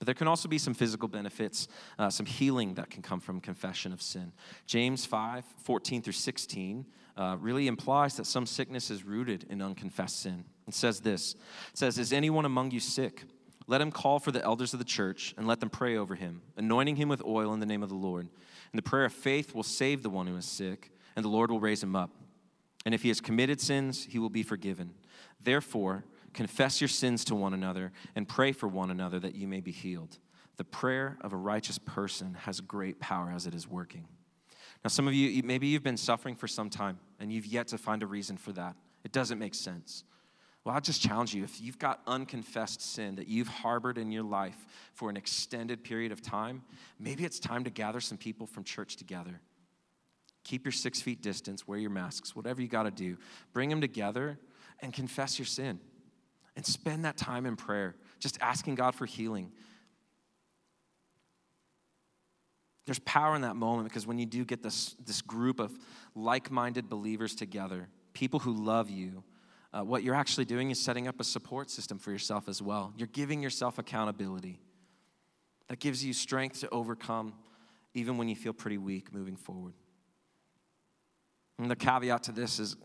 But 0.00 0.06
there 0.06 0.14
can 0.14 0.28
also 0.28 0.48
be 0.48 0.56
some 0.56 0.72
physical 0.72 1.08
benefits, 1.08 1.68
uh, 1.98 2.08
some 2.08 2.24
healing 2.24 2.72
that 2.74 2.88
can 2.88 3.02
come 3.02 3.20
from 3.20 3.38
confession 3.38 3.92
of 3.92 4.00
sin. 4.00 4.32
James 4.66 5.04
5 5.04 5.44
14 5.62 6.02
through 6.02 6.14
16 6.14 6.86
uh, 7.18 7.36
really 7.38 7.68
implies 7.68 8.16
that 8.16 8.24
some 8.26 8.46
sickness 8.46 8.90
is 8.90 9.04
rooted 9.04 9.44
in 9.50 9.60
unconfessed 9.60 10.20
sin. 10.20 10.44
It 10.66 10.74
says 10.74 11.00
this 11.00 11.34
It 11.70 11.78
says, 11.78 11.98
Is 11.98 12.14
anyone 12.14 12.46
among 12.46 12.70
you 12.70 12.80
sick? 12.80 13.24
Let 13.66 13.82
him 13.82 13.92
call 13.92 14.18
for 14.18 14.32
the 14.32 14.42
elders 14.42 14.72
of 14.72 14.78
the 14.78 14.86
church 14.86 15.34
and 15.36 15.46
let 15.46 15.60
them 15.60 15.68
pray 15.68 15.98
over 15.98 16.14
him, 16.14 16.40
anointing 16.56 16.96
him 16.96 17.10
with 17.10 17.22
oil 17.22 17.52
in 17.52 17.60
the 17.60 17.66
name 17.66 17.82
of 17.82 17.90
the 17.90 17.94
Lord. 17.94 18.26
And 18.72 18.78
the 18.78 18.82
prayer 18.82 19.04
of 19.04 19.12
faith 19.12 19.54
will 19.54 19.62
save 19.62 20.02
the 20.02 20.10
one 20.10 20.26
who 20.26 20.36
is 20.36 20.46
sick, 20.46 20.90
and 21.14 21.24
the 21.24 21.28
Lord 21.28 21.50
will 21.50 21.60
raise 21.60 21.82
him 21.82 21.94
up. 21.94 22.10
And 22.86 22.94
if 22.94 23.02
he 23.02 23.08
has 23.08 23.20
committed 23.20 23.60
sins, 23.60 24.06
he 24.08 24.18
will 24.18 24.30
be 24.30 24.42
forgiven. 24.42 24.94
Therefore, 25.42 26.04
confess 26.32 26.80
your 26.80 26.88
sins 26.88 27.24
to 27.26 27.34
one 27.34 27.54
another 27.54 27.92
and 28.14 28.28
pray 28.28 28.52
for 28.52 28.68
one 28.68 28.90
another 28.90 29.18
that 29.20 29.34
you 29.34 29.46
may 29.48 29.60
be 29.60 29.72
healed. 29.72 30.18
The 30.56 30.64
prayer 30.64 31.16
of 31.22 31.32
a 31.32 31.36
righteous 31.36 31.78
person 31.78 32.34
has 32.42 32.60
great 32.60 33.00
power 33.00 33.32
as 33.34 33.46
it 33.46 33.54
is 33.54 33.66
working. 33.66 34.06
Now, 34.84 34.88
some 34.88 35.06
of 35.08 35.14
you, 35.14 35.42
maybe 35.42 35.66
you've 35.66 35.82
been 35.82 35.96
suffering 35.96 36.36
for 36.36 36.48
some 36.48 36.70
time 36.70 36.98
and 37.18 37.32
you've 37.32 37.46
yet 37.46 37.68
to 37.68 37.78
find 37.78 38.02
a 38.02 38.06
reason 38.06 38.36
for 38.36 38.52
that. 38.52 38.76
It 39.04 39.12
doesn't 39.12 39.38
make 39.38 39.54
sense. 39.54 40.04
Well, 40.64 40.74
I'll 40.74 40.80
just 40.80 41.00
challenge 41.00 41.34
you 41.34 41.42
if 41.42 41.60
you've 41.60 41.78
got 41.78 42.02
unconfessed 42.06 42.82
sin 42.82 43.16
that 43.16 43.28
you've 43.28 43.48
harbored 43.48 43.96
in 43.96 44.12
your 44.12 44.22
life 44.22 44.66
for 44.92 45.08
an 45.08 45.16
extended 45.16 45.82
period 45.82 46.12
of 46.12 46.20
time, 46.20 46.62
maybe 46.98 47.24
it's 47.24 47.38
time 47.38 47.64
to 47.64 47.70
gather 47.70 48.00
some 48.00 48.18
people 48.18 48.46
from 48.46 48.64
church 48.64 48.96
together. 48.96 49.40
Keep 50.44 50.64
your 50.66 50.72
six 50.72 51.00
feet 51.00 51.22
distance, 51.22 51.66
wear 51.66 51.78
your 51.78 51.90
masks, 51.90 52.36
whatever 52.36 52.60
you 52.60 52.68
got 52.68 52.82
to 52.82 52.90
do. 52.90 53.16
Bring 53.52 53.70
them 53.70 53.80
together 53.80 54.38
and 54.80 54.92
confess 54.92 55.38
your 55.38 55.46
sin. 55.46 55.80
And 56.56 56.66
spend 56.66 57.04
that 57.04 57.16
time 57.16 57.46
in 57.46 57.56
prayer, 57.56 57.94
just 58.18 58.40
asking 58.40 58.74
God 58.74 58.94
for 58.94 59.06
healing. 59.06 59.52
There's 62.86 62.98
power 63.00 63.36
in 63.36 63.42
that 63.42 63.56
moment 63.56 63.88
because 63.88 64.06
when 64.06 64.18
you 64.18 64.26
do 64.26 64.44
get 64.44 64.62
this, 64.62 64.96
this 65.06 65.22
group 65.22 65.60
of 65.60 65.72
like 66.14 66.50
minded 66.50 66.88
believers 66.88 67.34
together, 67.34 67.88
people 68.14 68.40
who 68.40 68.52
love 68.52 68.90
you, 68.90 69.22
uh, 69.72 69.82
what 69.82 70.02
you're 70.02 70.14
actually 70.14 70.44
doing 70.44 70.70
is 70.70 70.80
setting 70.80 71.06
up 71.06 71.20
a 71.20 71.24
support 71.24 71.70
system 71.70 71.98
for 71.98 72.10
yourself 72.10 72.48
as 72.48 72.60
well. 72.60 72.92
You're 72.96 73.06
giving 73.06 73.42
yourself 73.42 73.78
accountability. 73.78 74.60
That 75.68 75.78
gives 75.78 76.04
you 76.04 76.12
strength 76.12 76.60
to 76.60 76.68
overcome 76.70 77.34
even 77.94 78.18
when 78.18 78.28
you 78.28 78.34
feel 78.34 78.52
pretty 78.52 78.78
weak 78.78 79.14
moving 79.14 79.36
forward. 79.36 79.74
And 81.58 81.70
the 81.70 81.76
caveat 81.76 82.24
to 82.24 82.32
this 82.32 82.58
is 82.58 82.76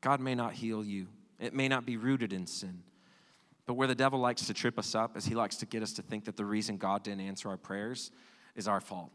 God 0.00 0.20
may 0.20 0.34
not 0.34 0.54
heal 0.54 0.84
you, 0.84 1.08
it 1.38 1.52
may 1.52 1.68
not 1.68 1.84
be 1.84 1.96
rooted 1.96 2.32
in 2.32 2.46
sin. 2.46 2.82
But 3.66 3.74
where 3.74 3.88
the 3.88 3.94
devil 3.94 4.18
likes 4.18 4.46
to 4.46 4.54
trip 4.54 4.78
us 4.78 4.94
up 4.94 5.16
is 5.16 5.24
he 5.24 5.34
likes 5.34 5.56
to 5.56 5.66
get 5.66 5.82
us 5.82 5.92
to 5.94 6.02
think 6.02 6.24
that 6.24 6.36
the 6.36 6.44
reason 6.44 6.76
God 6.76 7.04
didn't 7.04 7.20
answer 7.20 7.48
our 7.48 7.56
prayers 7.56 8.10
is 8.56 8.66
our 8.66 8.80
fault. 8.80 9.12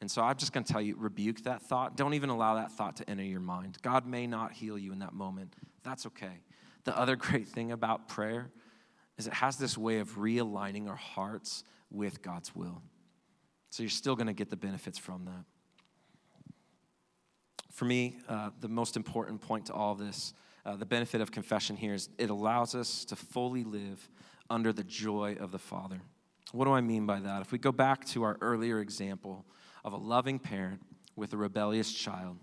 And 0.00 0.10
so 0.10 0.22
I'm 0.22 0.36
just 0.36 0.52
going 0.52 0.64
to 0.64 0.72
tell 0.72 0.80
you 0.80 0.96
rebuke 0.96 1.44
that 1.44 1.62
thought. 1.62 1.96
Don't 1.96 2.14
even 2.14 2.30
allow 2.30 2.54
that 2.54 2.72
thought 2.72 2.96
to 2.96 3.10
enter 3.10 3.24
your 3.24 3.40
mind. 3.40 3.78
God 3.82 4.06
may 4.06 4.26
not 4.26 4.52
heal 4.52 4.78
you 4.78 4.92
in 4.92 5.00
that 5.00 5.12
moment. 5.12 5.54
That's 5.82 6.06
okay. 6.06 6.40
The 6.84 6.96
other 6.96 7.16
great 7.16 7.48
thing 7.48 7.72
about 7.72 8.08
prayer 8.08 8.50
is 9.18 9.26
it 9.26 9.34
has 9.34 9.56
this 9.56 9.76
way 9.76 9.98
of 9.98 10.16
realigning 10.16 10.88
our 10.88 10.96
hearts 10.96 11.64
with 11.90 12.22
God's 12.22 12.54
will. 12.54 12.82
So 13.70 13.82
you're 13.82 13.90
still 13.90 14.16
going 14.16 14.28
to 14.28 14.32
get 14.32 14.50
the 14.50 14.56
benefits 14.56 14.98
from 14.98 15.26
that. 15.26 15.44
For 17.70 17.84
me, 17.84 18.16
uh, 18.28 18.50
the 18.60 18.68
most 18.68 18.96
important 18.96 19.40
point 19.40 19.66
to 19.66 19.74
all 19.74 19.94
this, 19.94 20.34
uh, 20.64 20.76
the 20.76 20.86
benefit 20.86 21.20
of 21.20 21.30
confession 21.30 21.76
here 21.76 21.94
is 21.94 22.08
it 22.18 22.30
allows 22.30 22.74
us 22.74 23.04
to 23.06 23.16
fully 23.16 23.64
live 23.64 24.08
under 24.48 24.72
the 24.72 24.84
joy 24.84 25.36
of 25.40 25.52
the 25.52 25.58
Father. 25.58 26.00
What 26.52 26.64
do 26.64 26.72
I 26.72 26.80
mean 26.80 27.06
by 27.06 27.20
that? 27.20 27.42
If 27.42 27.52
we 27.52 27.58
go 27.58 27.72
back 27.72 28.04
to 28.06 28.22
our 28.24 28.36
earlier 28.40 28.80
example, 28.80 29.44
of 29.84 29.92
a 29.92 29.96
loving 29.96 30.38
parent 30.38 30.80
with 31.16 31.32
a 31.32 31.36
rebellious 31.36 31.92
child. 31.92 32.38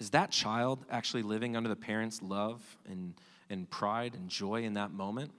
Is 0.00 0.10
that 0.10 0.30
child 0.30 0.84
actually 0.90 1.22
living 1.22 1.56
under 1.56 1.68
the 1.68 1.76
parents' 1.76 2.20
love 2.22 2.62
and, 2.88 3.14
and 3.48 3.68
pride 3.70 4.14
and 4.14 4.28
joy 4.28 4.62
in 4.62 4.74
that 4.74 4.90
moment 4.90 5.30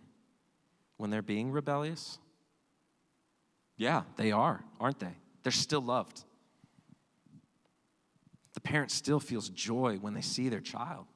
when 0.98 1.10
they're 1.10 1.22
being 1.22 1.52
rebellious? 1.52 2.18
Yeah, 3.76 4.04
they 4.16 4.32
are, 4.32 4.64
aren't 4.80 5.00
they? 5.00 5.16
They're 5.44 5.52
still 5.52 5.82
loved. 5.82 6.24
The 8.54 8.62
parent 8.62 8.92
still 8.92 9.20
feels 9.20 9.50
joy 9.50 9.98
when 10.00 10.14
they 10.14 10.22
see 10.22 10.48
their 10.48 10.62
child. 10.62 11.08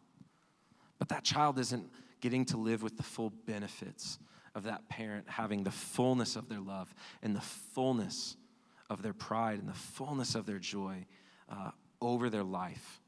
But 1.00 1.10
that 1.10 1.24
child 1.24 1.60
isn't 1.60 1.89
getting 2.22 2.45
to 2.45 2.58
live 2.58 2.84
with 2.84 2.98
the 2.98 3.04
full 3.04 3.32
benefits 3.45 4.20
of 4.56 4.64
that 4.64 4.89
parent 4.89 5.26
having 5.30 5.64
the 5.64 5.72
fullness 5.72 6.36
of 6.36 6.50
their 6.50 6.60
love 6.60 6.93
and 7.22 7.36
the 7.36 7.41
fullness 7.41 8.36
of 8.89 9.02
their 9.02 9.14
pride 9.14 9.60
and 9.60 9.68
the 9.68 9.74
fullness 9.74 10.34
of 10.34 10.45
their 10.45 10.58
joy 10.58 11.06
uh, 11.50 11.72
over 12.02 12.30
their 12.30 12.43
life. 12.43 13.02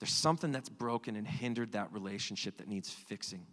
There's 0.00 0.12
something 0.12 0.52
that's 0.52 0.68
broken 0.68 1.16
and 1.16 1.26
hindered 1.26 1.72
that 1.72 1.92
relationship 1.92 2.58
that 2.58 2.68
needs 2.68 2.90
fixing. 2.90 3.46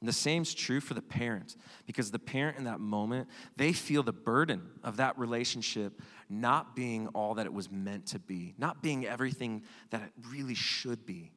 And 0.00 0.08
the 0.08 0.12
same's 0.12 0.52
true 0.52 0.80
for 0.80 0.94
the 0.94 1.02
parent 1.02 1.54
because 1.86 2.10
the 2.10 2.18
parent 2.18 2.58
in 2.58 2.64
that 2.64 2.80
moment, 2.80 3.28
they 3.56 3.72
feel 3.72 4.02
the 4.02 4.12
burden 4.12 4.62
of 4.82 4.96
that 4.96 5.16
relationship 5.16 6.00
not 6.28 6.74
being 6.74 7.06
all 7.08 7.34
that 7.34 7.46
it 7.46 7.52
was 7.52 7.70
meant 7.70 8.06
to 8.06 8.18
be, 8.18 8.54
not 8.58 8.82
being 8.82 9.06
everything 9.06 9.62
that 9.90 10.02
it 10.02 10.10
really 10.28 10.56
should 10.56 11.06
be. 11.06 11.30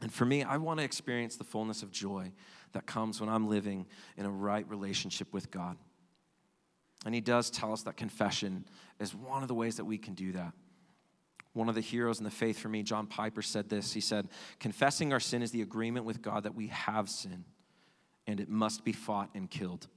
And 0.00 0.12
for 0.12 0.24
me, 0.24 0.44
I 0.44 0.56
want 0.58 0.78
to 0.78 0.84
experience 0.84 1.36
the 1.36 1.44
fullness 1.44 1.82
of 1.82 1.90
joy 1.90 2.32
that 2.72 2.86
comes 2.86 3.20
when 3.20 3.28
I'm 3.28 3.48
living 3.48 3.86
in 4.16 4.26
a 4.26 4.30
right 4.30 4.68
relationship 4.68 5.32
with 5.32 5.50
God. 5.50 5.76
And 7.04 7.14
he 7.14 7.20
does 7.20 7.50
tell 7.50 7.72
us 7.72 7.82
that 7.82 7.96
confession 7.96 8.64
is 9.00 9.14
one 9.14 9.42
of 9.42 9.48
the 9.48 9.54
ways 9.54 9.76
that 9.76 9.84
we 9.84 9.98
can 9.98 10.14
do 10.14 10.32
that. 10.32 10.52
One 11.52 11.68
of 11.68 11.74
the 11.74 11.80
heroes 11.80 12.18
in 12.18 12.24
the 12.24 12.30
faith 12.30 12.58
for 12.58 12.68
me, 12.68 12.82
John 12.82 13.06
Piper, 13.06 13.42
said 13.42 13.68
this. 13.68 13.92
He 13.92 14.00
said, 14.00 14.28
Confessing 14.60 15.12
our 15.12 15.20
sin 15.20 15.42
is 15.42 15.50
the 15.50 15.62
agreement 15.62 16.04
with 16.04 16.22
God 16.22 16.44
that 16.44 16.54
we 16.54 16.68
have 16.68 17.08
sin, 17.08 17.44
and 18.26 18.38
it 18.38 18.48
must 18.48 18.84
be 18.84 18.92
fought 18.92 19.30
and 19.34 19.50
killed. 19.50 19.88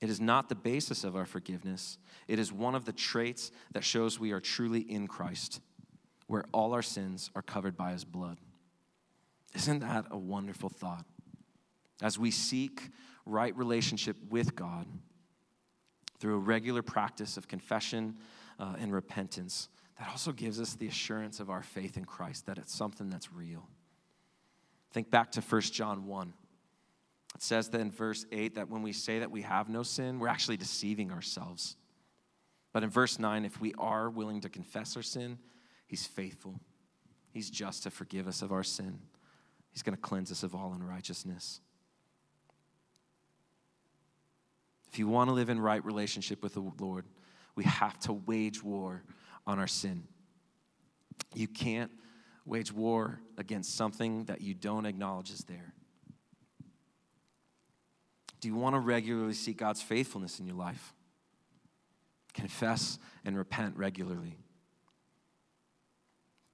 It 0.00 0.10
is 0.10 0.20
not 0.20 0.48
the 0.48 0.54
basis 0.54 1.04
of 1.04 1.16
our 1.16 1.24
forgiveness, 1.24 1.98
it 2.28 2.38
is 2.38 2.52
one 2.52 2.74
of 2.74 2.84
the 2.84 2.92
traits 2.92 3.50
that 3.72 3.84
shows 3.84 4.18
we 4.18 4.32
are 4.32 4.40
truly 4.40 4.80
in 4.80 5.06
Christ, 5.06 5.60
where 6.26 6.44
all 6.52 6.74
our 6.74 6.82
sins 6.82 7.30
are 7.34 7.42
covered 7.42 7.76
by 7.76 7.92
his 7.92 8.04
blood. 8.04 8.38
Isn't 9.54 9.80
that 9.80 10.06
a 10.10 10.18
wonderful 10.18 10.68
thought? 10.68 11.04
As 12.02 12.18
we 12.18 12.30
seek 12.30 12.90
right 13.24 13.56
relationship 13.56 14.16
with 14.28 14.54
God 14.54 14.86
through 16.18 16.34
a 16.34 16.38
regular 16.38 16.82
practice 16.82 17.36
of 17.36 17.48
confession 17.48 18.18
uh, 18.58 18.74
and 18.78 18.92
repentance, 18.92 19.68
that 19.98 20.08
also 20.08 20.32
gives 20.32 20.60
us 20.60 20.74
the 20.74 20.88
assurance 20.88 21.40
of 21.40 21.50
our 21.50 21.62
faith 21.62 21.96
in 21.96 22.04
Christ 22.04 22.46
that 22.46 22.58
it's 22.58 22.74
something 22.74 23.08
that's 23.08 23.32
real. 23.32 23.68
Think 24.92 25.10
back 25.10 25.32
to 25.32 25.40
1 25.40 25.60
John 25.62 26.06
1. 26.06 26.34
It 27.34 27.42
says 27.42 27.68
that 27.70 27.80
in 27.80 27.90
verse 27.90 28.26
8 28.30 28.54
that 28.56 28.68
when 28.68 28.82
we 28.82 28.92
say 28.92 29.20
that 29.20 29.30
we 29.30 29.42
have 29.42 29.68
no 29.68 29.82
sin, 29.82 30.18
we're 30.18 30.28
actually 30.28 30.56
deceiving 30.56 31.10
ourselves. 31.10 31.76
But 32.72 32.82
in 32.82 32.90
verse 32.90 33.18
9, 33.18 33.44
if 33.44 33.60
we 33.60 33.74
are 33.78 34.10
willing 34.10 34.40
to 34.42 34.48
confess 34.48 34.96
our 34.96 35.02
sin, 35.02 35.38
He's 35.86 36.06
faithful. 36.06 36.60
He's 37.30 37.50
just 37.50 37.82
to 37.84 37.90
forgive 37.90 38.26
us 38.26 38.42
of 38.42 38.52
our 38.52 38.62
sin. 38.62 38.98
He's 39.74 39.82
going 39.82 39.96
to 39.96 40.00
cleanse 40.00 40.32
us 40.32 40.42
of 40.44 40.54
all 40.54 40.72
unrighteousness. 40.72 41.60
If 44.90 45.00
you 45.00 45.08
want 45.08 45.28
to 45.28 45.34
live 45.34 45.50
in 45.50 45.58
right 45.58 45.84
relationship 45.84 46.42
with 46.42 46.54
the 46.54 46.72
Lord, 46.78 47.04
we 47.56 47.64
have 47.64 47.98
to 48.00 48.12
wage 48.12 48.62
war 48.62 49.02
on 49.46 49.58
our 49.58 49.66
sin. 49.66 50.04
You 51.34 51.48
can't 51.48 51.90
wage 52.46 52.72
war 52.72 53.20
against 53.36 53.74
something 53.76 54.24
that 54.26 54.40
you 54.40 54.54
don't 54.54 54.86
acknowledge 54.86 55.30
is 55.30 55.44
there. 55.44 55.74
Do 58.40 58.48
you 58.48 58.54
want 58.54 58.76
to 58.76 58.80
regularly 58.80 59.32
see 59.32 59.52
God's 59.52 59.82
faithfulness 59.82 60.38
in 60.38 60.46
your 60.46 60.56
life? 60.56 60.94
Confess 62.32 62.98
and 63.24 63.36
repent 63.36 63.76
regularly. 63.76 64.38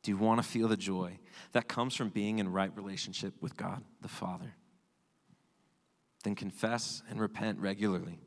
Do 0.03 0.11
you 0.11 0.17
want 0.17 0.43
to 0.43 0.49
feel 0.49 0.69
the 0.69 0.77
joy 0.77 1.19
that 1.53 1.69
comes 1.69 1.95
from 1.95 2.09
being 2.09 2.39
in 2.39 2.51
right 2.51 2.75
relationship 2.75 3.35
with 3.41 3.57
God 3.57 3.83
the 4.01 4.09
Father? 4.09 4.55
Then 6.25 6.35
confess 6.35 7.03
and 7.11 7.21
repent 7.21 7.59
regularly. 7.59 8.19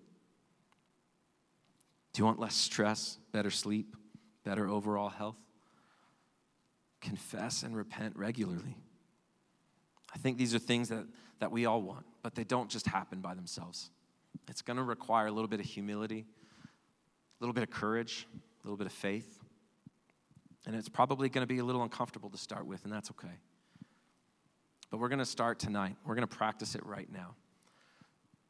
Do 2.13 2.21
you 2.21 2.25
want 2.25 2.39
less 2.39 2.55
stress, 2.55 3.17
better 3.31 3.49
sleep, 3.49 3.95
better 4.43 4.67
overall 4.67 5.09
health? 5.09 5.37
Confess 7.01 7.63
and 7.63 7.75
repent 7.75 8.15
regularly. 8.15 8.77
I 10.13 10.19
think 10.19 10.37
these 10.37 10.53
are 10.53 10.59
things 10.59 10.89
that, 10.89 11.05
that 11.39 11.51
we 11.51 11.65
all 11.65 11.81
want, 11.81 12.05
but 12.21 12.35
they 12.35 12.43
don't 12.43 12.69
just 12.69 12.85
happen 12.85 13.19
by 13.19 13.33
themselves. 13.33 13.89
It's 14.47 14.61
going 14.61 14.77
to 14.77 14.83
require 14.83 15.27
a 15.27 15.31
little 15.31 15.47
bit 15.47 15.59
of 15.59 15.65
humility, 15.65 16.25
a 16.63 17.43
little 17.43 17.53
bit 17.53 17.63
of 17.63 17.71
courage, 17.71 18.27
a 18.63 18.67
little 18.67 18.77
bit 18.77 18.87
of 18.87 18.93
faith. 18.93 19.42
And 20.65 20.75
it's 20.75 20.89
probably 20.89 21.29
going 21.29 21.45
to 21.45 21.53
be 21.53 21.59
a 21.59 21.63
little 21.63 21.83
uncomfortable 21.83 22.29
to 22.29 22.37
start 22.37 22.65
with, 22.65 22.83
and 22.83 22.93
that's 22.93 23.11
okay. 23.11 23.35
But 24.89 24.99
we're 24.99 25.09
going 25.09 25.19
to 25.19 25.25
start 25.25 25.59
tonight. 25.59 25.95
We're 26.05 26.15
going 26.15 26.27
to 26.27 26.35
practice 26.35 26.75
it 26.75 26.85
right 26.85 27.11
now. 27.11 27.35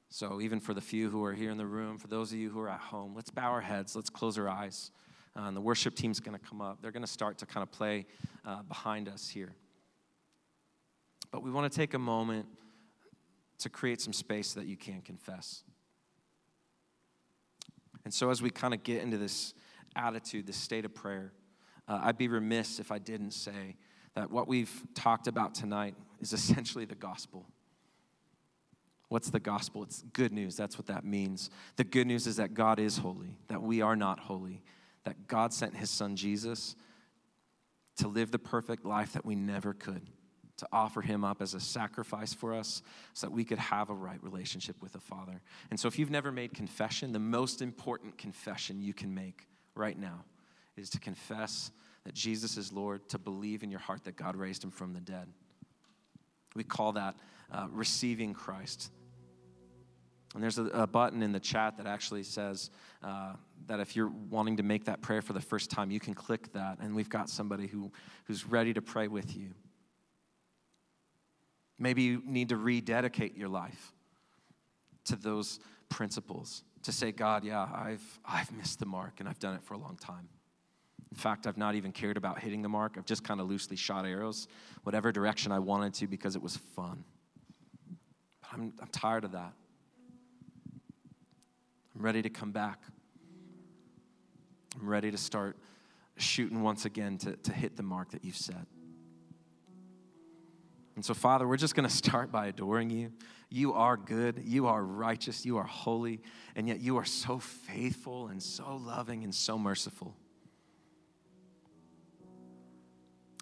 So, 0.10 0.42
even 0.42 0.60
for 0.60 0.76
the 0.76 0.82
few 0.82 1.10
who 1.10 1.24
are 1.26 1.34
here 1.34 1.50
in 1.50 1.58
the 1.58 1.66
room, 1.66 1.98
for 1.98 2.08
those 2.08 2.32
of 2.32 2.38
you 2.38 2.52
who 2.52 2.60
are 2.60 2.70
at 2.70 2.80
home, 2.80 3.16
let's 3.16 3.32
bow 3.32 3.50
our 3.50 3.62
heads, 3.62 3.96
let's 3.96 4.12
close 4.12 4.38
our 4.38 4.48
eyes. 4.48 4.92
Uh, 5.36 5.44
and 5.44 5.58
the 5.58 5.62
worship 5.62 5.96
team's 5.96 6.20
going 6.20 6.38
to 6.38 6.46
come 6.46 6.62
up. 6.62 6.80
They're 6.82 6.92
going 6.92 7.02
to 7.02 7.08
start 7.08 7.40
to 7.40 7.48
kind 7.48 7.64
of 7.64 7.72
play 7.72 8.06
uh, 8.46 8.62
behind 8.62 9.10
us 9.10 9.28
here. 9.28 9.56
But 11.32 11.42
we 11.42 11.50
want 11.50 11.72
to 11.72 11.76
take 11.76 11.96
a 11.96 12.00
moment 12.00 12.46
to 13.58 13.70
create 13.70 14.02
some 14.02 14.14
space 14.14 14.54
that 14.54 14.66
you 14.68 14.78
can 14.78 15.02
confess. 15.02 15.64
And 18.06 18.14
so, 18.14 18.30
as 18.30 18.42
we 18.42 18.52
kind 18.52 18.74
of 18.74 18.84
get 18.84 19.02
into 19.02 19.18
this 19.18 19.56
attitude, 19.96 20.46
this 20.46 20.58
state 20.58 20.86
of 20.86 20.94
prayer, 20.94 21.32
uh, 21.88 22.00
I'd 22.04 22.18
be 22.18 22.28
remiss 22.28 22.80
if 22.80 22.92
I 22.92 23.00
didn't 23.00 23.32
say 23.32 23.76
that 24.16 24.32
what 24.32 24.48
we've 24.48 24.84
talked 24.94 25.28
about 25.28 25.56
tonight 25.56 25.96
is 26.20 26.34
essentially 26.34 26.86
the 26.86 26.96
gospel. 26.96 27.46
What's 29.10 29.30
the 29.30 29.40
gospel? 29.40 29.84
It's 29.84 30.04
good 30.14 30.32
news. 30.32 30.56
That's 30.56 30.78
what 30.78 30.88
that 30.88 31.06
means. 31.06 31.50
The 31.76 31.84
good 31.84 32.08
news 32.08 32.26
is 32.26 32.38
that 32.38 32.54
God 32.54 32.80
is 32.80 32.98
holy, 32.98 33.38
that 33.48 33.62
we 33.62 33.82
are 33.82 33.96
not 33.96 34.20
holy, 34.20 34.64
that 35.04 35.28
God 35.28 35.54
sent 35.54 35.76
his 35.76 35.90
son 35.90 36.16
Jesus 36.16 36.76
to 37.98 38.08
live 38.08 38.32
the 38.32 38.40
perfect 38.40 38.86
life 38.86 39.14
that 39.14 39.26
we 39.26 39.36
never 39.36 39.74
could, 39.74 40.02
to 40.58 40.68
offer 40.72 41.02
him 41.02 41.24
up 41.24 41.42
as 41.42 41.54
a 41.54 41.60
sacrifice 41.60 42.34
for 42.34 42.56
us 42.56 42.82
so 43.14 43.28
that 43.28 43.32
we 43.32 43.44
could 43.44 43.60
have 43.60 43.92
a 43.92 43.94
right 43.94 44.24
relationship 44.24 44.82
with 44.82 44.94
the 44.94 45.00
Father. 45.00 45.42
And 45.70 45.80
so, 45.80 45.88
if 45.88 46.00
you've 46.00 46.10
never 46.10 46.32
made 46.32 46.54
confession, 46.56 47.12
the 47.12 47.20
most 47.20 47.62
important 47.62 48.18
confession 48.18 48.82
you 48.82 48.96
can 48.96 49.14
make 49.14 49.48
right 49.76 49.98
now 49.98 50.24
is 50.78 50.90
to 50.92 51.00
confess 51.00 51.72
that 52.06 52.14
Jesus 52.14 52.58
is 52.58 52.72
Lord, 52.72 53.08
to 53.10 53.18
believe 53.18 53.64
in 53.64 53.72
your 53.72 53.80
heart 53.80 54.04
that 54.06 54.16
God 54.16 54.36
raised 54.36 54.64
him 54.64 54.72
from 54.72 54.94
the 54.94 55.00
dead. 55.00 55.28
We 56.56 56.64
call 56.64 56.94
that 56.94 57.16
uh, 57.52 57.68
receiving 57.72 58.34
Christ. 58.34 58.92
And 60.34 60.44
there's 60.44 60.58
a, 60.58 60.66
a, 60.66 60.88
button 60.88 61.22
in 61.22 61.32
the 61.32 61.40
chat 61.40 61.78
that 61.78 61.86
actually 61.86 62.24
says 62.24 62.72
uh, 63.04 63.34
that 63.68 63.80
if 63.80 63.96
you're 63.96 64.12
wanting 64.30 64.58
to 64.58 64.64
make 64.64 64.86
that 64.86 65.02
prayer 65.02 65.22
for 65.22 65.34
the 65.34 65.42
first 65.42 65.70
time, 65.70 65.92
you 65.92 66.00
can 66.00 66.14
click 66.14 66.52
that, 66.54 66.80
and 66.80 66.96
we've 66.96 67.10
got 67.10 67.30
somebody 67.30 67.68
who, 67.68 67.92
who's 68.26 68.46
ready 68.46 68.74
to 68.74 68.82
pray 68.82 69.08
with 69.08 69.36
you. 69.38 69.52
Maybe 71.78 72.04
you 72.04 72.24
need 72.26 72.50
to 72.50 72.58
rededicate 72.58 73.38
your 73.38 73.50
life 73.50 73.94
to 75.06 75.16
those 75.16 75.60
principles, 75.90 76.64
to 76.84 76.92
say, 76.92 77.12
God, 77.12 77.44
yeah, 77.44 77.68
I've, 77.74 78.20
I've 78.26 78.52
missed 78.52 78.80
the 78.80 78.86
mark, 78.86 79.20
and 79.20 79.30
I've 79.30 79.40
done 79.40 79.56
it 79.56 79.64
for 79.64 79.76
a 79.76 79.78
long 79.78 79.98
time. 79.98 80.30
In 81.14 81.20
fact, 81.20 81.46
I've 81.46 81.60
not 81.60 81.76
even 81.76 81.92
cared 81.92 82.18
about 82.18 82.40
hitting 82.40 82.64
the 82.64 82.70
mark. 82.70 82.96
I've 82.98 83.06
just 83.06 83.24
kind 83.24 83.40
of 83.40 83.48
loosely 83.48 83.78
shot 83.78 84.04
arrows, 84.04 84.48
whatever 84.82 85.12
direction 85.12 85.52
I 85.52 85.60
wanted 85.60 85.94
to, 85.96 86.08
because 86.08 86.36
it 86.36 86.42
was 86.42 86.58
fun. 86.58 87.04
But 88.42 88.50
I'm, 88.52 88.74
I'm 88.82 88.88
tired 88.88 89.24
of 89.24 89.34
that. 89.34 89.54
I'm 91.96 92.02
ready 92.02 92.24
to 92.24 92.32
come 92.32 92.52
back. 92.52 92.82
I'm 94.76 94.90
ready 94.90 95.12
to 95.12 95.18
start 95.20 95.56
shooting 96.18 96.64
once 96.64 96.86
again 96.86 97.20
to, 97.20 97.36
to 97.36 97.54
hit 97.54 97.78
the 97.78 97.84
mark 97.84 98.10
that 98.10 98.26
you've 98.26 98.36
set. 98.36 98.66
And 100.96 101.06
so, 101.06 101.14
Father, 101.14 101.48
we're 101.48 101.58
just 101.58 101.76
going 101.76 101.88
to 101.88 101.96
start 101.96 102.32
by 102.32 102.48
adoring 102.48 102.90
you. 102.90 103.12
You 103.52 103.74
are 103.74 103.98
good, 103.98 104.42
you 104.44 104.66
are 104.66 104.84
righteous, 104.84 105.46
you 105.46 105.58
are 105.58 105.64
holy, 105.64 106.22
and 106.56 106.68
yet 106.68 106.80
you 106.80 106.98
are 106.98 107.06
so 107.06 107.38
faithful 107.38 108.30
and 108.30 108.42
so 108.42 108.78
loving 108.78 109.24
and 109.24 109.36
so 109.36 109.60
merciful. 109.60 110.18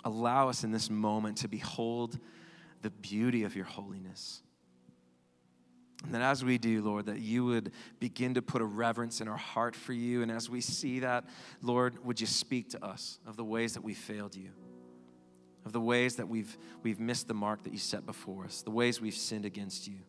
Allow 0.03 0.49
us 0.49 0.63
in 0.63 0.71
this 0.71 0.89
moment 0.89 1.37
to 1.39 1.47
behold 1.47 2.17
the 2.81 2.89
beauty 2.89 3.43
of 3.43 3.55
your 3.55 3.65
holiness 3.65 4.41
And 6.03 6.15
that 6.15 6.21
as 6.21 6.43
we 6.43 6.57
do, 6.57 6.81
Lord, 6.81 7.05
that 7.05 7.19
you 7.19 7.45
would 7.45 7.71
begin 7.99 8.33
to 8.33 8.41
put 8.41 8.61
a 8.61 8.65
reverence 8.65 9.21
in 9.21 9.27
our 9.27 9.37
heart 9.37 9.75
for 9.75 9.93
you. 9.93 10.23
And 10.23 10.31
as 10.31 10.49
we 10.49 10.61
see 10.61 10.99
that, 11.01 11.25
Lord, 11.61 12.03
would 12.03 12.19
you 12.19 12.27
speak 12.27 12.69
to 12.71 12.83
us 12.83 13.19
of 13.27 13.37
the 13.37 13.43
ways 13.43 13.75
that 13.75 13.83
we 13.83 13.93
failed 13.93 14.35
you, 14.35 14.49
of 15.63 15.73
the 15.73 15.81
ways 15.81 16.15
that 16.15 16.27
we've, 16.27 16.57
we've 16.81 16.99
missed 16.99 17.27
the 17.27 17.35
mark 17.35 17.63
that 17.63 17.73
you 17.73 17.79
set 17.79 18.05
before 18.05 18.45
us, 18.45 18.63
the 18.63 18.71
ways 18.71 18.99
we've 18.99 19.13
sinned 19.13 19.45
against 19.45 19.87
you. 19.87 19.99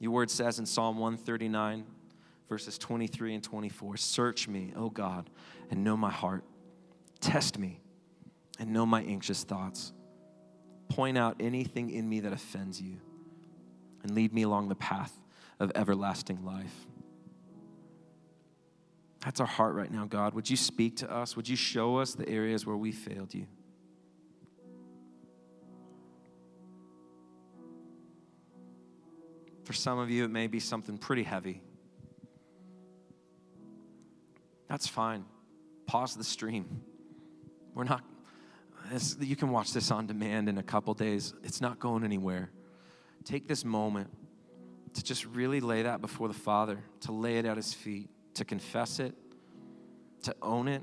Your 0.00 0.12
word 0.12 0.30
says 0.30 0.58
in 0.58 0.66
Psalm 0.66 0.98
139, 0.98 1.86
verses 2.48 2.76
23 2.76 3.36
and 3.36 3.42
24 3.42 3.96
Search 3.96 4.48
me, 4.48 4.72
O 4.76 4.90
God, 4.90 5.30
and 5.70 5.82
know 5.82 5.96
my 5.96 6.10
heart. 6.10 6.44
Test 7.20 7.58
me 7.58 7.80
and 8.60 8.72
know 8.72 8.86
my 8.86 9.02
anxious 9.02 9.42
thoughts. 9.42 9.92
Point 10.90 11.18
out 11.18 11.36
anything 11.40 11.90
in 11.90 12.08
me 12.08 12.20
that 12.20 12.32
offends 12.32 12.80
you 12.80 12.98
and 14.02 14.14
lead 14.14 14.32
me 14.32 14.42
along 14.42 14.68
the 14.68 14.74
path 14.76 15.12
of 15.58 15.72
everlasting 15.74 16.44
life. 16.44 16.86
That's 19.24 19.40
our 19.40 19.46
heart 19.46 19.74
right 19.74 19.90
now, 19.90 20.06
God. 20.06 20.34
Would 20.34 20.48
you 20.48 20.56
speak 20.56 20.96
to 20.98 21.10
us? 21.10 21.36
Would 21.36 21.48
you 21.48 21.56
show 21.56 21.98
us 21.98 22.14
the 22.14 22.28
areas 22.28 22.64
where 22.66 22.76
we 22.76 22.92
failed 22.92 23.34
you? 23.34 23.46
For 29.64 29.72
some 29.72 29.98
of 29.98 30.10
you, 30.10 30.24
it 30.24 30.30
may 30.30 30.48
be 30.48 30.58
something 30.58 30.98
pretty 30.98 31.22
heavy. 31.22 31.62
That's 34.68 34.86
fine. 34.86 35.24
Pause 35.86 36.16
the 36.16 36.24
stream. 36.24 36.82
We're 37.74 37.84
not, 37.84 38.02
this, 38.90 39.16
you 39.20 39.36
can 39.36 39.50
watch 39.50 39.72
this 39.72 39.90
on 39.90 40.06
demand 40.06 40.48
in 40.48 40.58
a 40.58 40.62
couple 40.62 40.92
days. 40.94 41.34
It's 41.42 41.60
not 41.60 41.78
going 41.78 42.04
anywhere 42.04 42.50
take 43.24 43.46
this 43.46 43.64
moment 43.64 44.10
to 44.94 45.02
just 45.02 45.24
really 45.26 45.60
lay 45.60 45.82
that 45.82 46.00
before 46.00 46.28
the 46.28 46.34
Father, 46.34 46.78
to 47.00 47.12
lay 47.12 47.38
it 47.38 47.44
at 47.44 47.56
His 47.56 47.72
feet, 47.72 48.10
to 48.34 48.44
confess 48.44 48.98
it, 48.98 49.14
to 50.24 50.34
own 50.42 50.68
it. 50.68 50.82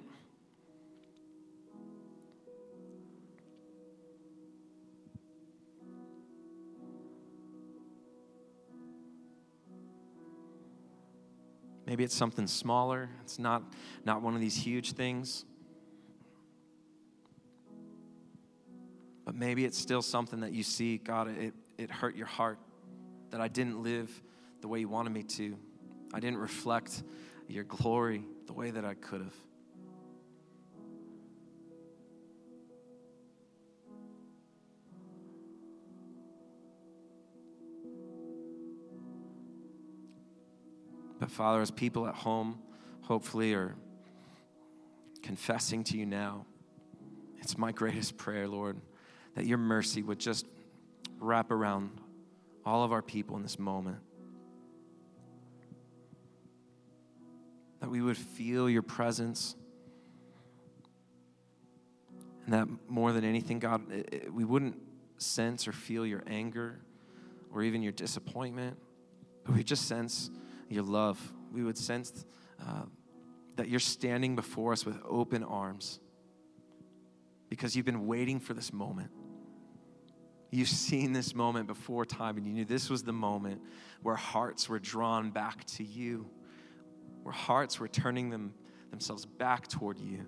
Maybe 11.85 12.03
it's 12.03 12.15
something 12.15 12.47
smaller. 12.47 13.09
It's 13.23 13.39
not, 13.39 13.63
not 14.03 14.21
one 14.21 14.35
of 14.35 14.41
these 14.41 14.57
huge 14.57 14.91
things. 14.91 15.45
Maybe 19.37 19.65
it's 19.65 19.77
still 19.77 20.01
something 20.01 20.39
that 20.39 20.51
you 20.51 20.63
see, 20.63 20.97
God, 20.97 21.29
it, 21.29 21.53
it 21.77 21.91
hurt 21.91 22.15
your 22.15 22.25
heart 22.25 22.57
that 23.29 23.39
I 23.39 23.47
didn't 23.47 23.83
live 23.83 24.09
the 24.61 24.67
way 24.67 24.79
you 24.79 24.89
wanted 24.89 25.11
me 25.11 25.23
to. 25.23 25.55
I 26.13 26.19
didn't 26.19 26.39
reflect 26.39 27.03
your 27.47 27.63
glory 27.63 28.23
the 28.47 28.53
way 28.53 28.71
that 28.71 28.83
I 28.83 28.95
could 28.95 29.21
have. 29.21 29.35
But 41.19 41.31
Father, 41.31 41.61
as 41.61 41.71
people 41.71 42.07
at 42.07 42.15
home 42.15 42.59
hopefully 43.01 43.53
are 43.53 43.75
confessing 45.21 45.83
to 45.85 45.97
you 45.97 46.05
now, 46.05 46.45
it's 47.39 47.57
my 47.57 47.71
greatest 47.71 48.17
prayer, 48.17 48.47
Lord, 48.47 48.79
that 49.37 49.45
your 49.45 49.59
mercy 49.59 50.01
would 50.01 50.17
just 50.17 50.47
wrap 51.19 51.51
around 51.51 51.91
all 52.65 52.83
of 52.83 52.91
our 52.91 53.03
people 53.03 53.35
in 53.35 53.43
this 53.43 53.59
moment. 53.59 53.99
That 57.79 57.91
we 57.91 58.01
would 58.01 58.17
feel 58.17 58.67
your 58.67 58.81
presence. 58.81 59.55
And 62.45 62.55
that 62.55 62.67
more 62.89 63.11
than 63.11 63.23
anything, 63.23 63.59
God, 63.59 63.83
we 64.31 64.43
wouldn't 64.43 64.81
sense 65.19 65.67
or 65.67 65.71
feel 65.71 66.03
your 66.03 66.23
anger 66.25 66.79
or 67.53 67.61
even 67.61 67.83
your 67.83 67.91
disappointment, 67.91 68.75
but 69.45 69.53
we 69.53 69.63
just 69.63 69.87
sense 69.87 70.31
your 70.67 70.81
love. 70.81 71.21
We 71.53 71.63
would 71.63 71.77
sense 71.77 72.25
uh, 72.59 72.85
that 73.55 73.69
you're 73.69 73.79
standing 73.79 74.35
before 74.35 74.73
us 74.73 74.83
with 74.83 74.97
open 75.07 75.43
arms 75.43 75.99
because 77.49 77.75
you've 77.75 77.85
been 77.85 78.07
waiting 78.07 78.39
for 78.39 78.55
this 78.55 78.73
moment. 78.73 79.11
You've 80.49 80.69
seen 80.69 81.11
this 81.11 81.35
moment 81.35 81.67
before 81.67 82.05
time, 82.05 82.37
and 82.37 82.45
you 82.45 82.53
knew 82.53 82.65
this 82.65 82.89
was 82.89 83.03
the 83.03 83.13
moment 83.13 83.61
where 84.01 84.15
hearts 84.15 84.69
were 84.69 84.79
drawn 84.79 85.29
back 85.29 85.65
to 85.65 85.83
you, 85.83 86.25
where 87.23 87.33
hearts 87.33 87.79
were 87.79 87.87
turning 87.87 88.29
them, 88.29 88.53
themselves 88.89 89.25
back 89.25 89.67
toward 89.67 89.99
you. 89.99 90.25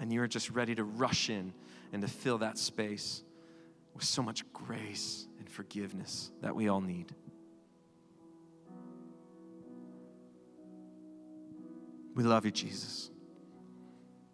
And 0.00 0.12
you 0.12 0.20
were 0.20 0.28
just 0.28 0.50
ready 0.50 0.74
to 0.76 0.84
rush 0.84 1.28
in 1.28 1.52
and 1.92 2.02
to 2.02 2.08
fill 2.08 2.38
that 2.38 2.56
space 2.56 3.22
with 3.94 4.04
so 4.04 4.22
much 4.22 4.50
grace 4.52 5.26
and 5.38 5.50
forgiveness 5.50 6.30
that 6.40 6.54
we 6.54 6.68
all 6.68 6.80
need. 6.80 7.12
We 12.14 12.22
love 12.22 12.44
you, 12.44 12.50
Jesus. 12.50 13.09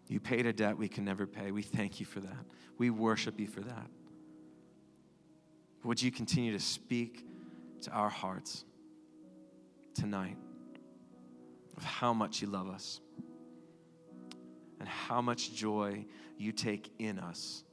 You 0.07 0.19
paid 0.19 0.45
a 0.45 0.53
debt 0.53 0.77
we 0.77 0.87
can 0.87 1.03
never 1.03 1.27
pay. 1.27 1.51
We 1.51 1.61
thank 1.61 1.99
you 1.99 2.05
for 2.05 2.19
that. 2.21 2.45
We 2.77 2.89
worship 2.89 3.39
you 3.39 3.47
for 3.47 3.61
that. 3.61 3.87
Would 5.83 6.01
you 6.01 6.11
continue 6.11 6.53
to 6.53 6.59
speak 6.59 7.25
to 7.81 7.91
our 7.91 8.09
hearts 8.09 8.65
tonight 9.93 10.37
of 11.75 11.83
how 11.83 12.13
much 12.13 12.41
you 12.41 12.47
love 12.47 12.69
us 12.69 13.01
and 14.79 14.87
how 14.87 15.21
much 15.21 15.53
joy 15.53 16.05
you 16.37 16.51
take 16.51 16.91
in 16.99 17.19
us? 17.19 17.63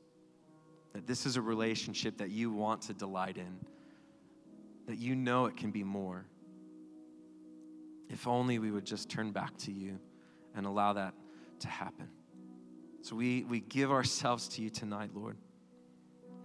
That 0.92 1.06
this 1.06 1.26
is 1.26 1.36
a 1.36 1.42
relationship 1.42 2.18
that 2.18 2.30
you 2.30 2.52
want 2.52 2.82
to 2.82 2.94
delight 2.94 3.36
in, 3.36 3.58
that 4.86 4.98
you 4.98 5.14
know 5.16 5.46
it 5.46 5.56
can 5.56 5.70
be 5.70 5.82
more. 5.82 6.24
If 8.08 8.28
only 8.28 8.58
we 8.58 8.70
would 8.70 8.84
just 8.84 9.08
turn 9.08 9.32
back 9.32 9.56
to 9.58 9.72
you 9.72 9.98
and 10.54 10.66
allow 10.66 10.92
that 10.92 11.14
to 11.60 11.68
happen. 11.68 12.08
So 13.04 13.14
we, 13.16 13.44
we 13.44 13.60
give 13.60 13.92
ourselves 13.92 14.48
to 14.48 14.62
you 14.62 14.70
tonight, 14.70 15.10
Lord. 15.12 15.36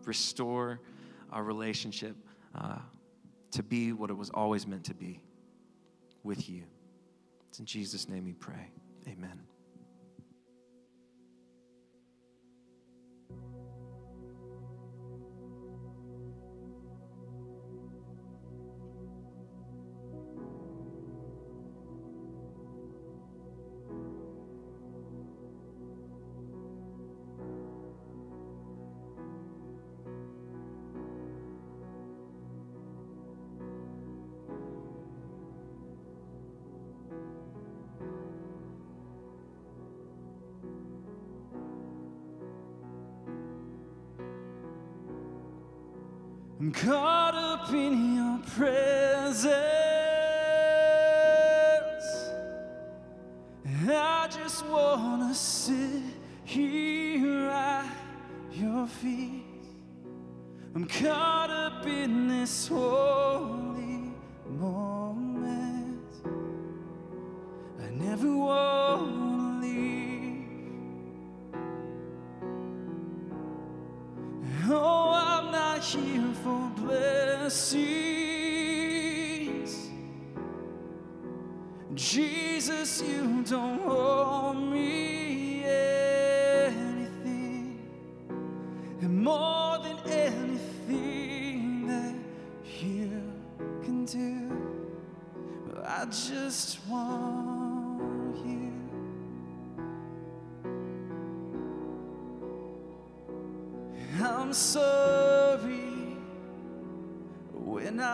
Restore 0.04 0.82
our 1.32 1.42
relationship 1.42 2.18
uh, 2.54 2.80
to 3.52 3.64
be 3.64 3.94
what 3.94 4.10
it 4.10 4.18
was 4.18 4.30
always 4.32 4.68
meant 4.68 4.84
to 4.84 4.94
be 4.94 5.22
with 6.22 6.50
you. 6.50 6.64
It's 7.48 7.60
in 7.60 7.66
Jesus' 7.66 8.10
name 8.10 8.26
we 8.26 8.34
pray. 8.34 8.72
Amen. 9.08 9.40
I'm 46.70 47.19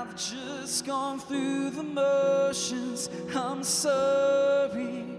I've 0.08 0.16
just 0.16 0.86
gone 0.86 1.20
through 1.20 1.72
the 1.72 1.84
motions. 1.84 3.10
I'm 3.34 3.64
sorry 3.64 5.16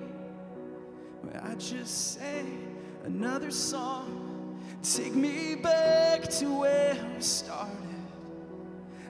I 1.46 1.54
just 1.54 2.14
sang 2.14 2.76
another 3.04 3.50
song. 3.50 4.60
Take 4.82 5.14
me 5.14 5.54
back 5.54 6.22
to 6.38 6.58
where 6.60 6.96
we 7.14 7.22
started. 7.22 7.72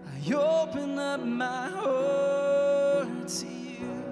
I 0.07 0.33
open 0.35 0.99
up 0.99 1.21
my 1.21 1.69
heart 1.69 3.29
to 3.29 3.47
you. 3.47 4.05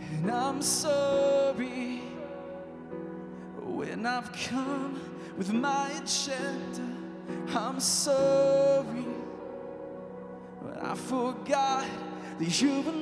And 0.00 0.30
I'm 0.30 0.62
sorry 0.62 2.02
when 3.60 4.06
I've 4.06 4.32
come 4.32 5.11
with 5.36 5.52
my 5.52 5.90
agenda. 5.90 6.96
I'm 7.54 7.80
sorry 7.80 9.04
but 10.62 10.84
I 10.84 10.94
forgot 10.94 11.84
that 12.38 12.60
you 12.60 12.82
were. 12.82 12.92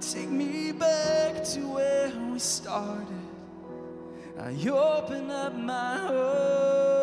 Take 0.00 0.30
me 0.30 0.72
back 0.72 1.44
to 1.44 1.60
where 1.68 2.10
we 2.32 2.38
started. 2.38 3.06
I 4.38 4.52
open 4.68 5.30
up 5.30 5.54
my 5.54 5.98
heart 5.98 6.99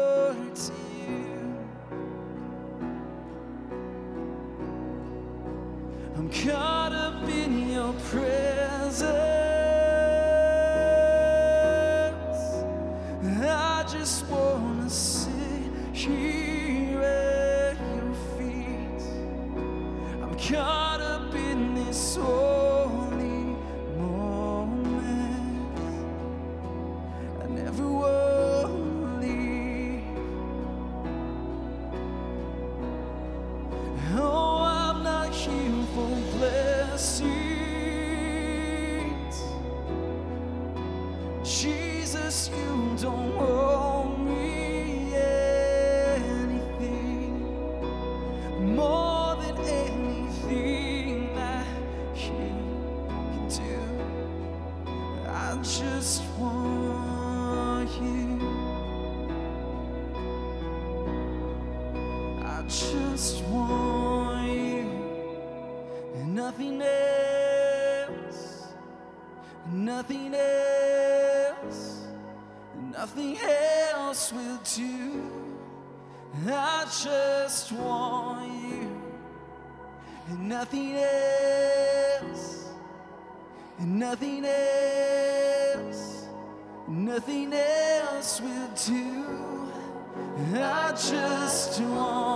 just 91.18 91.82
want 91.82 92.26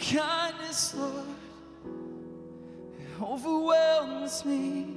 kindness, 0.00 0.94
Lord, 0.94 1.26
overwhelms 3.22 4.44
me. 4.44 4.96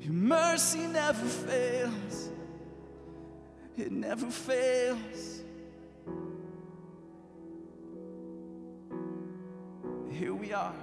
Your 0.00 0.12
mercy 0.12 0.86
never 0.86 1.26
fails 1.26 2.32
it 3.76 3.90
never 3.90 4.26
fails. 4.26 5.42
Here 10.10 10.34
we 10.34 10.52
are. 10.52 10.74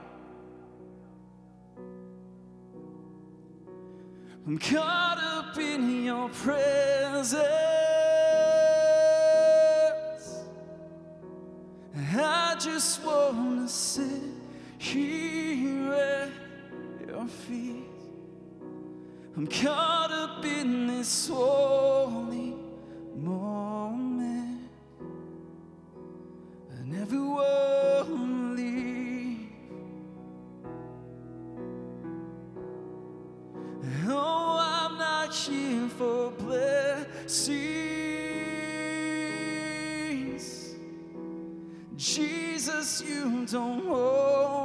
I'm 4.48 4.58
caught 4.58 5.20
up 5.20 5.58
in 5.58 6.04
your 6.04 6.30
presence. 6.30 7.89
I 12.02 12.56
just 12.58 13.04
want 13.04 13.68
to 13.68 13.74
sit 13.74 14.22
here 14.78 15.94
at 15.94 16.30
your 17.08 17.28
feet. 17.28 17.84
I'm 19.36 19.46
caught 19.48 20.12
up 20.12 20.46
in 20.46 20.88
this 20.88 21.28
holy 21.28 22.56
moment. 23.16 24.70
I 26.72 26.84
never 26.86 27.22
will 27.22 28.06
leave. 28.56 29.50
Oh, 34.08 34.58
I'm 34.60 34.98
not 34.98 35.34
here 35.34 35.90
for 35.90 36.32
blessings. 36.32 37.89
You 43.02 43.46
don't 43.46 43.84
owe 43.88 44.59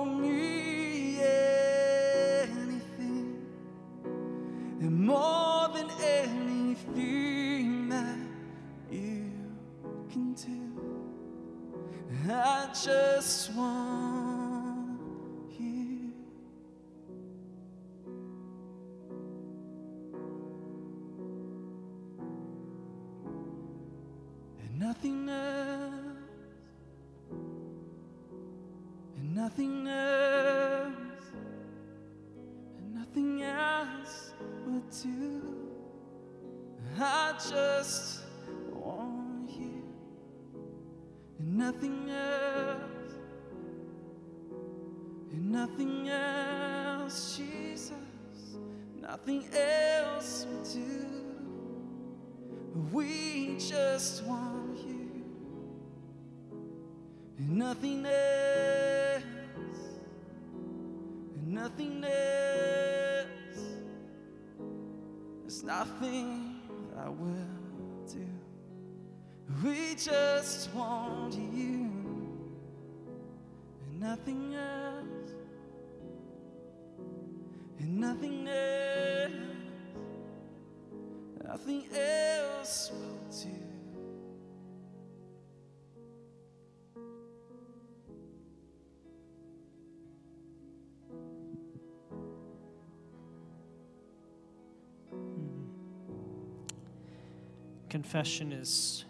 Confession 97.95 98.51
is 98.51 99.05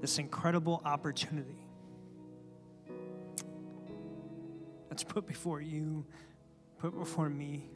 this 0.00 0.20
incredible 0.20 0.80
opportunity 0.84 1.66
that's 4.88 5.02
put 5.02 5.26
before 5.26 5.60
you, 5.60 6.06
put 6.78 6.96
before 6.96 7.28
me, 7.28 7.68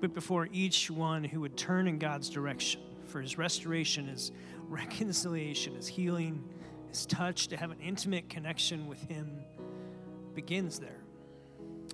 put 0.00 0.12
before 0.12 0.48
each 0.52 0.90
one 0.90 1.22
who 1.22 1.42
would 1.42 1.56
turn 1.56 1.86
in 1.86 2.00
God's 2.00 2.28
direction 2.28 2.80
for 3.06 3.20
his 3.20 3.38
restoration, 3.38 4.08
his 4.08 4.32
reconciliation, 4.68 5.76
his 5.76 5.86
healing, 5.86 6.42
his 6.88 7.06
touch, 7.06 7.46
to 7.46 7.56
have 7.56 7.70
an 7.70 7.78
intimate 7.80 8.28
connection 8.28 8.88
with 8.88 9.00
him 9.08 9.44
begins 10.34 10.80
there. 10.80 11.04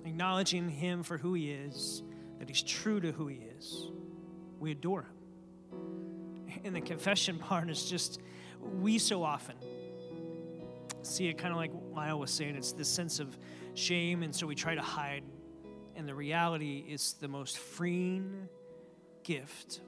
Acknowledging 0.07 0.69
him 0.69 1.03
for 1.03 1.19
who 1.19 1.35
he 1.35 1.51
is, 1.51 2.01
that 2.39 2.49
he's 2.49 2.63
true 2.63 2.99
to 2.99 3.11
who 3.11 3.27
he 3.27 3.41
is. 3.59 3.91
We 4.59 4.71
adore 4.71 5.03
him 5.03 5.20
and 6.63 6.75
the 6.75 6.81
confession 6.81 7.37
part 7.37 7.69
is 7.69 7.89
just 7.89 8.19
we 8.79 8.97
so 8.97 9.23
often 9.23 9.55
see 11.03 11.27
it 11.27 11.37
kind 11.37 11.51
of 11.51 11.57
like 11.57 11.71
Lyle 11.93 12.19
was 12.19 12.31
saying 12.31 12.55
it's 12.55 12.73
this 12.73 12.87
sense 12.87 13.19
of 13.19 13.37
shame 13.73 14.23
and 14.23 14.35
so 14.35 14.45
we 14.45 14.55
try 14.55 14.75
to 14.75 14.81
hide. 14.81 15.23
And 15.95 16.07
the 16.07 16.15
reality 16.15 16.85
is 16.87 17.13
the 17.19 17.27
most 17.27 17.57
freeing 17.57 18.47
gift 19.23 19.81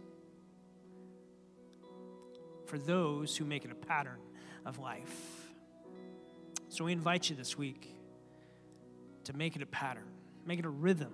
for 2.65 2.77
those 2.77 3.38
who 3.38 3.45
make 3.45 3.64
it 3.65 3.72
a 3.72 3.76
pattern 3.76 4.19
of 4.65 4.80
life. 4.80 5.53
So 6.69 6.85
we 6.85 6.91
invite 6.91 7.30
you 7.30 7.35
this 7.35 7.57
week 7.57 7.95
to 9.26 9.34
make 9.34 9.56
it 9.56 9.61
a 9.61 9.65
pattern 9.65 10.10
make 10.45 10.60
it 10.60 10.65
a 10.65 10.69
rhythm 10.69 11.14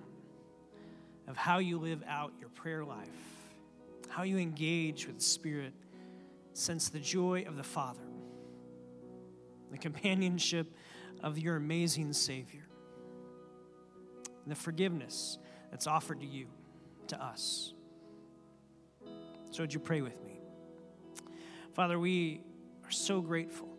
of 1.27 1.37
how 1.37 1.59
you 1.59 1.77
live 1.77 2.03
out 2.07 2.33
your 2.39 2.49
prayer 2.49 2.83
life 2.83 3.38
how 4.09 4.23
you 4.23 4.37
engage 4.37 5.07
with 5.07 5.17
the 5.17 5.23
Spirit, 5.23 5.73
sense 6.53 6.89
the 6.89 6.99
joy 6.99 7.45
of 7.47 7.55
the 7.55 7.63
Father, 7.63 8.01
the 9.71 9.77
companionship 9.77 10.67
of 11.21 11.37
your 11.37 11.55
amazing 11.55 12.11
Savior, 12.13 12.67
the 14.47 14.55
forgiveness 14.55 15.37
that's 15.71 15.87
offered 15.87 16.19
to 16.21 16.25
you, 16.25 16.47
to 17.07 17.23
us. 17.23 17.73
So, 19.51 19.63
would 19.63 19.73
you 19.73 19.79
pray 19.79 20.01
with 20.01 20.21
me? 20.23 20.39
Father, 21.73 21.99
we 21.99 22.41
are 22.83 22.91
so 22.91 23.21
grateful 23.21 23.69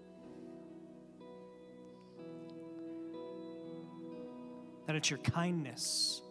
that 4.86 4.96
it's 4.96 5.10
your 5.10 5.18
kindness 5.20 6.22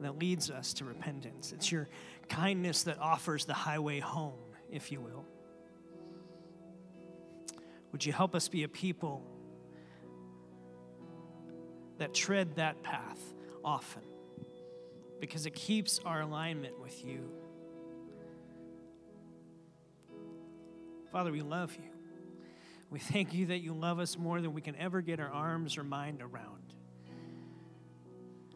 that 0.00 0.18
leads 0.18 0.50
us 0.50 0.72
to 0.74 0.84
repentance. 0.84 1.52
It's 1.52 1.70
your 1.70 1.88
kindness 2.30 2.84
that 2.84 2.98
offers 2.98 3.44
the 3.44 3.52
highway 3.52 4.00
home, 4.00 4.38
if 4.70 4.90
you 4.90 5.00
will. 5.00 5.26
Would 7.92 8.06
you 8.06 8.12
help 8.12 8.34
us 8.34 8.48
be 8.48 8.62
a 8.62 8.68
people 8.68 9.22
that 11.98 12.14
tread 12.14 12.56
that 12.56 12.82
path 12.82 13.20
often 13.62 14.02
because 15.20 15.44
it 15.44 15.54
keeps 15.54 16.00
our 16.06 16.22
alignment 16.22 16.80
with 16.80 17.04
you? 17.04 17.30
Father, 21.12 21.32
we 21.32 21.42
love 21.42 21.74
you. 21.74 21.90
We 22.90 23.00
thank 23.00 23.34
you 23.34 23.46
that 23.46 23.58
you 23.58 23.74
love 23.74 23.98
us 23.98 24.16
more 24.16 24.40
than 24.40 24.54
we 24.54 24.60
can 24.60 24.76
ever 24.76 25.00
get 25.00 25.20
our 25.20 25.30
arms 25.30 25.76
or 25.76 25.84
mind 25.84 26.22
around. 26.22 26.74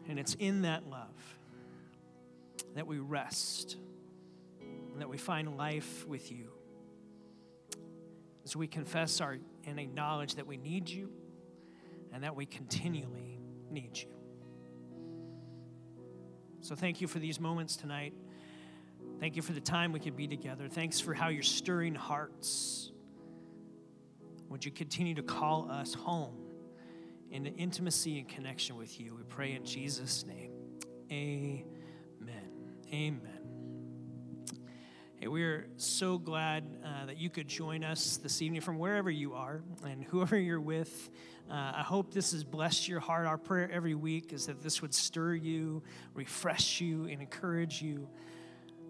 And 0.07 0.17
it's 0.17 0.35
in 0.35 0.61
that 0.61 0.89
love 0.89 1.37
that 2.75 2.85
we 2.85 2.99
rest 2.99 3.77
and 4.61 5.01
that 5.01 5.09
we 5.09 5.17
find 5.17 5.57
life 5.57 6.05
with 6.07 6.31
you. 6.31 6.51
As 8.43 8.55
we 8.55 8.67
confess 8.67 9.21
our 9.21 9.37
and 9.65 9.79
acknowledge 9.79 10.35
that 10.35 10.45
we 10.45 10.57
need 10.57 10.87
you 10.87 11.09
and 12.13 12.23
that 12.23 12.35
we 12.35 12.45
continually 12.45 13.39
need 13.71 13.97
you. 13.97 14.09
So 16.61 16.75
thank 16.75 17.01
you 17.01 17.07
for 17.07 17.19
these 17.19 17.39
moments 17.39 17.75
tonight. 17.75 18.13
Thank 19.19 19.35
you 19.35 19.41
for 19.41 19.53
the 19.53 19.61
time 19.61 19.91
we 19.91 19.99
could 19.99 20.15
be 20.15 20.27
together. 20.27 20.67
Thanks 20.67 20.99
for 20.99 21.13
how 21.13 21.29
you're 21.29 21.43
stirring 21.43 21.95
hearts. 21.95 22.91
Would 24.49 24.65
you 24.65 24.71
continue 24.71 25.15
to 25.15 25.23
call 25.23 25.69
us 25.71 25.93
home 25.93 26.35
into 27.31 27.51
intimacy 27.51 28.19
and 28.19 28.27
connection 28.27 28.77
with 28.77 28.99
you? 28.99 29.15
We 29.15 29.23
pray 29.23 29.53
in 29.53 29.65
Jesus' 29.65 30.25
name. 30.25 30.51
Amen. 31.11 31.74
Amen. 32.93 33.21
Hey, 35.15 35.27
we 35.27 35.43
are 35.43 35.67
so 35.75 36.19
glad 36.19 36.63
uh, 36.85 37.07
that 37.07 37.17
you 37.17 37.31
could 37.31 37.47
join 37.47 37.83
us 37.83 38.17
this 38.17 38.43
evening 38.43 38.61
from 38.61 38.77
wherever 38.77 39.09
you 39.09 39.33
are 39.33 39.63
and 39.83 40.03
whoever 40.03 40.37
you're 40.37 40.61
with. 40.61 41.09
Uh, 41.49 41.73
I 41.77 41.81
hope 41.81 42.13
this 42.13 42.31
has 42.33 42.43
blessed 42.43 42.87
your 42.87 42.99
heart. 42.99 43.25
Our 43.25 43.39
prayer 43.39 43.71
every 43.71 43.95
week 43.95 44.33
is 44.33 44.45
that 44.45 44.61
this 44.61 44.83
would 44.83 44.93
stir 44.93 45.33
you, 45.33 45.81
refresh 46.13 46.79
you, 46.79 47.05
and 47.05 47.21
encourage 47.21 47.81
you. 47.81 48.07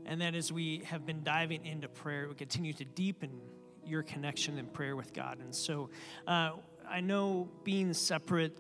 And 0.06 0.20
that 0.20 0.36
as 0.36 0.52
we 0.52 0.80
have 0.86 1.06
been 1.06 1.24
diving 1.24 1.66
into 1.66 1.88
prayer, 1.88 2.28
we 2.28 2.36
continue 2.36 2.74
to 2.74 2.86
deepen 2.86 3.40
your 3.86 4.04
connection 4.04 4.58
in 4.58 4.66
prayer 4.66 4.98
with 4.98 5.14
God. 5.14 5.40
And 5.40 5.56
so 5.56 5.90
uh, 6.28 6.52
I 6.88 7.00
know 7.00 7.50
being 7.64 7.94
separate 7.94 8.58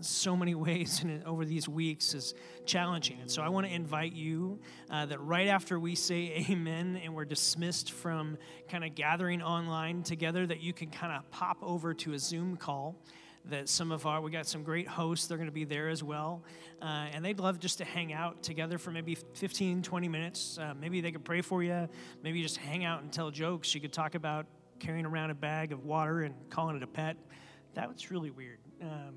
so 0.00 0.36
many 0.36 0.54
ways 0.54 1.02
and 1.02 1.24
over 1.24 1.44
these 1.44 1.68
weeks 1.68 2.14
is 2.14 2.34
challenging. 2.64 3.18
And 3.20 3.30
so 3.30 3.42
I 3.42 3.48
want 3.48 3.66
to 3.66 3.72
invite 3.72 4.12
you 4.12 4.58
uh, 4.90 5.06
that 5.06 5.20
right 5.20 5.48
after 5.48 5.78
we 5.78 5.94
say 5.94 6.46
amen 6.50 7.00
and 7.02 7.14
we're 7.14 7.24
dismissed 7.24 7.92
from 7.92 8.38
kind 8.68 8.84
of 8.84 8.94
gathering 8.94 9.42
online 9.42 10.02
together, 10.02 10.46
that 10.46 10.60
you 10.60 10.72
can 10.72 10.90
kind 10.90 11.12
of 11.12 11.28
pop 11.30 11.58
over 11.62 11.94
to 11.94 12.12
a 12.12 12.18
Zoom 12.18 12.56
call 12.56 12.96
that 13.48 13.68
some 13.68 13.92
of 13.92 14.06
our 14.06 14.20
we 14.20 14.30
got 14.30 14.46
some 14.46 14.64
great 14.64 14.88
hosts 14.88 15.28
they're 15.28 15.38
going 15.38 15.48
to 15.48 15.52
be 15.52 15.64
there 15.64 15.88
as 15.88 16.02
well. 16.02 16.42
Uh, 16.82 17.06
and 17.12 17.24
they'd 17.24 17.38
love 17.38 17.58
just 17.58 17.78
to 17.78 17.84
hang 17.84 18.12
out 18.12 18.42
together 18.42 18.76
for 18.76 18.90
maybe 18.90 19.14
15 19.14 19.82
20 19.82 20.08
minutes. 20.08 20.58
Uh, 20.58 20.74
maybe 20.78 21.00
they 21.00 21.12
could 21.12 21.24
pray 21.24 21.40
for 21.40 21.62
you 21.62 21.88
maybe 22.22 22.42
just 22.42 22.56
hang 22.56 22.84
out 22.84 23.02
and 23.02 23.12
tell 23.12 23.30
jokes. 23.30 23.74
You 23.74 23.80
could 23.80 23.92
talk 23.92 24.14
about 24.14 24.46
carrying 24.78 25.06
around 25.06 25.30
a 25.30 25.34
bag 25.34 25.72
of 25.72 25.84
water 25.84 26.22
and 26.22 26.34
calling 26.50 26.76
it 26.76 26.82
a 26.82 26.86
pet. 26.86 27.16
That 27.74 27.88
was 27.92 28.10
really 28.10 28.30
weird. 28.30 28.58
Um, 28.82 29.14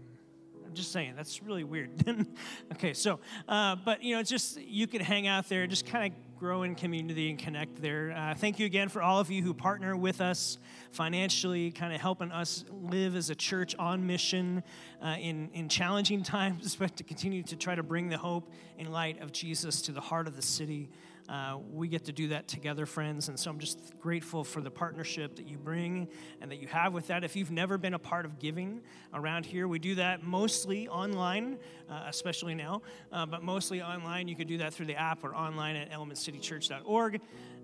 I'm 0.70 0.76
just 0.76 0.92
saying 0.92 1.14
that's 1.16 1.42
really 1.42 1.64
weird. 1.64 1.90
okay, 2.74 2.94
so, 2.94 3.20
uh, 3.48 3.76
but 3.84 4.04
you 4.04 4.14
know, 4.14 4.20
it's 4.20 4.30
just 4.30 4.62
you 4.62 4.86
could 4.86 5.02
hang 5.02 5.26
out 5.26 5.50
there, 5.50 5.66
just 5.66 5.88
kind 5.88 6.14
of 6.14 6.38
grow 6.40 6.62
in 6.62 6.76
community 6.76 7.32
and 7.32 7.40
connect 7.40 7.82
there. 7.82 8.14
Uh, 8.16 8.36
thank 8.36 8.60
you 8.60 8.68
again 8.68 8.88
for 8.88 9.02
all 9.02 9.20
of 9.20 9.32
you 9.32 9.42
who 9.42 9.52
partner 9.52 9.98
with 9.98 10.22
us 10.22 10.60
financially, 10.92 11.72
kind 11.72 11.92
of 11.92 12.00
helping 12.00 12.32
us 12.32 12.66
live 12.70 13.16
as 13.16 13.32
a 13.32 13.36
church 13.36 13.76
on 13.80 14.06
mission 14.06 14.62
uh, 15.04 15.16
in, 15.20 15.50
in 15.56 15.70
challenging 15.70 16.22
times, 16.38 16.76
but 16.76 16.96
to 16.98 17.04
continue 17.04 17.42
to 17.42 17.56
try 17.56 17.74
to 17.74 17.82
bring 17.82 18.08
the 18.08 18.18
hope 18.18 18.52
and 18.78 18.94
light 18.94 19.20
of 19.24 19.32
Jesus 19.32 19.82
to 19.82 19.92
the 19.92 20.02
heart 20.02 20.28
of 20.28 20.36
the 20.36 20.42
city. 20.44 20.88
Uh, 21.30 21.60
we 21.72 21.88
get 21.88 22.06
to 22.06 22.12
do 22.12 22.30
that 22.30 22.48
together, 22.48 22.88
friends. 22.88 23.30
And 23.30 23.40
so 23.40 23.52
I'm 23.52 23.60
just 23.60 23.94
grateful 24.00 24.44
for 24.44 24.62
the 24.62 24.72
partnership 24.72 25.36
that 25.36 25.48
you 25.48 25.60
bring 25.60 26.08
and 26.42 26.50
that 26.50 26.58
you 26.58 26.68
have 26.68 26.92
with 26.92 27.08
that. 27.08 27.24
If 27.24 27.36
you've 27.36 27.52
never 27.52 27.78
been 27.78 27.94
a 27.94 28.00
part 28.00 28.26
of 28.26 28.40
giving 28.40 28.82
around 29.14 29.46
here, 29.46 29.68
we 29.68 29.78
do 29.78 29.94
that 29.96 30.24
mostly 30.24 30.88
online, 30.88 31.60
uh, 31.88 32.06
especially 32.08 32.56
now, 32.56 32.82
uh, 33.12 33.28
but 33.28 33.44
mostly 33.44 33.80
online. 33.80 34.28
You 34.28 34.36
could 34.36 34.48
do 34.48 34.58
that 34.58 34.74
through 34.74 34.88
the 34.88 34.96
app 34.96 35.24
or 35.24 35.36
online 35.36 35.76
at 35.76 35.92
elementcitychurch.org. 35.92 37.22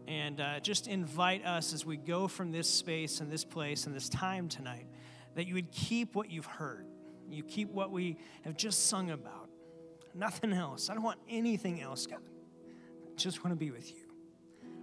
And 0.07 0.39
uh, 0.39 0.59
just 0.59 0.87
invite 0.87 1.43
us 1.43 1.73
as 1.73 1.87
we 1.87 1.97
go 1.97 2.27
from 2.27 2.51
this 2.51 2.69
space 2.69 3.19
and 3.19 3.31
this 3.31 3.43
place 3.43 3.87
and 3.87 3.95
this 3.95 4.09
time 4.09 4.47
tonight 4.47 4.85
that 5.33 5.47
you 5.47 5.55
would 5.55 5.71
keep 5.71 6.13
what 6.13 6.29
you've 6.29 6.45
heard. 6.45 6.85
You 7.31 7.43
keep 7.43 7.71
what 7.71 7.89
we 7.89 8.17
have 8.43 8.55
just 8.55 8.85
sung 8.85 9.09
about. 9.09 9.49
Nothing 10.13 10.53
else. 10.53 10.91
I 10.91 10.93
don't 10.93 11.03
want 11.03 11.19
anything 11.27 11.81
else, 11.81 12.05
God 12.05 12.19
just 13.17 13.43
want 13.43 13.51
to 13.51 13.59
be 13.59 13.71
with 13.71 13.91
you. 13.91 14.05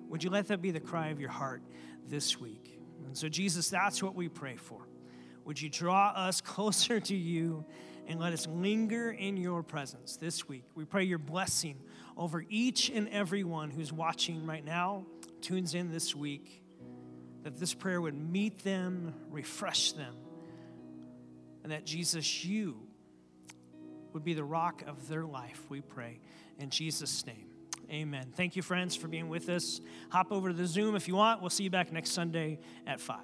Would 0.08 0.22
you 0.22 0.30
let 0.30 0.48
that 0.48 0.60
be 0.60 0.70
the 0.70 0.80
cry 0.80 1.08
of 1.08 1.20
your 1.20 1.30
heart 1.30 1.62
this 2.08 2.38
week? 2.38 2.78
And 3.06 3.16
so, 3.16 3.28
Jesus, 3.28 3.70
that's 3.70 4.02
what 4.02 4.14
we 4.14 4.28
pray 4.28 4.56
for. 4.56 4.86
Would 5.44 5.60
you 5.60 5.68
draw 5.68 6.12
us 6.14 6.40
closer 6.42 7.00
to 7.00 7.14
you 7.14 7.64
and 8.06 8.20
let 8.20 8.32
us 8.32 8.46
linger 8.46 9.10
in 9.10 9.36
your 9.36 9.62
presence 9.62 10.16
this 10.16 10.48
week? 10.48 10.64
We 10.74 10.84
pray 10.84 11.04
your 11.04 11.18
blessing 11.18 11.80
over 12.16 12.44
each 12.48 12.90
and 12.90 13.08
every 13.08 13.44
one 13.44 13.70
who's 13.70 13.92
watching 13.92 14.46
right 14.46 14.64
now, 14.64 15.06
tunes 15.40 15.74
in 15.74 15.90
this 15.90 16.14
week, 16.14 16.62
that 17.42 17.58
this 17.58 17.74
prayer 17.74 18.00
would 18.00 18.14
meet 18.14 18.62
them, 18.62 19.14
refresh 19.30 19.92
them, 19.92 20.14
and 21.62 21.72
that 21.72 21.84
Jesus, 21.84 22.44
you 22.44 22.76
would 24.12 24.24
be 24.24 24.34
the 24.34 24.44
rock 24.44 24.82
of 24.86 25.08
their 25.08 25.24
life, 25.24 25.62
we 25.68 25.80
pray. 25.80 26.20
In 26.58 26.70
Jesus' 26.70 27.26
name. 27.26 27.51
Amen. 27.92 28.32
Thank 28.34 28.56
you, 28.56 28.62
friends, 28.62 28.96
for 28.96 29.06
being 29.06 29.28
with 29.28 29.50
us. 29.50 29.82
Hop 30.10 30.32
over 30.32 30.48
to 30.48 30.54
the 30.54 30.66
Zoom 30.66 30.96
if 30.96 31.08
you 31.08 31.14
want. 31.14 31.42
We'll 31.42 31.50
see 31.50 31.64
you 31.64 31.70
back 31.70 31.92
next 31.92 32.12
Sunday 32.12 32.58
at 32.86 33.00
5. 33.00 33.18